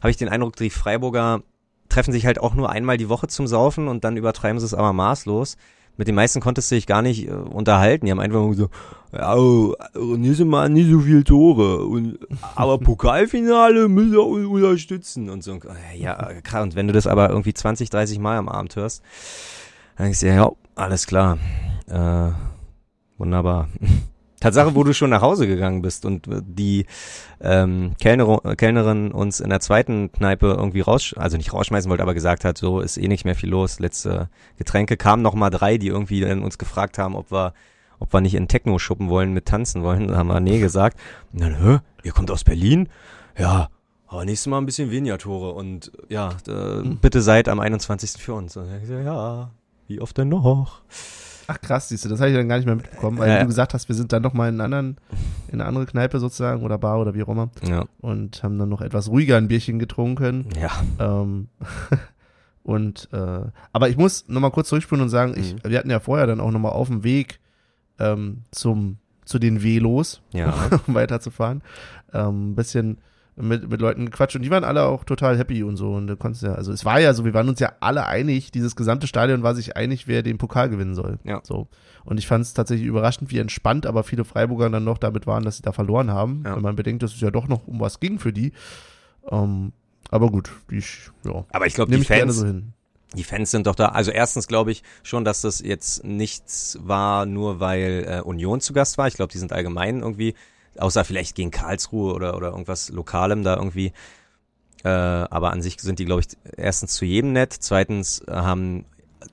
[0.00, 1.42] habe ich den Eindruck, die Freiburger
[1.90, 4.72] treffen sich halt auch nur einmal die Woche zum Saufen und dann übertreiben sie es
[4.72, 5.58] aber maßlos.
[5.96, 8.06] Mit den meisten konntest du dich gar nicht äh, unterhalten.
[8.06, 8.68] Die haben einfach nur so,
[9.12, 9.74] ja, oh,
[10.16, 11.84] nächstes Mal nicht so viel Tore.
[11.84, 12.18] Und,
[12.56, 15.54] aber Pokalfinale müssen wir un- unterstützen und so.
[15.54, 16.62] Äh, Ja, krass.
[16.64, 19.02] Und wenn du das aber irgendwie 20, 30 Mal am Abend hörst,
[19.96, 21.38] dann denkst du, dir, ja, alles klar.
[21.88, 22.30] Äh,
[23.18, 23.68] wunderbar.
[24.44, 26.84] Tatsache, wo du schon nach Hause gegangen bist und äh, die
[27.40, 32.12] ähm, Kellner, Kellnerin uns in der zweiten Kneipe irgendwie raus, also nicht rausschmeißen wollte, aber
[32.12, 33.80] gesagt hat, so ist eh nicht mehr viel los.
[33.80, 34.28] Letzte
[34.58, 37.54] Getränke kamen noch mal drei, die irgendwie dann uns gefragt haben, ob wir,
[37.98, 40.08] ob wir nicht in Techno schuppen wollen, mit tanzen wollen.
[40.08, 41.00] Da haben wir nee gesagt.
[41.32, 42.90] Und dann, hä, ihr kommt aus Berlin?
[43.38, 43.68] Ja,
[44.08, 48.22] aber nächstes Mal ein bisschen weniger Tore und ja, äh, bitte seid am 21.
[48.22, 48.58] für uns.
[48.58, 49.50] Und ich so, ja,
[49.86, 50.82] wie oft denn noch?
[51.46, 53.46] Ach krass, siehst du, das habe ich dann gar nicht mehr mitbekommen, weil Ja, du
[53.46, 54.96] gesagt hast, wir sind dann noch mal in, einen anderen,
[55.48, 58.68] in eine andere Kneipe sozusagen oder Bar oder wie auch immer Ja, und haben dann
[58.68, 60.46] noch etwas ruhiger ein Bierchen getrunken.
[60.58, 60.70] ja.
[60.98, 61.48] Ähm,
[62.62, 63.40] und äh,
[63.72, 65.58] aber ich muss noch mal kurz zurückspulen und sagen, ich, Mhm.
[65.70, 67.40] wir hatten ja vorher dann auch noch mal auf dem Weg
[67.98, 70.54] ähm, zum zu den Velos, Ja.
[70.86, 71.62] um weiterzufahren,
[72.12, 72.98] ähm, ein bisschen
[73.36, 76.16] mit, mit Leuten gequatscht und die waren alle auch total happy und so und du
[76.16, 79.06] konntest ja, also es war ja so, wir waren uns ja alle einig, dieses gesamte
[79.08, 81.18] Stadion war sich einig, wer den Pokal gewinnen soll.
[81.24, 81.40] Ja.
[81.42, 81.66] So.
[82.04, 85.42] Und ich fand es tatsächlich überraschend, wie entspannt aber viele Freiburger dann noch damit waren,
[85.44, 86.54] dass sie da verloren haben, Ja.
[86.54, 88.52] wenn man bedenkt, dass es ja doch noch um was ging für die.
[89.30, 89.72] Ähm,
[90.10, 92.72] aber gut, die, ich- ja, Aber ich glaube, die ich gerne Fans, so hin.
[93.16, 93.86] Die Fans sind doch da.
[93.90, 98.72] Also erstens glaube ich schon, dass das jetzt nichts war, nur weil äh, Union zu
[98.72, 99.06] Gast war.
[99.08, 100.34] Ich glaube, die sind allgemein irgendwie,
[100.78, 103.92] außer vielleicht gegen Karlsruhe oder, oder irgendwas Lokalem da irgendwie.
[104.84, 107.52] Äh, aber an sich sind die, glaube ich, erstens zu jedem nett.
[107.52, 108.84] Zweitens haben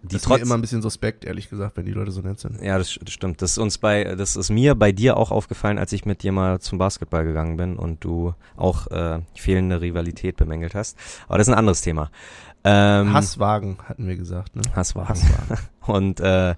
[0.04, 2.22] die Das ist mir trotz immer ein bisschen suspekt, ehrlich gesagt, wenn die Leute so
[2.22, 2.62] nett sind.
[2.62, 3.42] ja, das, das stimmt.
[3.42, 6.32] Das ist uns bei, das ist mir bei dir auch aufgefallen, als ich mit dir
[6.32, 10.98] mal zum Basketball gegangen bin und du auch äh, fehlende Rivalität bemängelt hast.
[11.28, 12.10] Aber das ist ein anderes Thema.
[12.64, 14.62] Ähm, Hasswagen, hatten wir gesagt, ne?
[14.76, 15.58] Hass war Hasswagen.
[15.88, 16.56] und äh,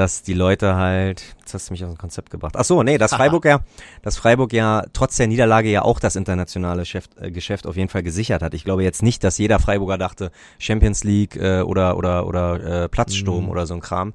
[0.00, 2.54] dass die Leute halt, jetzt hast du mich aus dem Konzept gebracht.
[2.56, 3.60] Ach so, nee, dass Freiburg ja,
[4.02, 7.90] dass Freiburg ja trotz der Niederlage ja auch das internationale Geschäft, äh, Geschäft auf jeden
[7.90, 8.54] Fall gesichert hat.
[8.54, 12.88] Ich glaube jetzt nicht, dass jeder Freiburger dachte Champions League äh, oder oder oder äh,
[12.88, 13.50] Platzsturm Mhm.
[13.50, 14.14] oder so ein Kram.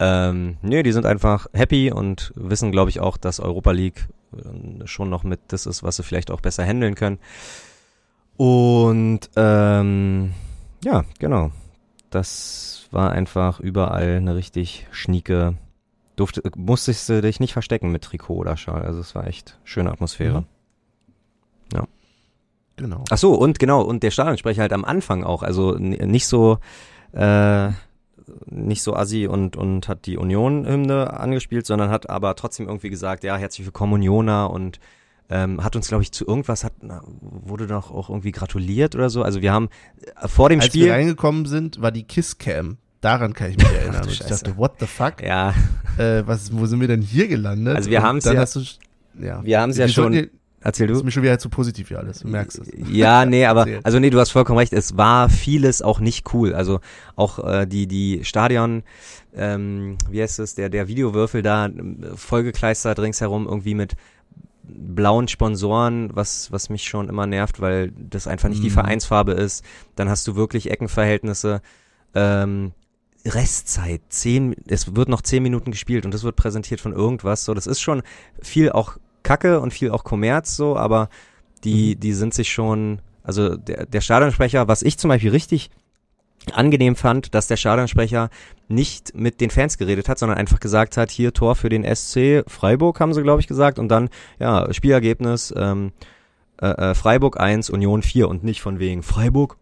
[0.00, 4.84] Ähm, nee, die sind einfach happy und wissen, glaube ich, auch, dass Europa League äh,
[4.88, 7.20] schon noch mit das ist, was sie vielleicht auch besser handeln können.
[8.36, 10.32] Und ähm,
[10.84, 11.52] ja, genau.
[12.14, 15.56] Das war einfach überall eine richtig schnieke.
[16.16, 18.82] Durfte, musstest du dich nicht verstecken mit Trikot oder Schal.
[18.82, 20.42] Also es war echt schöne Atmosphäre.
[20.42, 20.46] Mhm.
[22.76, 23.04] Genau.
[23.10, 26.58] Ach so, und genau, und der Stadionsprecher halt am Anfang auch, also nicht so,
[27.12, 27.68] äh,
[28.46, 33.22] nicht so assi und, und hat die Union-Hymne angespielt, sondern hat aber trotzdem irgendwie gesagt,
[33.22, 34.80] ja, herzlich willkommen Unioner und
[35.30, 39.08] ähm, hat uns, glaube ich, zu irgendwas, hat, na, wurde doch auch irgendwie gratuliert oder
[39.10, 39.22] so.
[39.22, 39.68] Also wir haben
[40.20, 40.86] äh, vor dem Als Spiel.
[40.86, 42.76] wir reingekommen sind, war die Kisscam.
[43.00, 44.02] Daran kann ich mich erinnern.
[44.04, 45.22] und ich dachte, what the fuck?
[45.22, 45.54] ja,
[45.98, 47.76] Äh, was, wo sind wir denn hier gelandet?
[47.76, 48.60] Also wir haben's dann ja- hast du,
[49.20, 49.44] ja.
[49.44, 50.28] Wir haben es ja schon.
[50.66, 51.00] Erzähl Das du.
[51.00, 52.20] ist mir schon wieder zu positiv hier alles.
[52.20, 52.68] Du merkst es.
[52.90, 54.72] Ja, nee, aber also nee, du hast vollkommen recht.
[54.72, 56.54] Es war vieles auch nicht cool.
[56.54, 56.80] Also
[57.16, 58.82] auch äh, die die Stadion,
[59.34, 63.92] ähm, wie heißt es, der der Videowürfel da ähm, vollgekleistert ringsherum irgendwie mit
[64.66, 68.74] blauen Sponsoren, was was mich schon immer nervt, weil das einfach nicht die Mhm.
[68.74, 69.64] Vereinsfarbe ist.
[69.96, 71.60] Dann hast du wirklich Eckenverhältnisse.
[72.14, 72.72] Ähm,
[73.26, 77.44] Restzeit, zehn, es wird noch zehn Minuten gespielt und das wird präsentiert von irgendwas.
[77.46, 78.02] So, das ist schon
[78.42, 81.08] viel auch Kacke und viel auch Kommerz so, aber
[81.64, 85.70] die, die sind sich schon, also der, der Stadionsprecher, was ich zum Beispiel richtig
[86.52, 88.28] angenehm fand, dass der Stadionsprecher
[88.68, 92.44] nicht mit den Fans geredet hat, sondern einfach gesagt hat, hier Tor für den SC
[92.46, 94.08] Freiburg, haben sie, glaube ich, gesagt, und dann,
[94.38, 95.92] ja, Spielergebnis, ähm,
[96.60, 99.56] äh, äh, Freiburg 1, Union 4 und nicht von wegen Freiburg.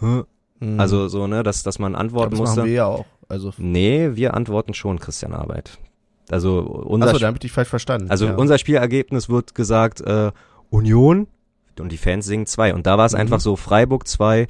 [0.00, 0.22] Hä?
[0.60, 0.80] Mhm.
[0.80, 2.56] Also so, ne, dass, dass man Ich glaub, antworten das musste.
[2.60, 3.04] machen wir ja auch.
[3.28, 5.78] Also, Nee, wir antworten schon, Christian Arbeit.
[6.30, 8.10] Also unser, achso, da habe ich dich falsch verstanden.
[8.10, 8.34] also ja.
[8.34, 10.30] unser Spielergebnis wird gesagt äh,
[10.70, 11.26] Union
[11.78, 12.74] und die Fans singen zwei.
[12.74, 13.20] Und da war es Mhm.
[13.20, 14.46] einfach so Freiburg 2,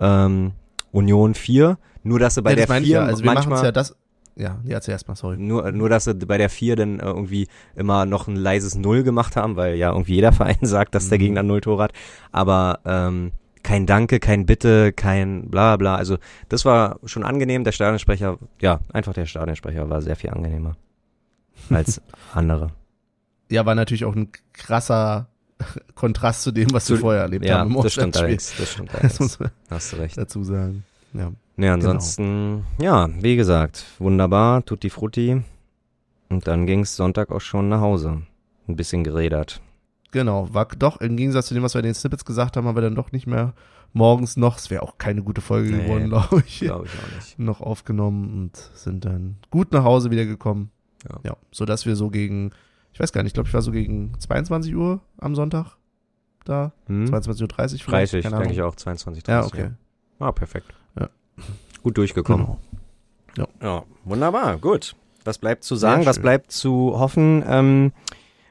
[0.00, 0.52] ähm,
[0.92, 1.78] Union 4.
[2.04, 3.04] Nur dass sie bei ja, der meine 4 ich ja.
[3.04, 3.96] Also manchmal ja das.
[4.34, 5.36] Ja, ja, zuerst mal, sorry.
[5.36, 9.02] nur, nur dass sie bei der 4 dann äh, irgendwie immer noch ein leises Null
[9.02, 11.22] gemacht haben, weil ja irgendwie jeder Verein sagt, dass der Mhm.
[11.22, 11.92] Gegner Null Tor hat.
[12.30, 13.32] Aber ähm,
[13.62, 15.96] kein Danke, kein Bitte, kein bla bla.
[15.96, 16.16] Also
[16.48, 17.64] das war schon angenehm.
[17.64, 20.76] Der Stadionsprecher, ja, einfach der Stadionsprecher war sehr viel angenehmer
[21.70, 22.00] als
[22.32, 22.70] andere.
[23.50, 25.28] Ja, war natürlich auch ein krasser
[25.94, 28.52] Kontrast zu dem, was Zu- wir vorher erlebt ja, haben im das stimmt allerdings.
[28.58, 29.20] Das stimmt Das allerdings.
[29.20, 30.16] muss man Hast du recht.
[30.18, 30.84] dazu sagen.
[31.14, 31.32] Ja.
[31.56, 35.42] Nee, ansonsten, ja, wie gesagt, wunderbar, tutti frutti.
[36.30, 38.22] Und dann ging's Sonntag auch schon nach Hause.
[38.66, 39.60] Ein bisschen gerädert.
[40.12, 42.76] Genau, war doch im Gegensatz zu dem, was wir in den Snippets gesagt haben, haben
[42.76, 43.52] wir dann doch nicht mehr
[43.94, 47.16] morgens noch, es wäre auch keine gute Folge Nee, geworden, glaube ich, Glaube ich auch
[47.16, 47.38] nicht.
[47.38, 50.70] noch aufgenommen und sind dann gut nach Hause wieder gekommen.
[51.08, 51.18] Ja.
[51.22, 52.52] ja so dass wir so gegen,
[53.02, 55.76] weiß gar nicht, ich glaube, ich war so gegen 22 Uhr am Sonntag
[56.44, 57.04] da, Hm?
[57.06, 57.48] 22.30 Uhr
[57.78, 59.52] vielleicht, 30, keine denke ich auch, 22, 30.
[59.58, 59.70] Ja, okay.
[60.18, 60.72] Ah, perfekt.
[60.98, 61.08] Ja.
[61.82, 62.46] Gut durchgekommen.
[63.34, 63.48] Genau.
[63.62, 64.94] Ja, wunderbar, gut.
[65.24, 66.04] Was bleibt zu sagen?
[66.06, 67.44] Was bleibt zu hoffen?
[67.46, 67.92] Ähm,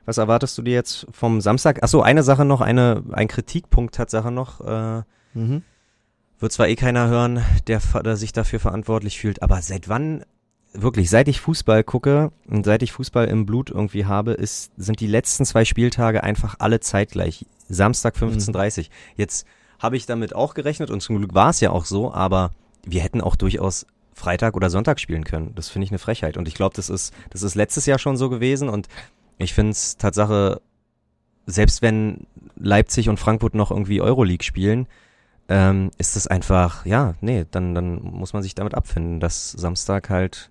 [0.06, 1.84] was erwartest du dir jetzt vom Samstag?
[1.84, 4.62] Achso, eine Sache noch, eine, ein Kritikpunkt Tatsache noch.
[4.62, 5.04] Äh,
[5.34, 5.64] Mhm.
[6.40, 10.26] wird zwar eh keiner hören, der, der sich dafür verantwortlich fühlt, aber seit wann,
[10.74, 15.00] wirklich, seit ich Fußball gucke und seit ich Fußball im Blut irgendwie habe, ist, sind
[15.00, 17.46] die letzten zwei Spieltage einfach alle zeitgleich.
[17.68, 19.46] Samstag 15.30 Jetzt
[19.80, 22.52] habe ich damit auch gerechnet und zum Glück war es ja auch so, aber
[22.84, 25.54] wir hätten auch durchaus Freitag oder Sonntag spielen können.
[25.56, 26.38] Das finde ich eine Frechheit.
[26.38, 28.88] Und ich glaube, das ist, das ist letztes Jahr schon so gewesen und
[29.38, 30.62] ich finde es Tatsache,
[31.48, 34.88] selbst wenn Leipzig und Frankfurt noch irgendwie Euroleague spielen,
[35.50, 40.10] ähm, ist es einfach, ja, nee, dann, dann muss man sich damit abfinden, dass Samstag
[40.10, 40.51] halt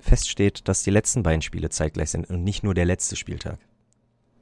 [0.00, 3.58] feststeht, dass die letzten beiden Spiele zeitgleich sind und nicht nur der letzte Spieltag.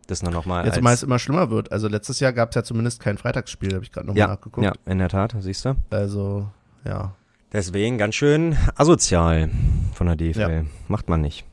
[0.07, 1.71] Das nur nochmal Jetzt als, mal es immer schlimmer wird.
[1.71, 4.65] Also letztes Jahr gab es ja zumindest kein Freitagsspiel, habe ich gerade nochmal ja, nachgeguckt.
[4.65, 5.75] ja, in der Tat, siehst du.
[5.91, 6.49] Also,
[6.87, 7.15] ja.
[7.53, 9.51] Deswegen ganz schön asozial
[9.93, 10.41] von der DFL.
[10.41, 10.65] Ja.
[10.89, 11.45] Macht man nicht.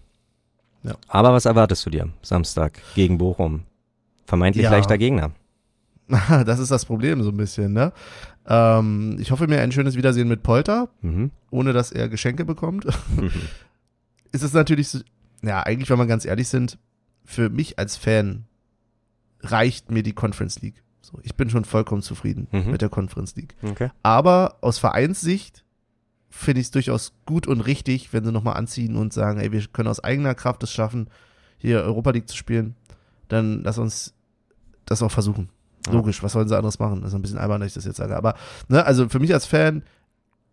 [0.84, 0.94] Ja.
[1.08, 3.64] Aber was erwartest du dir Samstag gegen Bochum?
[4.26, 4.72] Vermeintlich Ja.
[4.72, 5.32] leichter Gegner.
[6.46, 7.92] das ist das Problem so ein bisschen, ne?
[8.48, 11.32] Ähm, ich hoffe mir ein schönes Wiedersehen mit Polter, Mhm.
[11.50, 12.86] ohne dass er Geschenke bekommt.
[14.36, 15.00] ist es natürlich, so,
[15.42, 16.78] ja, eigentlich, wenn wir ganz ehrlich sind,
[17.24, 18.46] für mich als Fan
[19.42, 20.84] reicht mir die Conference League.
[21.02, 22.72] So, ich bin schon vollkommen zufrieden Mhm.
[22.72, 23.56] mit der Conference League.
[23.64, 23.92] okay.
[24.04, 25.64] Aber aus Vereinssicht
[26.30, 29.66] finde ich es durchaus gut und richtig, wenn sie nochmal anziehen und sagen, ey, wir
[29.68, 31.10] können aus eigener Kraft es schaffen,
[31.58, 32.76] hier Europa League zu spielen,
[33.28, 34.14] dann lass uns
[34.86, 35.50] das auch versuchen.
[35.88, 35.94] Ja.
[35.94, 37.02] Logisch, was sollen sie anderes machen?
[37.02, 38.16] Das ist ein bisschen albern, dass ich das jetzt sage.
[38.18, 38.36] Aber,
[38.68, 39.84] ne, also für mich als Fan,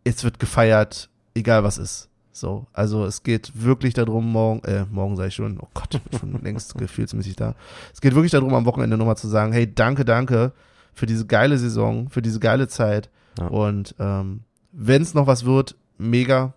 [0.04, 2.08] es wird gefeiert, egal was ist.
[2.32, 6.02] So, also es geht wirklich darum, morgen, äh, morgen sage ich schon, oh Gott, ich
[6.02, 7.54] bin schon längst gefühlsmäßig da.
[7.92, 10.52] Es geht wirklich darum, am Wochenende nochmal zu sagen, hey, danke, danke
[10.94, 13.10] für diese geile Saison, für diese geile Zeit.
[13.38, 13.46] Ja.
[13.48, 14.40] Und ähm,
[14.72, 16.54] wenn es noch was wird, mega.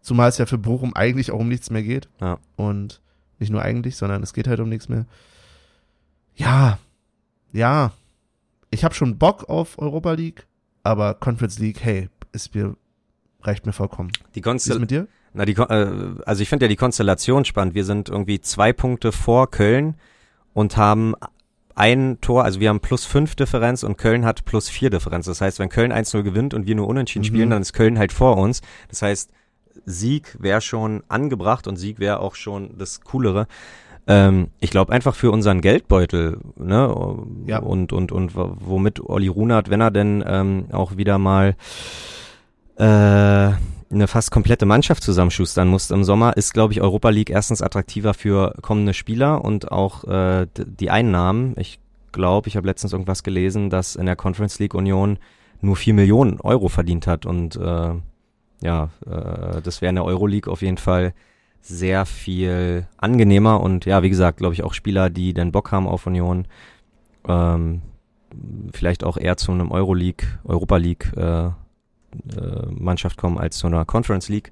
[0.00, 2.08] Zumal es ja für Bochum eigentlich auch um nichts mehr geht.
[2.20, 2.38] Ja.
[2.56, 3.00] Und
[3.38, 5.06] nicht nur eigentlich, sondern es geht halt um nichts mehr.
[6.34, 6.78] Ja,
[7.52, 7.92] ja.
[8.70, 10.46] Ich habe schon Bock auf Europa League,
[10.82, 12.76] aber Conference League, hey, ist mir,
[13.44, 14.10] reicht mir vollkommen.
[14.34, 15.06] Die Konstel mit dir?
[15.32, 15.86] Na, die, äh,
[16.26, 17.74] also ich finde ja die Konstellation spannend.
[17.74, 19.94] Wir sind irgendwie zwei Punkte vor Köln
[20.52, 21.14] und haben
[21.74, 25.26] ein Tor, also wir haben plus fünf Differenz und Köln hat plus vier Differenz.
[25.26, 27.26] Das heißt, wenn Köln 1-0 gewinnt und wir nur unentschieden Mhm.
[27.26, 28.60] spielen, dann ist Köln halt vor uns.
[28.88, 29.30] Das heißt,
[29.84, 33.48] Sieg wäre schon angebracht und Sieg wäre auch schon das Coolere.
[34.06, 36.94] Ähm, ich glaube einfach für unseren Geldbeutel, ne,
[37.46, 37.58] Ja.
[37.58, 41.56] und, und, und womit Olli Runert, wenn er denn ähm, auch wieder mal
[42.76, 43.52] äh,
[43.94, 48.14] eine fast komplette Mannschaft zusammenschustern musst im Sommer, ist, glaube ich, Europa League erstens attraktiver
[48.14, 51.54] für kommende Spieler und auch äh, die Einnahmen.
[51.56, 51.78] Ich
[52.12, 55.18] glaube, ich habe letztens irgendwas gelesen, dass in der Conference League Union
[55.60, 57.94] nur vier Millionen Euro verdient hat und äh,
[58.62, 61.14] ja, äh, das wäre in der Euroleague auf jeden Fall
[61.60, 65.88] sehr viel angenehmer und ja, wie gesagt, glaube ich auch Spieler, die den Bock haben
[65.88, 66.46] auf Union,
[67.26, 67.80] ähm,
[68.72, 71.50] vielleicht auch eher zu einem Euroleague, Europa League äh,
[72.70, 74.50] Mannschaft kommen als zu einer Conference League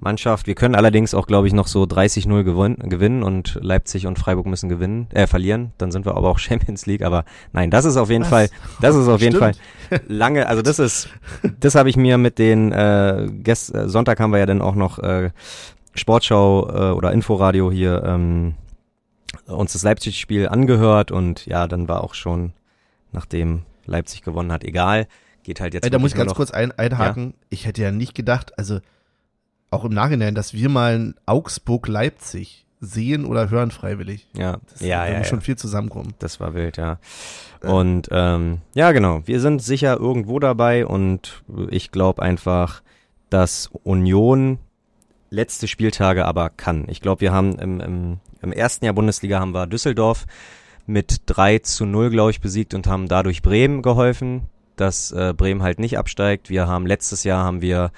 [0.00, 0.46] Mannschaft.
[0.46, 4.46] Wir können allerdings auch, glaube ich, noch so 30-0 gewin gewinnen und Leipzig und Freiburg
[4.46, 5.72] müssen gewinnen, äh, verlieren.
[5.78, 7.02] Dann sind wir aber auch Champions League.
[7.02, 8.30] Aber nein, das ist auf jeden Was?
[8.30, 8.48] Fall,
[8.80, 9.52] das ist auf jeden Fall
[10.06, 10.46] lange.
[10.46, 11.08] Also das ist,
[11.60, 14.74] das habe ich mir mit den äh, Gäst, äh, Sonntag haben wir ja dann auch
[14.74, 15.30] noch äh,
[15.94, 18.54] Sportschau äh, oder Inforadio hier ähm,
[19.46, 22.52] uns das Leipzig-Spiel angehört und ja, dann war auch schon,
[23.12, 25.06] nachdem Leipzig gewonnen hat, egal.
[25.44, 25.84] Geht halt jetzt.
[25.84, 27.26] Ey, da muss ich ganz kurz ein, einhaken.
[27.26, 27.46] Ja?
[27.50, 28.80] Ich hätte ja nicht gedacht, also
[29.70, 34.26] auch im Nachhinein, dass wir mal Augsburg-Leipzig sehen oder hören freiwillig.
[34.36, 36.14] Ja, das ja, ja, schon viel zusammenkommen.
[36.18, 36.98] Das war wild, ja.
[37.62, 39.22] Und ähm, ja, genau.
[39.26, 42.82] Wir sind sicher irgendwo dabei und ich glaube einfach,
[43.30, 44.58] dass Union
[45.30, 46.86] letzte Spieltage aber kann.
[46.88, 50.26] Ich glaube, wir haben im, im, im ersten Jahr Bundesliga haben wir Düsseldorf
[50.86, 54.42] mit 3 zu 0, glaube ich, besiegt und haben dadurch Bremen geholfen,
[54.76, 56.50] dass äh, Bremen halt nicht absteigt.
[56.50, 57.90] Wir haben letztes Jahr haben wir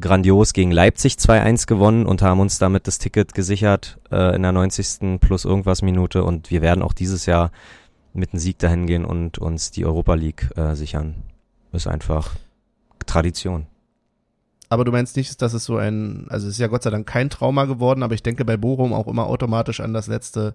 [0.00, 4.52] grandios gegen Leipzig 2-1 gewonnen und haben uns damit das Ticket gesichert äh, in der
[4.52, 5.20] 90.
[5.20, 7.50] plus irgendwas Minute und wir werden auch dieses Jahr
[8.14, 11.14] mit einem Sieg dahin gehen und uns die Europa League äh, sichern.
[11.72, 12.36] Ist einfach
[13.06, 13.66] Tradition.
[14.72, 17.06] Aber du meinst nicht, dass es so ein, also es ist ja Gott sei Dank
[17.06, 20.54] kein Trauma geworden, aber ich denke bei Bochum auch immer automatisch an das letzte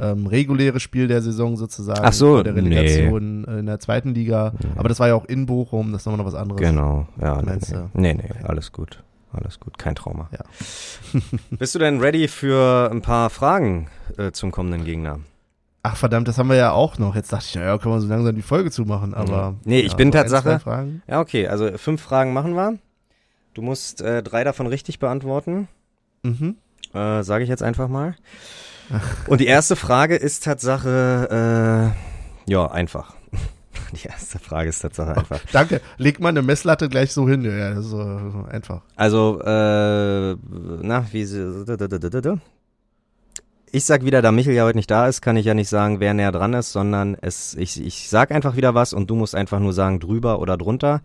[0.00, 2.02] ähm, reguläre Spiel der Saison sozusagen.
[2.04, 3.58] Ach so, der Relegation nee.
[3.58, 4.52] in der zweiten Liga.
[4.60, 4.68] Nee.
[4.76, 6.60] Aber das war ja auch in Bochum, das ist nochmal noch was anderes.
[6.60, 7.42] Genau, ja.
[7.42, 7.58] Nee,
[7.94, 9.02] nee, nee, alles gut.
[9.32, 10.30] Alles gut, kein Trauma.
[10.30, 11.20] Ja.
[11.58, 15.18] Bist du denn ready für ein paar Fragen äh, zum kommenden Gegner?
[15.82, 17.16] Ach verdammt, das haben wir ja auch noch.
[17.16, 19.56] Jetzt dachte ich, naja, können wir so langsam die Folge zumachen, aber.
[19.64, 20.60] Nee, ich ja, bin Tatsache.
[21.08, 22.78] Ja, okay, also fünf Fragen machen wir.
[23.58, 25.66] Du musst äh, drei davon richtig beantworten.
[26.22, 26.54] Mhm.
[26.94, 28.14] Äh, Sage ich jetzt einfach mal.
[29.26, 31.92] Und die erste Frage ist Tatsache,
[32.46, 33.16] äh, ja, einfach.
[34.00, 35.40] Die erste Frage ist Tatsache einfach.
[35.42, 35.80] Oh, danke.
[35.96, 37.44] Leg mal eine Messlatte gleich so hin.
[37.44, 38.82] Ja, so, so einfach.
[38.94, 40.36] Also, äh,
[40.82, 42.40] na, wie sie.
[43.72, 45.98] Ich sag wieder, da Michel ja heute nicht da ist, kann ich ja nicht sagen,
[45.98, 49.34] wer näher dran ist, sondern es, ich, ich sag einfach wieder was und du musst
[49.34, 51.02] einfach nur sagen, drüber oder drunter.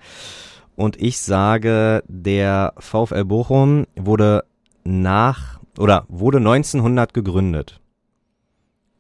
[0.75, 4.43] Und ich sage, der VfL Bochum wurde
[4.83, 7.79] nach oder wurde 1900 gegründet.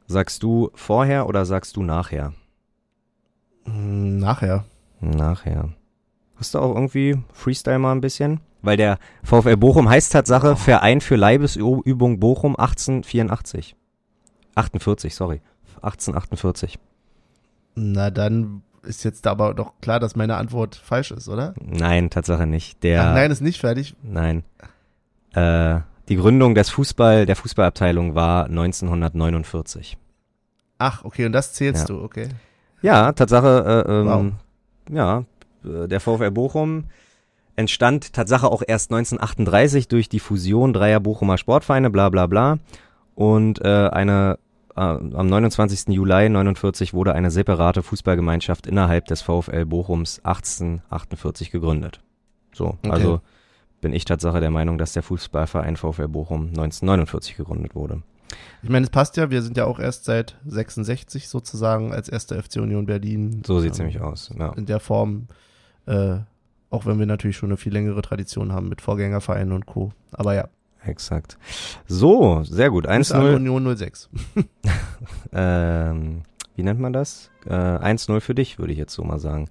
[0.05, 2.33] Sagst du vorher oder sagst du nachher?
[3.65, 4.65] Hm, nachher.
[4.99, 5.69] Nachher.
[6.35, 8.41] Hast du auch irgendwie Freestyle mal ein bisschen?
[8.61, 10.55] Weil der VfL Bochum heißt Tatsache oh.
[10.55, 13.75] Verein für Leibesübung Bochum 1884.
[14.55, 15.41] 48, sorry.
[15.81, 16.79] 1848.
[17.75, 21.53] Na dann ist jetzt aber doch klar, dass meine Antwort falsch ist, oder?
[21.61, 22.83] Nein, Tatsache nicht.
[22.83, 23.95] Der, Ach, nein, ist nicht fertig.
[24.03, 24.43] Nein.
[25.33, 25.79] Äh,
[26.09, 29.97] die Gründung des Fußball, der Fußballabteilung war 1949.
[30.77, 31.95] Ach, okay, und das zählst ja.
[31.95, 32.27] du, okay.
[32.81, 34.95] Ja, Tatsache, äh, ähm, wow.
[34.95, 35.23] ja,
[35.63, 36.85] äh, der VfL Bochum
[37.55, 42.57] entstand Tatsache auch erst 1938 durch die Fusion dreier Bochumer Sportvereine, bla bla bla.
[43.15, 44.39] Und äh, eine
[44.75, 45.93] am 29.
[45.93, 52.01] Juli 49 wurde eine separate Fußballgemeinschaft innerhalb des VfL Bochums 1848 gegründet.
[52.53, 52.89] So, okay.
[52.89, 53.21] also
[53.81, 58.01] bin ich Tatsache der Meinung, dass der Fußballverein VfL Bochum 1949 gegründet wurde.
[58.63, 62.41] Ich meine, es passt ja, wir sind ja auch erst seit 66 sozusagen als erster
[62.41, 63.43] FC Union Berlin.
[63.45, 64.53] So sieht es ähm, nämlich aus, ja.
[64.53, 65.27] In der Form,
[65.85, 66.15] äh,
[66.69, 69.91] auch wenn wir natürlich schon eine viel längere Tradition haben mit Vorgängervereinen und Co.
[70.11, 70.47] Aber ja.
[70.85, 71.37] Exakt.
[71.87, 72.87] So, sehr gut.
[72.87, 73.35] 1-0.
[73.35, 74.09] Union 06.
[75.33, 76.23] ähm,
[76.55, 77.31] wie nennt man das?
[77.45, 79.49] Äh, 1-0 für dich, würde ich jetzt so mal sagen.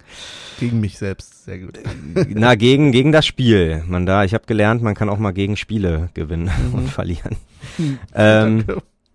[0.61, 1.81] Gegen mich selbst, sehr gut.
[2.29, 3.83] Na, gegen, gegen das Spiel.
[3.87, 6.75] Man da, ich habe gelernt, man kann auch mal gegen Spiele gewinnen mhm.
[6.75, 7.37] und verlieren.
[8.15, 8.65] ähm,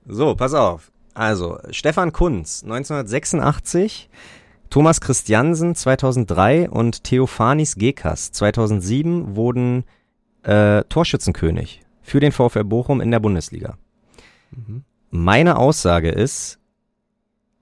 [0.05, 0.91] so, pass auf.
[1.13, 4.09] Also, Stefan Kunz, 1986,
[4.69, 9.85] Thomas Christiansen 2003 und Theophanis Gekas 2007 wurden
[10.43, 13.77] äh, Torschützenkönig für den VfL Bochum in der Bundesliga.
[14.51, 14.85] Mhm.
[15.09, 16.57] Meine Aussage ist,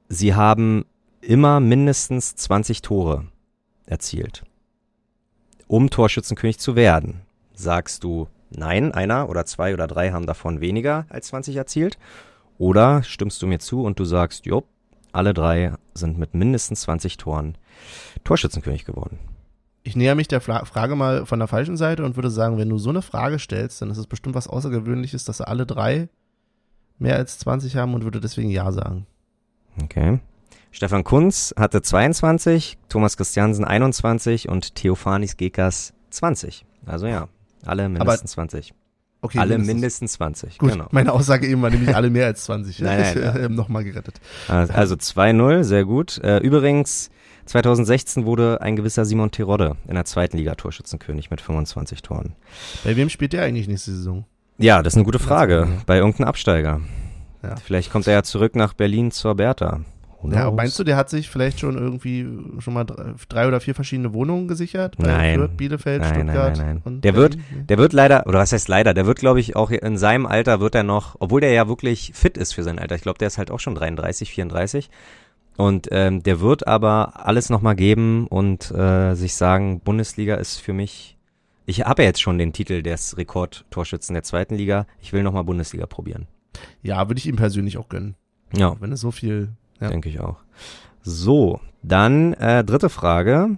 [0.07, 0.85] sie haben
[1.19, 3.25] immer mindestens 20 Tore
[3.87, 4.43] erzielt,
[5.65, 7.21] um Torschützenkönig zu werden.
[7.55, 11.97] Sagst du, nein, einer oder zwei oder drei haben davon weniger als 20 erzielt?
[12.59, 14.63] Oder stimmst du mir zu und du sagst, jo,
[15.11, 17.57] alle drei sind mit mindestens 20 Toren
[18.23, 19.17] Torschützenkönig geworden?
[19.85, 22.69] Ich näher mich der Fla Frage mal von der falschen Seite und würde sagen, wenn
[22.69, 26.09] du so eine Frage stellst, dann ist es bestimmt was Außergewöhnliches, dass alle drei
[26.97, 29.05] mehr als 20 haben und würde deswegen Ja sagen.
[29.83, 30.19] Okay.
[30.71, 36.65] Stefan Kunz hatte 22, Thomas Christiansen 21 und Theophanis Gekas 20.
[36.87, 37.27] Also ja,
[37.63, 38.73] alle mindestens 20.
[39.21, 40.57] Okay, alle mindestens, 20.
[40.59, 40.87] Gut, genau.
[40.91, 42.79] meine Aussage eben war nämlich alle mehr als 20.
[42.81, 44.19] Nein, nein, ich, äh, Nochmal gerettet.
[44.47, 46.19] Also 2-0, sehr gut.
[46.19, 47.09] Äh, übrigens,
[47.45, 52.35] 2016 wurde ein gewisser Simon Terodde in der zweiten Liga Torschützenkönig mit 25 Toren.
[52.83, 54.25] Bei wem spielt der eigentlich nächste Saison?
[54.57, 55.67] Ja, das ist eine gute Frage.
[55.85, 56.81] Bei irgendeinem Absteiger.
[57.43, 57.55] Ja.
[57.57, 59.81] Vielleicht kommt er ja zurück nach Berlin zur Bertha.
[60.31, 62.27] Ja, meinst du, der hat sich vielleicht schon irgendwie
[62.59, 62.85] schon mal
[63.29, 64.95] drei, oder vier verschiedene Wohnungen gesichert?
[64.97, 65.37] Nein.
[65.37, 66.81] Fürth, Bielefeld, Nein, nein, Stuttgart nein, nein.
[66.83, 67.43] und Der Berlin?
[67.51, 67.63] Nee.
[67.63, 70.59] Der wird leider, oder was heißt leider, der wird, glaube ich, auch in seinem Alter
[70.59, 72.95] wird er noch, obwohl der ja wirklich fit ist für sein Alter.
[72.95, 74.89] Ich glaube, der ist halt auch schon 33, 34.
[75.57, 80.73] Und ähm, der wird aber alles nochmal geben und äh, sich sagen, Bundesliga ist für
[80.73, 81.17] mich,
[81.65, 85.45] ich habe ja jetzt schon den Titel des Rekordtorschützen der zweiten Liga, ich will nochmal
[85.45, 86.27] Bundesliga probieren.
[86.83, 88.15] Ja, würde ich ihm persönlich auch gönnen.
[88.53, 89.49] Ja, Wenn es so viel.
[89.81, 89.89] Ja.
[89.89, 90.37] denke ich auch.
[91.01, 93.57] So, dann äh, dritte Frage.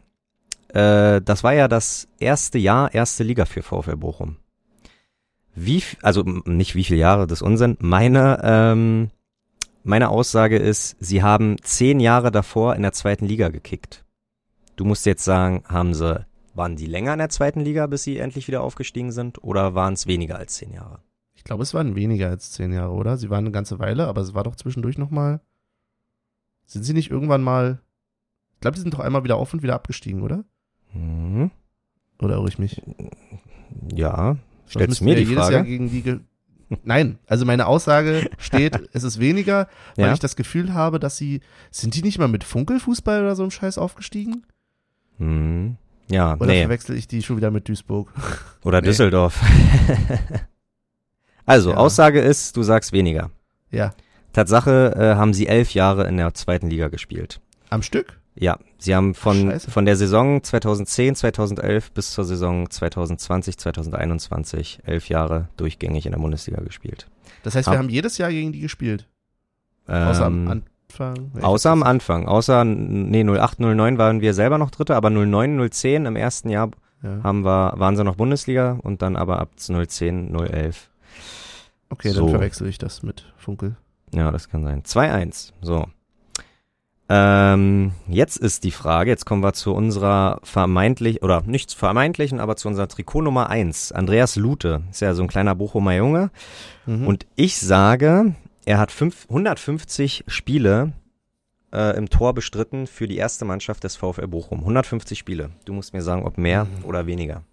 [0.70, 4.38] Äh, das war ja das erste Jahr, erste Liga für VfL Bochum.
[5.56, 7.78] Wie, also nicht wie viele Jahre, das Unsinn.
[7.80, 9.10] Meine, ähm,
[9.88, 14.06] meine Aussage ist, sie haben zehn Jahre davor in der zweiten Liga gekickt.
[14.76, 18.18] Du musst jetzt sagen, haben sie, waren die länger in der zweiten Liga, bis sie
[18.18, 21.00] endlich wieder aufgestiegen sind, oder waren es weniger als zehn Jahre?
[21.36, 23.18] Ich glaube, es waren weniger als zehn Jahre, oder?
[23.18, 25.40] Sie waren eine ganze Weile, aber es war doch zwischendurch nochmal.
[26.66, 27.80] Sind sie nicht irgendwann mal.
[28.56, 30.44] Ich glaube, die sind doch einmal wieder auf und wieder abgestiegen, oder?
[30.94, 31.50] Mhm.
[32.20, 32.82] Oder irre ich mich?
[33.94, 34.36] Ja,
[34.68, 35.56] stellst du mir die jedes Frage?
[35.56, 36.20] Jahr gegen die
[36.84, 40.14] Nein, also meine Aussage steht, es ist weniger, weil Ja?
[40.14, 41.42] ich das Gefühl habe, dass sie.
[41.72, 44.46] Sind die nicht mal mit Funkelfußball oder so einem Scheiß aufgestiegen?
[45.18, 45.78] Hm.
[46.10, 46.62] Ja, Oder nee.
[46.62, 48.14] verwechsel ich die schon wieder mit Duisburg?
[48.64, 48.88] Oder Nee.
[48.88, 49.42] Düsseldorf.
[51.46, 51.78] also, Ja.
[51.78, 53.32] Aussage ist, du sagst weniger.
[53.72, 53.94] Ja.
[54.34, 57.42] Tatsache äh, haben sie elf Jahre in der zweiten Liga gespielt.
[57.70, 58.17] Am Stück?
[58.40, 59.72] Ja, sie haben von, Scheiße.
[59.72, 66.20] von der Saison 2010, 2011 bis zur Saison 2020, 2021 elf Jahre durchgängig in der
[66.20, 67.08] Bundesliga gespielt.
[67.44, 69.08] Das heißt, wir haben jedes Jahr gegen die gespielt.
[69.88, 71.32] Außer am Ähm, Anfang.
[71.42, 72.28] Außer am Anfang.
[72.28, 76.70] Außer, nee, 08, 09 waren wir selber noch Dritte, aber 09, 010 im ersten Jahr
[77.04, 77.24] Ja.
[77.24, 80.90] haben wir, waren sie noch Bundesliga und dann aber ab 010, 011
[81.90, 82.22] Okay, So.
[82.22, 83.78] dann verwechsel ich das mit Funkel.
[84.14, 84.84] Ja, das kann sein.
[84.84, 85.54] 2-1.
[85.62, 85.86] So.
[87.10, 92.58] Ähm, jetzt ist die Frage, jetzt kommen wir zu unserer vermeintlich, oder nicht vermeintlichen, aber
[92.58, 93.94] zu unserer Trikot Nummer 1.
[93.94, 94.82] Andreas Lute.
[94.92, 96.32] Ist ja so ein kleiner Bochumer Junge.
[96.86, 97.08] Mhm.
[97.08, 98.36] Und ich sage,
[98.66, 100.92] er hat fünf, 150 Spiele
[101.74, 104.60] äh, im Tor bestritten für die erste Mannschaft des VfL Bochum.
[104.60, 105.52] 150 Spiele.
[105.64, 106.84] Du musst mir sagen, ob mehr Mhm.
[106.86, 107.44] oder weniger.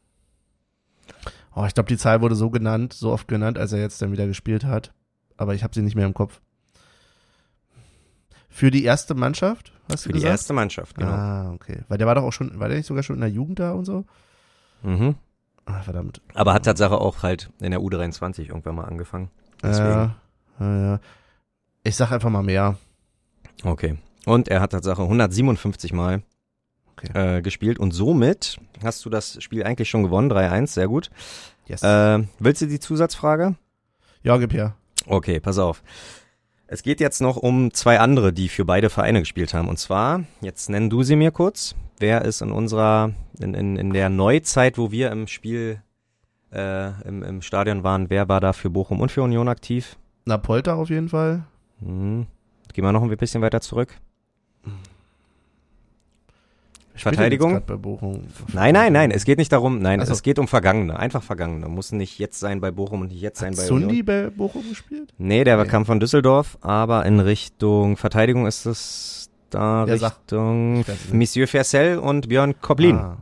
[1.55, 4.10] Oh, ich glaube, die Zahl wurde so genannt, so oft genannt, als er jetzt dann
[4.10, 4.93] wieder gespielt hat.
[5.36, 6.40] Aber ich habe sie nicht mehr im Kopf.
[8.56, 10.31] Für die erste Mannschaft, hast du Für die gesagt?
[10.31, 11.10] erste Mannschaft, genau.
[11.10, 11.81] Ah, okay.
[11.89, 13.72] Weil der war doch auch schon, war der nicht sogar schon in der Jugend da
[13.72, 14.05] und so?
[14.85, 15.16] Mhm.
[15.66, 16.20] Ah, verdammt.
[16.35, 19.28] Aber hat Tatsache auch halt in der U23 irgendwann mal angefangen.
[19.60, 20.14] Deswegen.
[20.60, 21.01] Ja, ja.
[21.82, 22.78] Ich sag einfach mal mehr.
[23.64, 23.98] Okay.
[24.24, 26.22] Und er hat Tatsache 157 Mal
[26.97, 27.39] Okay.
[27.39, 31.10] äh, gespielt und somit hast du das Spiel eigentlich schon gewonnen, 3-1, sehr gut.
[31.66, 31.82] Yes.
[31.82, 33.56] Äh, willst du die Zusatzfrage?
[34.22, 34.76] ja, gib her.
[35.06, 35.82] Okay, pass auf.
[36.66, 39.69] Es geht jetzt noch um zwei andere, die für beide Vereine gespielt haben.
[39.69, 41.74] Und zwar, jetzt nenn du sie mir kurz.
[41.99, 45.82] Wer ist in unserer, in, in, in der Neuzeit, wo wir im Spiel,
[46.53, 49.97] äh, im, im Stadion waren, wer war da für Bochum und für Union aktiv?
[50.24, 51.45] Na, Polter auf jeden Fall.
[51.81, 52.27] Hm.
[52.73, 54.01] Gehen wir noch ein bisschen weiter zurück.
[56.94, 57.54] Verteidigung?
[57.54, 58.28] er Bei?
[58.52, 60.12] Nein, nein, nein, es geht nicht darum, nein, Ach so.
[60.12, 61.68] es geht um Vergangene, einfach Vergangene.
[61.68, 64.06] Muss nicht jetzt sein bei Bochum und nicht jetzt sein Hat bei Sundi Union.
[64.06, 65.12] bei Bochum gespielt?
[65.18, 65.66] Nee, der Nee.
[65.66, 69.94] kam von Düsseldorf, aber in Richtung Verteidigung ist es da Ja.
[69.94, 70.84] Richtung.
[71.12, 72.96] Monsieur Fersel und Björn Koblin.
[72.96, 73.18] Ah.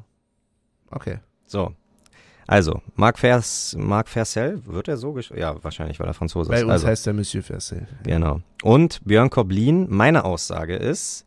[0.90, 1.18] Okay.
[1.46, 1.72] So.
[2.46, 6.56] Also, Marc, Vers, Marc Fersel, wird er so gesch Ja, wahrscheinlich, weil er Franzose Bei
[6.56, 6.62] ist.
[6.64, 7.86] uns Also, heißt der Monsieur Fersel.
[8.02, 8.40] genau.
[8.62, 11.24] Und Björn Koblin, meine Aussage ist,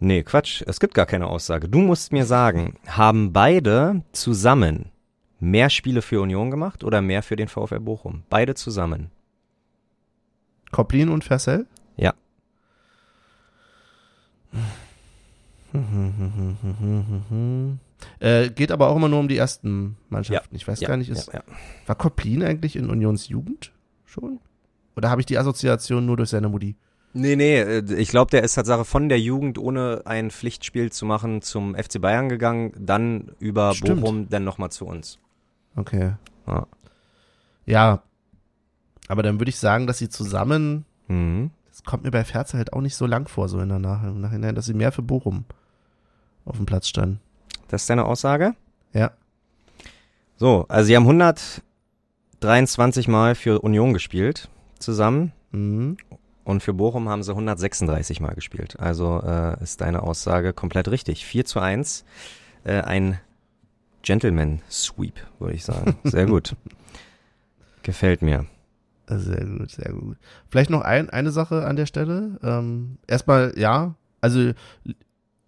[0.00, 1.68] nee, Quatsch, es gibt gar keine Aussage.
[1.68, 4.90] Du musst mir sagen, haben beide zusammen
[5.40, 8.22] mehr Spiele für Union gemacht oder mehr für den VfL Bochum?
[8.30, 9.10] Beide zusammen.
[10.72, 11.66] Koplin und Fersel?
[11.96, 12.14] Ja.
[18.18, 20.54] Äh, geht aber auch immer nur um die ersten Mannschaften.
[20.56, 21.42] Ich weiß Ja, gar nicht, ist, ja, ja.
[21.86, 23.72] war Koplin eigentlich in Unions Jugend
[24.04, 24.40] schon?
[24.96, 26.76] Oder habe ich die Assoziation nur durch seine Mutti?
[27.18, 31.06] Nee, nee, äh, ich glaube, der ist Tatsache von der Jugend, ohne ein Pflichtspiel zu
[31.06, 34.02] machen, zum FC Bayern gegangen, dann über Stimmt.
[34.02, 35.18] Bochum, dann nochmal zu uns.
[35.76, 36.12] Okay.
[36.46, 36.66] Ja.
[37.64, 38.02] Ja.
[39.08, 41.50] Aber dann würde ich sagen, dass sie zusammen, Mhm.
[41.68, 44.02] das kommt mir bei Ferze halt auch nicht so lang vor, so in der Nach
[44.02, 45.44] im Nachhinein, dass sie mehr für Bochum
[46.44, 47.20] auf dem Platz standen.
[47.68, 48.54] Das ist deine Aussage?
[48.92, 49.12] Ja.
[50.36, 51.04] So, also sie haben
[52.40, 54.48] 123 Mal für Union gespielt
[54.78, 55.96] zusammen Mhm.
[56.46, 58.78] Und für Bochum haben sie 136 Mal gespielt.
[58.78, 61.26] Also äh, ist deine Aussage komplett richtig.
[61.26, 62.04] 4 zu 1,
[62.62, 63.18] äh, ein
[64.02, 65.96] Gentleman Sweep, würde ich sagen.
[66.04, 66.54] Sehr gut.
[67.82, 68.46] Gefällt mir.
[69.08, 70.16] Sehr gut, sehr gut.
[70.48, 72.38] Vielleicht noch ein, eine Sache an der Stelle.
[72.44, 74.52] Ähm, erstmal, ja, also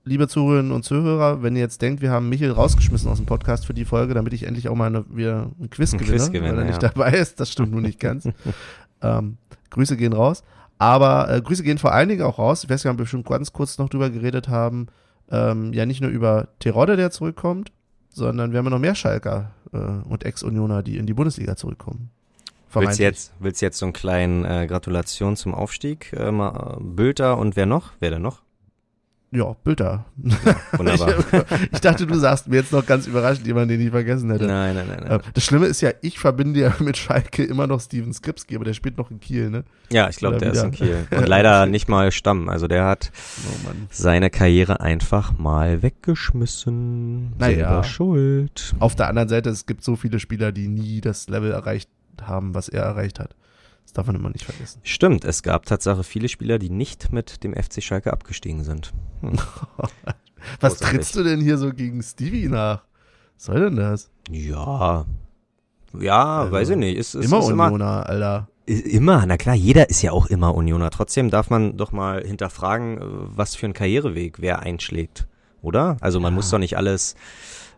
[0.05, 3.67] liebe Zuhörerinnen und Zuhörer, wenn ihr jetzt denkt, wir haben Michael rausgeschmissen aus dem Podcast
[3.67, 6.33] für die Folge, damit ich endlich auch mal eine, wieder ein Quiz Ein gewinne, Quiz
[6.33, 6.89] gewinne, weil er nicht ja.
[6.89, 8.29] dabei ist, das stimmt nun nicht ganz.
[9.03, 9.37] ähm,
[9.71, 10.43] Grüße gehen raus.
[10.79, 12.65] Aber äh, Grüße gehen vor allen Dingen auch raus.
[12.65, 14.87] Ich weiß gar nicht, ob wir schon ganz kurz noch drüber geredet haben.
[15.31, 17.73] Ähm, ja, nicht nur über Terodde, der zurückkommt,
[18.11, 22.11] sondern wir haben ja noch mehr Schalker äh, und Ex-Unioner, die in die Bundesliga zurückkommen.
[22.73, 26.13] Willst du jetzt, willst du jetzt so einen kleinen äh, Gratulation zum Aufstieg?
[26.13, 26.31] Äh,
[26.81, 27.93] Bülter und wer noch?
[27.99, 28.43] Wer denn noch?
[29.31, 30.07] Ja, Bilder.
[30.73, 31.11] Wunderbar.
[31.19, 34.47] Ich, ich dachte, du sagst mir jetzt noch ganz überraschend jemanden, den ich vergessen hätte.
[34.47, 35.21] nein, nein, nein, Äh, nein.
[35.35, 38.73] Das Schlimme ist ja, ich verbinde ja mit Schalke immer noch Steven Skripski, aber der
[38.73, 39.65] spielt noch in Kiel, ne?
[39.91, 40.87] Ja, ich glaube, der ist in wieder.
[40.87, 41.07] Kiel.
[41.19, 42.49] Und leider nicht mal Stamm.
[42.49, 43.11] Also der hat
[43.47, 47.37] Oh seine Karriere einfach mal weggeschmissen.
[47.39, 47.85] Naja.
[47.85, 48.75] Schuld.
[48.79, 51.91] Auf der anderen Seite, es gibt so viele Spieler, die nie das Level erreicht
[52.23, 53.35] haben, was er erreicht hat.
[53.89, 54.81] Das darf man immer nicht vergessen.
[54.83, 58.93] Stimmt, es gab Tatsache viele Spieler, die nicht mit dem FC Schalke abgestiegen sind.
[60.61, 60.89] Was Großartig.
[60.99, 62.83] trittst du denn hier so gegen Stevie nach?
[63.37, 64.11] Was soll denn das?
[64.31, 65.07] Ja.
[65.99, 66.99] Ja, Also, weiß ich nicht.
[66.99, 68.49] Ist, ist, immer ist Unioner, Alter.
[68.69, 70.91] I- Immer, na klar, jeder ist ja auch immer Unioner.
[70.91, 75.27] Trotzdem darf man doch mal hinterfragen, äh, was für ein Karriereweg wer einschlägt,
[75.63, 75.97] oder?
[76.03, 76.37] Also man Ja.
[76.37, 77.15] muss doch nicht alles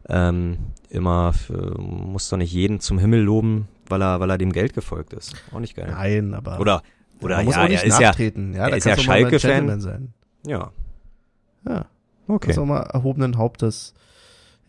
[0.08, 0.58] ähm,
[0.88, 4.72] immer, für, muss doch nicht jeden zum Himmel loben, weil er, weil er dem Geld
[4.74, 5.34] gefolgt ist.
[5.52, 5.88] Auch nicht geil.
[5.90, 6.82] Nein, aber Oder,
[7.20, 8.54] oder man muss ja, auch nicht er ist ja, nachtreten.
[8.54, 9.80] Ja, er da ist ja Schalke-Fan.
[9.80, 10.12] Sein.
[10.46, 10.70] ja,
[11.66, 11.86] Ja.
[12.28, 12.48] okay.
[12.48, 13.94] Das ist auch mal erhobenen Hauptes.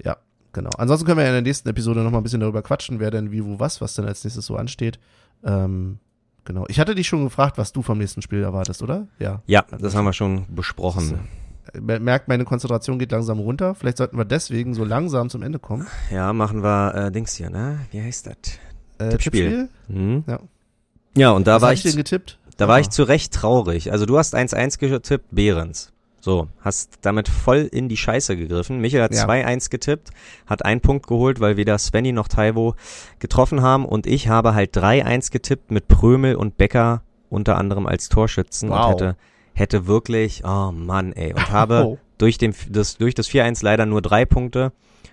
[0.03, 0.17] Ja,
[0.53, 0.71] genau.
[0.77, 3.11] Ansonsten können wir ja in der nächsten Episode noch mal ein bisschen darüber quatschen, wer
[3.11, 4.99] denn wie, wo, was, was denn als nächstes so ansteht.
[5.43, 5.99] Ähm,
[6.43, 6.65] genau.
[6.67, 9.07] Ich hatte dich schon gefragt, was du vom nächsten Spiel erwartest, oder?
[9.19, 9.41] Ja.
[9.45, 11.19] Ja, das haben wir schon besprochen.
[11.79, 13.75] Mer- Merkt, meine Konzentration geht langsam runter.
[13.75, 15.87] Vielleicht sollten wir deswegen so langsam zum Ende kommen.
[16.11, 17.79] Ja, machen wir äh, Dings hier, ne?
[17.91, 18.35] Wie heißt das?
[19.07, 19.69] Äh, Tippspiel.
[19.87, 20.23] Hm?
[20.27, 20.39] Ja.
[21.15, 22.37] Ja, und da Was war ich, denn getippt?
[22.57, 22.79] da war Ah.
[22.79, 23.91] ich zu Recht traurig.
[23.91, 25.91] Also du hast 1-1 getippt, Behrens.
[26.23, 28.79] So, hast damit voll in die Scheiße gegriffen.
[28.79, 29.23] Michael hat Ja.
[29.25, 30.11] 2-1 getippt,
[30.45, 32.75] hat einen Punkt geholt, weil weder Svenny noch Taivo
[33.17, 37.01] getroffen haben und ich habe halt 3-1 getippt mit Prömel und Becker
[37.31, 38.85] unter anderem als Torschützen Wow.
[38.85, 39.15] und hätte,
[39.55, 41.97] hätte wirklich, oh Mann ey, und habe Oh.
[42.19, 44.71] durch, den, das, durch das 4-1 leider nur drei Punkte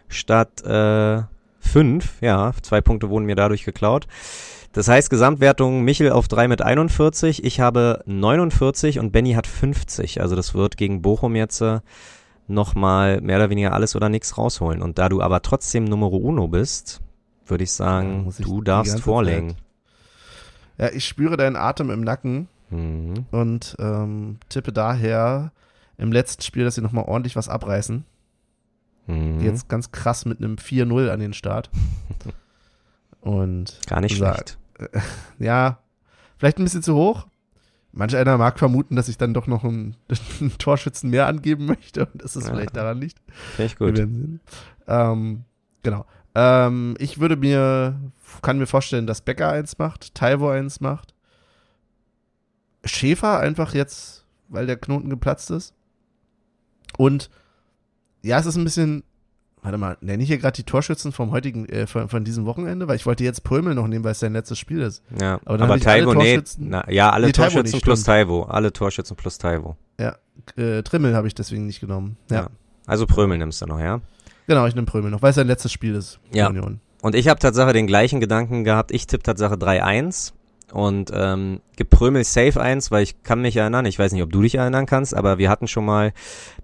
[0.08, 1.22] statt äh,
[1.68, 2.20] fünf.
[2.20, 4.06] Ja, zwei Punkte wurden mir dadurch geklaut.
[4.72, 10.20] Das heißt, Gesamtwertung Michel auf 3 mit 41, ich habe 49 und Benny hat 50.
[10.20, 11.80] Also das wird gegen Bochum jetzt äh,
[12.46, 14.82] nochmal mehr oder weniger alles oder nichts rausholen.
[14.82, 17.00] Und da du aber trotzdem Numero Uno bist,
[17.46, 19.56] würde ich sagen, ich du darfst vorlegen.
[20.76, 23.24] Ja, ich spüre deinen Atem im Nacken Mhm.
[23.30, 25.52] und ähm, tippe daher
[25.96, 28.04] im letzten Spiel, dass sie noch mal ordentlich was abreißen.
[29.08, 29.40] Mhm.
[29.40, 31.70] Jetzt ganz krass mit einem 4-0 an den Start.
[33.20, 34.58] Und Gar nicht sag- schlecht.
[35.40, 35.78] ja,
[36.36, 37.26] vielleicht ein bisschen zu hoch.
[37.92, 39.96] Manch einer mag vermuten, dass ich dann doch noch einen,
[40.40, 42.52] einen Torschützen mehr angeben möchte und dass es Ja.
[42.54, 43.18] vielleicht daran liegt.
[43.56, 43.98] Wir gut.
[44.86, 45.44] Ähm,
[45.82, 46.06] genau.
[46.34, 47.98] Ähm, ich würde mir,
[48.42, 51.14] kann mir vorstellen, dass Becker eins macht, Taiwo eins macht.
[52.84, 55.74] Schäfer einfach jetzt, weil der Knoten geplatzt ist.
[56.96, 57.30] Und
[58.22, 59.02] ja, es ist ein bisschen,
[59.62, 62.88] warte mal, nenne ich hier gerade die Torschützen vom heutigen, äh, von, von diesem Wochenende,
[62.88, 65.02] weil ich wollte jetzt Prömel noch nehmen, weil es sein letztes Spiel ist.
[65.20, 68.02] Ja, Aber aber, alle Taivo, nee, Torschützen- na, ja, alle Nee, Torschützen nicht, plus.
[68.04, 68.42] Taivo.
[68.44, 69.76] Alle Torschützen plus Taivo.
[70.56, 72.16] Äh, Trimmel habe ich deswegen nicht genommen.
[72.30, 72.36] Ja.
[72.36, 72.46] Ja.
[72.86, 74.00] Also Prömel nimmst du noch, ja?
[74.46, 76.20] Genau, ich nehme Prömel noch, weil es sein letztes Spiel ist.
[76.32, 76.48] Ja.
[76.48, 76.80] Union.
[77.02, 78.90] Und ich habe Tatsache den gleichen Gedanken gehabt.
[78.92, 80.32] Ich tippe Tatsache 3-1
[80.72, 84.30] und ähm, gebe Prömel safe 1, weil ich kann mich erinnern, ich weiß nicht, ob
[84.30, 86.12] du dich erinnern kannst, aber wir hatten schon mal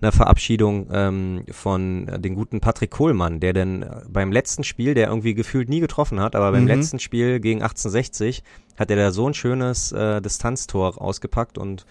[0.01, 5.09] eine Verabschiedung ähm, von den guten Patrick Kohlmann, der denn äh, beim letzten Spiel, der
[5.09, 6.69] irgendwie gefühlt nie getroffen hat, aber beim Mhm.
[6.69, 8.43] letzten Spiel gegen 1860
[8.77, 11.87] hat er da so ein schönes äh, Distanztor ausgepackt und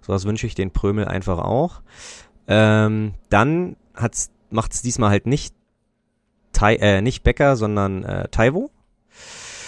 [0.00, 1.82] sowas wünsche ich den Prömel einfach auch.
[2.46, 5.54] Ähm, dann hat's, macht's diesmal halt nicht
[6.52, 8.70] Tai, äh, nicht Becker, sondern äh, Taivo.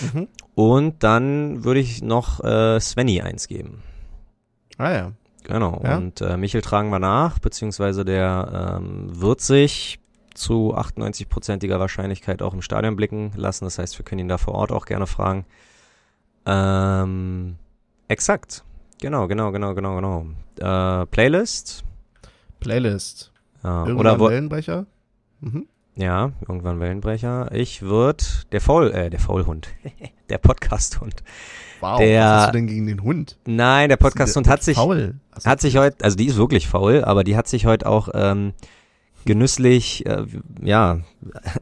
[0.00, 0.28] Mhm.
[0.54, 3.82] Und dann würde ich noch äh, Svenny eins geben.
[4.78, 5.12] Ah ja.
[5.44, 5.80] Genau.
[5.84, 5.96] Ja?
[5.96, 10.00] Und äh, Michel tragen wir nach, beziehungsweise der ähm, wird sich
[10.34, 13.64] zu 98-prozentiger Wahrscheinlichkeit auch im Stadion blicken lassen.
[13.64, 15.44] Das heißt, wir können ihn da vor Ort auch gerne fragen.
[16.46, 17.56] Ähm,
[18.08, 18.64] exakt.
[19.00, 20.26] Genau, genau, genau, genau, genau.
[20.58, 21.84] Äh, Playlist.
[22.60, 23.32] Playlist.
[23.64, 24.86] Äh, Irgendwann oder wo, Wellenbrecher.
[25.40, 25.66] Mhm.
[26.00, 27.50] Ja, irgendwann Wellenbrecher.
[27.52, 29.68] Ich würde der Faul, äh, der Faulhund,
[30.30, 31.22] der Podcasthund.
[31.80, 33.38] Wow, Der- was hast du denn gegen den Hund?
[33.46, 35.14] Nein, der Podcasthund hat sich, Faul.
[35.32, 35.48] Achso.
[35.48, 38.52] hat sich heute, also die ist wirklich faul, aber die hat sich heute auch ähm,
[39.24, 40.24] genüsslich, äh,
[40.62, 40.98] ja,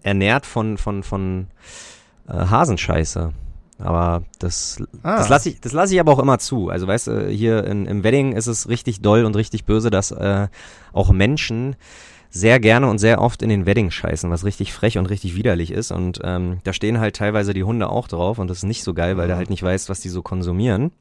[0.02, 1.46] ernährt von von von
[2.28, 3.32] äh, Hasenscheiße.
[3.80, 5.18] Aber das, Ah.
[5.18, 6.68] das lasse ich, das lasse ich aber auch immer zu.
[6.68, 10.10] Also weißt du, hier in, im Wedding ist es richtig doll und richtig böse, dass
[10.10, 10.48] äh,
[10.92, 11.76] auch Menschen
[12.30, 15.70] sehr gerne und sehr oft in den Wedding scheißen, was richtig frech und richtig widerlich
[15.70, 15.90] ist.
[15.90, 18.94] Und ähm, da stehen halt teilweise die Hunde auch drauf und das ist nicht so
[18.94, 20.92] geil, weil der halt nicht weiß, was die so konsumieren.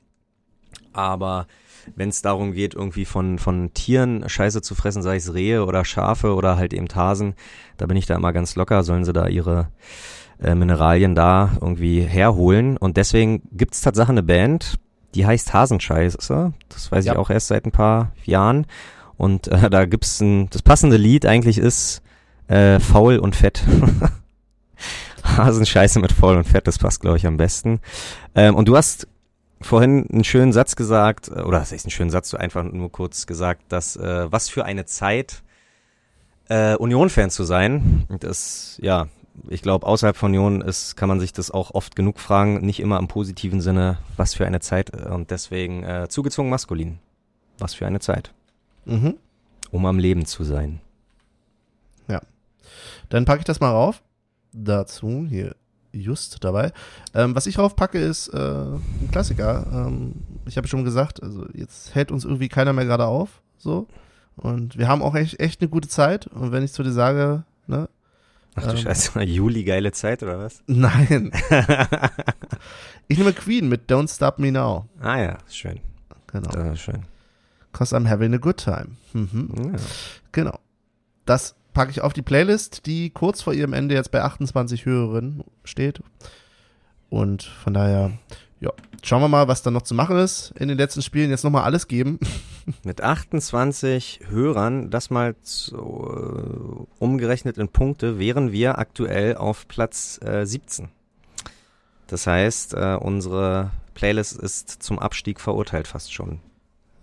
[0.94, 1.48] Aber
[1.96, 5.86] wenn es darum geht, irgendwie von, von Tieren Scheiße zu fressen, sei es Rehe oder
[5.86, 7.34] Schafe oder halt eben Hasen,
[7.78, 9.68] da bin ich da immer ganz locker, sollen sie da ihre
[10.42, 12.78] äh, Mineralien da irgendwie herholen.
[12.78, 14.76] Und deswegen gibt's tatsächlich eine Band,
[15.16, 16.54] die heißt Hasenscheiße.
[16.70, 17.14] Das weiß Ja.
[17.14, 18.66] ich auch erst seit ein paar Jahren.
[19.18, 22.02] Und äh, da gibt's ein, das passende Lied eigentlich ist
[22.48, 23.64] äh, Faul und Fett.
[25.24, 27.80] Hasenscheiße mit Faul und Fett, das passt, glaube ich, am besten.
[28.36, 29.08] Ähm, und du hast
[29.60, 32.92] vorhin einen schönen Satz gesagt, äh, oder das ist einen schönen Satz, du einfach nur
[32.92, 35.44] kurz gesagt, dass äh, was für eine Zeit
[36.50, 38.06] äh, Union-Fan zu sein.
[38.20, 39.08] Das, ja,
[39.50, 42.80] ich glaube, außerhalb von Union ist, kann man sich das auch oft genug fragen, nicht
[42.80, 47.00] immer im positiven Sinne, was für eine Zeit äh, und deswegen äh, zugezogen maskulin.
[47.60, 48.34] Was für eine Zeit,
[48.88, 49.16] Mhm.
[49.72, 50.82] um am Leben zu sein.
[53.10, 54.02] Dann packe ich das mal rauf.
[54.54, 55.56] Dazu hier
[55.92, 56.72] just dabei.
[57.14, 59.66] Ähm, was ich raufpacke, ist äh, ein Klassiker.
[59.72, 60.16] Ähm,
[60.46, 63.42] ich habe schon gesagt, also jetzt hält uns irgendwie keiner mehr gerade auf.
[63.58, 63.88] So.
[64.36, 66.28] Und wir haben auch echt, echt eine gute Zeit.
[66.28, 67.90] Und wenn ich zu dir sage, ne?
[68.56, 68.78] Ach du Ähm.
[68.78, 70.64] Scheiße, Juli, geile Zeit oder was?
[70.68, 71.32] Nein.
[73.08, 74.86] ich nehme Queen mit Don't Stop Me Now.
[75.00, 75.80] ah ja, schön.
[76.28, 76.50] Genau.
[76.50, 77.04] Das ist schön.
[77.78, 78.98] Cause I'm having a good time.
[79.14, 79.72] Mhm.
[79.74, 79.80] Ja.
[80.32, 80.60] Genau.
[81.26, 85.44] Das packe ich auf die Playlist, die kurz vor ihrem Ende jetzt bei 28 Hörerinnen
[85.64, 86.02] steht.
[87.12, 88.14] Und von daher,
[88.60, 88.72] ja,
[89.04, 91.30] schauen wir mal, was da noch zu machen ist in den letzten Spielen.
[91.30, 92.20] Jetzt nochmal alles geben.
[92.84, 100.20] Mit 28 Hörern, das mal zu, äh, umgerechnet in Punkte, wären wir aktuell auf Platz
[100.24, 100.90] äh, 17.
[102.08, 106.40] Das heißt, äh, unsere Playlist ist zum Abstieg verurteilt fast schon.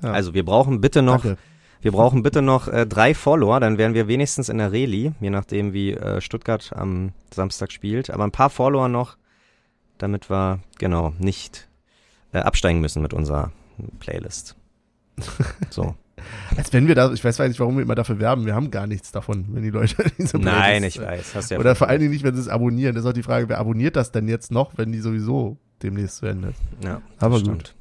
[0.05, 0.13] Ja.
[0.13, 1.39] Also wir brauchen bitte noch, Danke.
[1.81, 5.31] wir brauchen bitte noch äh, drei Follower, dann wären wir wenigstens in der Reli, je
[5.31, 8.11] nachdem wie äh, Stuttgart am Samstag spielt.
[8.11, 9.17] Aber ein paar Follower noch,
[9.99, 11.69] damit wir genau nicht
[12.33, 13.53] äh, absteigen müssen mit unserer
[14.01, 14.57] Playlist.
[15.71, 15.95] So.
[16.57, 18.47] Als wenn wir da, ich weiß nicht, warum wir immer dafür werben.
[18.47, 21.35] Wir haben gar nichts davon, wenn die Leute diese Nein, Playlist, ich äh, weiß.
[21.35, 22.95] Hast ja Oder vor allen Dingen nicht, wenn sie es abonnieren.
[22.95, 26.19] Das ist auch die Frage, wer abonniert das denn jetzt noch, wenn die sowieso demnächst
[26.19, 26.61] zu Ende ist.
[26.85, 27.75] Ja, Aber das gut.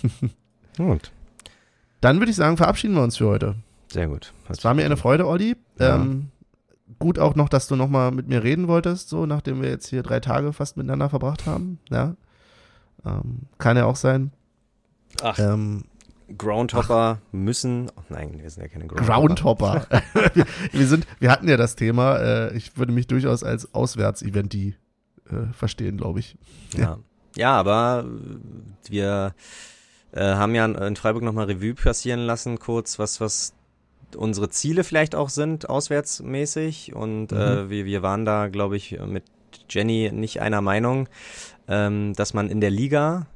[0.00, 0.34] stimmt.
[0.76, 1.12] gut.
[2.04, 3.54] Dann würde ich sagen, verabschieden wir uns für heute.
[3.90, 4.34] Sehr gut.
[4.50, 5.56] Es war mir eine Freude, Olli.
[5.78, 5.94] Ja.
[5.94, 6.28] Ähm,
[6.98, 10.02] gut auch noch, dass du nochmal mit mir reden wolltest, so nachdem wir jetzt hier
[10.02, 11.78] drei Tage fast miteinander verbracht haben.
[11.88, 12.14] Ja.
[13.06, 14.32] Ähm, kann ja auch sein.
[15.22, 15.84] Ach, Ähm,
[16.36, 17.90] Groundhopper müssen.
[17.96, 19.86] Oh nein, wir sind ja keine Groundhopper.
[19.86, 19.86] Groundhopper.
[20.34, 22.18] wir, wir, sind, wir hatten ja das Thema.
[22.18, 24.74] Äh, ich würde mich durchaus als Auswärts-Eventi
[25.30, 26.36] äh, verstehen, glaube ich.
[26.76, 26.98] Ja.
[27.34, 28.04] ja, aber
[28.90, 29.34] wir
[30.14, 33.54] äh, haben ja in Freiburg nochmal Revue passieren lassen, kurz, was, was
[34.16, 36.94] unsere Ziele vielleicht auch sind, auswärtsmäßig.
[36.94, 39.24] Und äh, wir, wir waren da, glaube ich, mit
[39.68, 41.08] Jenny nicht einer Meinung,
[41.68, 43.26] ähm, dass man in der Liga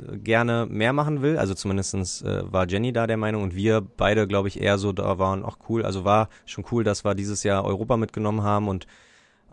[0.00, 1.38] äh, gerne mehr machen will.
[1.38, 4.92] Also zumindestens äh, war Jenny da der Meinung und wir beide, glaube ich, eher so
[4.92, 5.84] da waren, auch cool.
[5.84, 8.86] Also war schon cool, dass wir dieses Jahr Europa mitgenommen haben und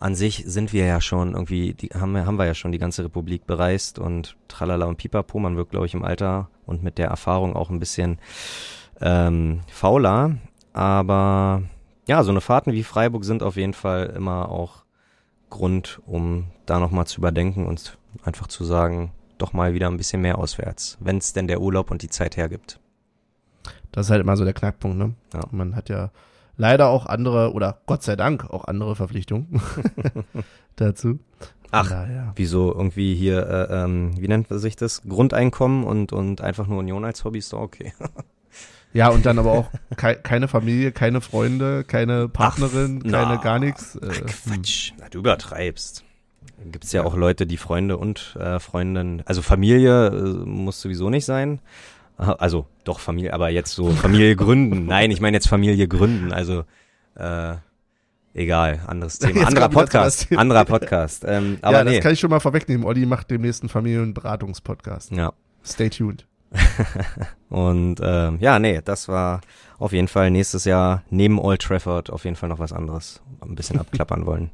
[0.03, 2.77] an sich sind wir ja schon irgendwie, die, haben, wir- haben wir ja schon die
[2.77, 5.39] ganze Republik bereist und tralala und pipapo.
[5.39, 8.19] Man wird, glaube ich, im Alter und mit der Erfahrung auch ein bisschen
[8.99, 10.35] ähm, fauler.
[10.73, 11.63] Aber
[12.07, 14.84] ja, so eine Fahrten wie Freiburg sind auf jeden Fall immer auch
[15.49, 20.21] Grund, um da nochmal zu überdenken und einfach zu sagen, doch mal wieder ein bisschen
[20.21, 22.80] mehr auswärts, wenn es denn der Urlaub und die Zeit hergibt.
[23.91, 25.13] Das ist halt immer so der Knackpunkt, ne?
[25.34, 25.41] Ja.
[25.51, 26.11] Man hat ja
[26.57, 29.61] leider auch andere, oder Gott sei Dank auch andere Verpflichtungen
[30.75, 31.19] dazu.
[31.71, 32.34] Ach, Von daher.
[32.35, 35.01] Wieso irgendwie hier, äh, ähm, wie nennt man sich das?
[35.01, 37.93] Grundeinkommen und, und einfach nur Union als Hobby ist doch okay.
[38.93, 43.41] Ja, und dann aber auch kei keine Familie, keine Freunde, keine Partnerin, Ach, keine na.
[43.41, 43.95] gar nichts.
[43.95, 44.27] Äh, Ach, hm.
[44.27, 44.93] Quatsch.
[44.99, 46.03] Na, du übertreibst.
[46.71, 51.09] Gibt es ja, auch Leute, die Freunde und äh, Freundinnen, also Familie äh, muss sowieso
[51.09, 51.59] nicht sein,
[52.18, 54.85] Also doch Familie, aber jetzt so Familie gründen.
[54.88, 56.31] Nein, ich meine jetzt Familie gründen.
[56.31, 56.64] Also
[57.15, 57.56] äh,
[58.34, 59.48] egal, anderes Thema.
[59.48, 60.30] Anderer Podcast.
[60.30, 60.41] Thema.
[60.41, 61.23] Anderer Podcast.
[61.27, 61.95] Ähm, aber ja, nee.
[61.95, 62.85] das kann ich schon mal vorwegnehmen.
[62.85, 65.11] Olli macht demnächst einen Familienberatungspodcast.
[65.11, 65.34] ja.
[65.65, 66.27] Stay tuned.
[67.49, 69.41] Und ähm, ja, nee, das war
[69.80, 73.22] auf jeden Fall nächstes Jahr neben Old Trafford auf jeden Fall noch was anderes.
[73.41, 74.52] Ein bisschen abklappern wollen.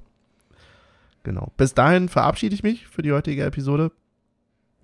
[1.24, 1.52] Genau.
[1.58, 3.92] Bis dahin verabschiede ich mich für die heutige Episode.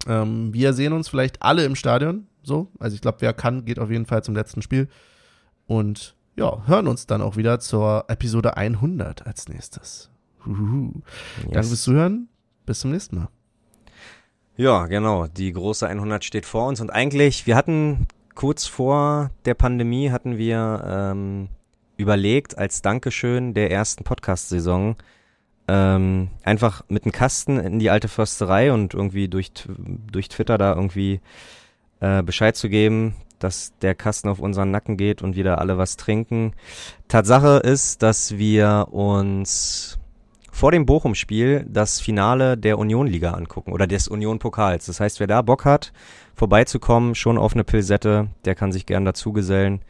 [0.07, 2.27] Ähm, wir sehen uns vielleicht alle im Stadion.
[2.45, 2.67] So.
[2.79, 4.87] Also ich glaube, wer kann, geht auf jeden Fall zum letzten Spiel.
[5.67, 10.09] Und ja, hören uns dann auch wieder zur Episode 100 als nächstes.
[10.45, 11.01] Huhuhu.
[11.41, 11.67] Danke Yes.
[11.69, 12.27] fürs Zuhören.
[12.65, 13.27] Bis zum nächsten Mal.
[14.57, 15.27] Ja, genau.
[15.27, 20.37] Die große 100 steht vor uns und eigentlich, wir hatten kurz vor der Pandemie hatten
[20.37, 21.49] wir ähm,
[21.97, 24.95] überlegt, als Dankeschön der ersten Podcast-Saison
[25.67, 29.51] ähm, einfach mit einem Kasten in die alte Försterei und irgendwie durch,
[30.11, 31.21] durch Twitter da irgendwie
[32.05, 35.77] äh, Bescheid zu geben, dass der Kasten auf unseren Nacken geht und wir da alle
[35.77, 36.53] was trinken.
[37.07, 39.97] Tatsache ist, dass wir uns
[40.51, 44.85] vor dem Bochum-Spiel das Finale der Union-Liga angucken oder des Union-Pokals.
[44.85, 45.91] Das heißt, wer da Bock hat,
[46.35, 49.81] vorbeizukommen, schon auf eine Pilsette, der kann sich gern dazugesellen.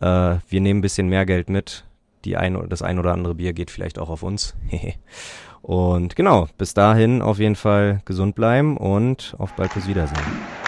[0.00, 1.84] Äh, wir nehmen ein bisschen mehr Geld mit.
[2.24, 4.56] Die ein, das ein oder andere Bier geht vielleicht auch auf uns.
[5.62, 10.59] und genau, bis dahin auf jeden Fall gesund bleiben und auf bald fürs Wiedersehen.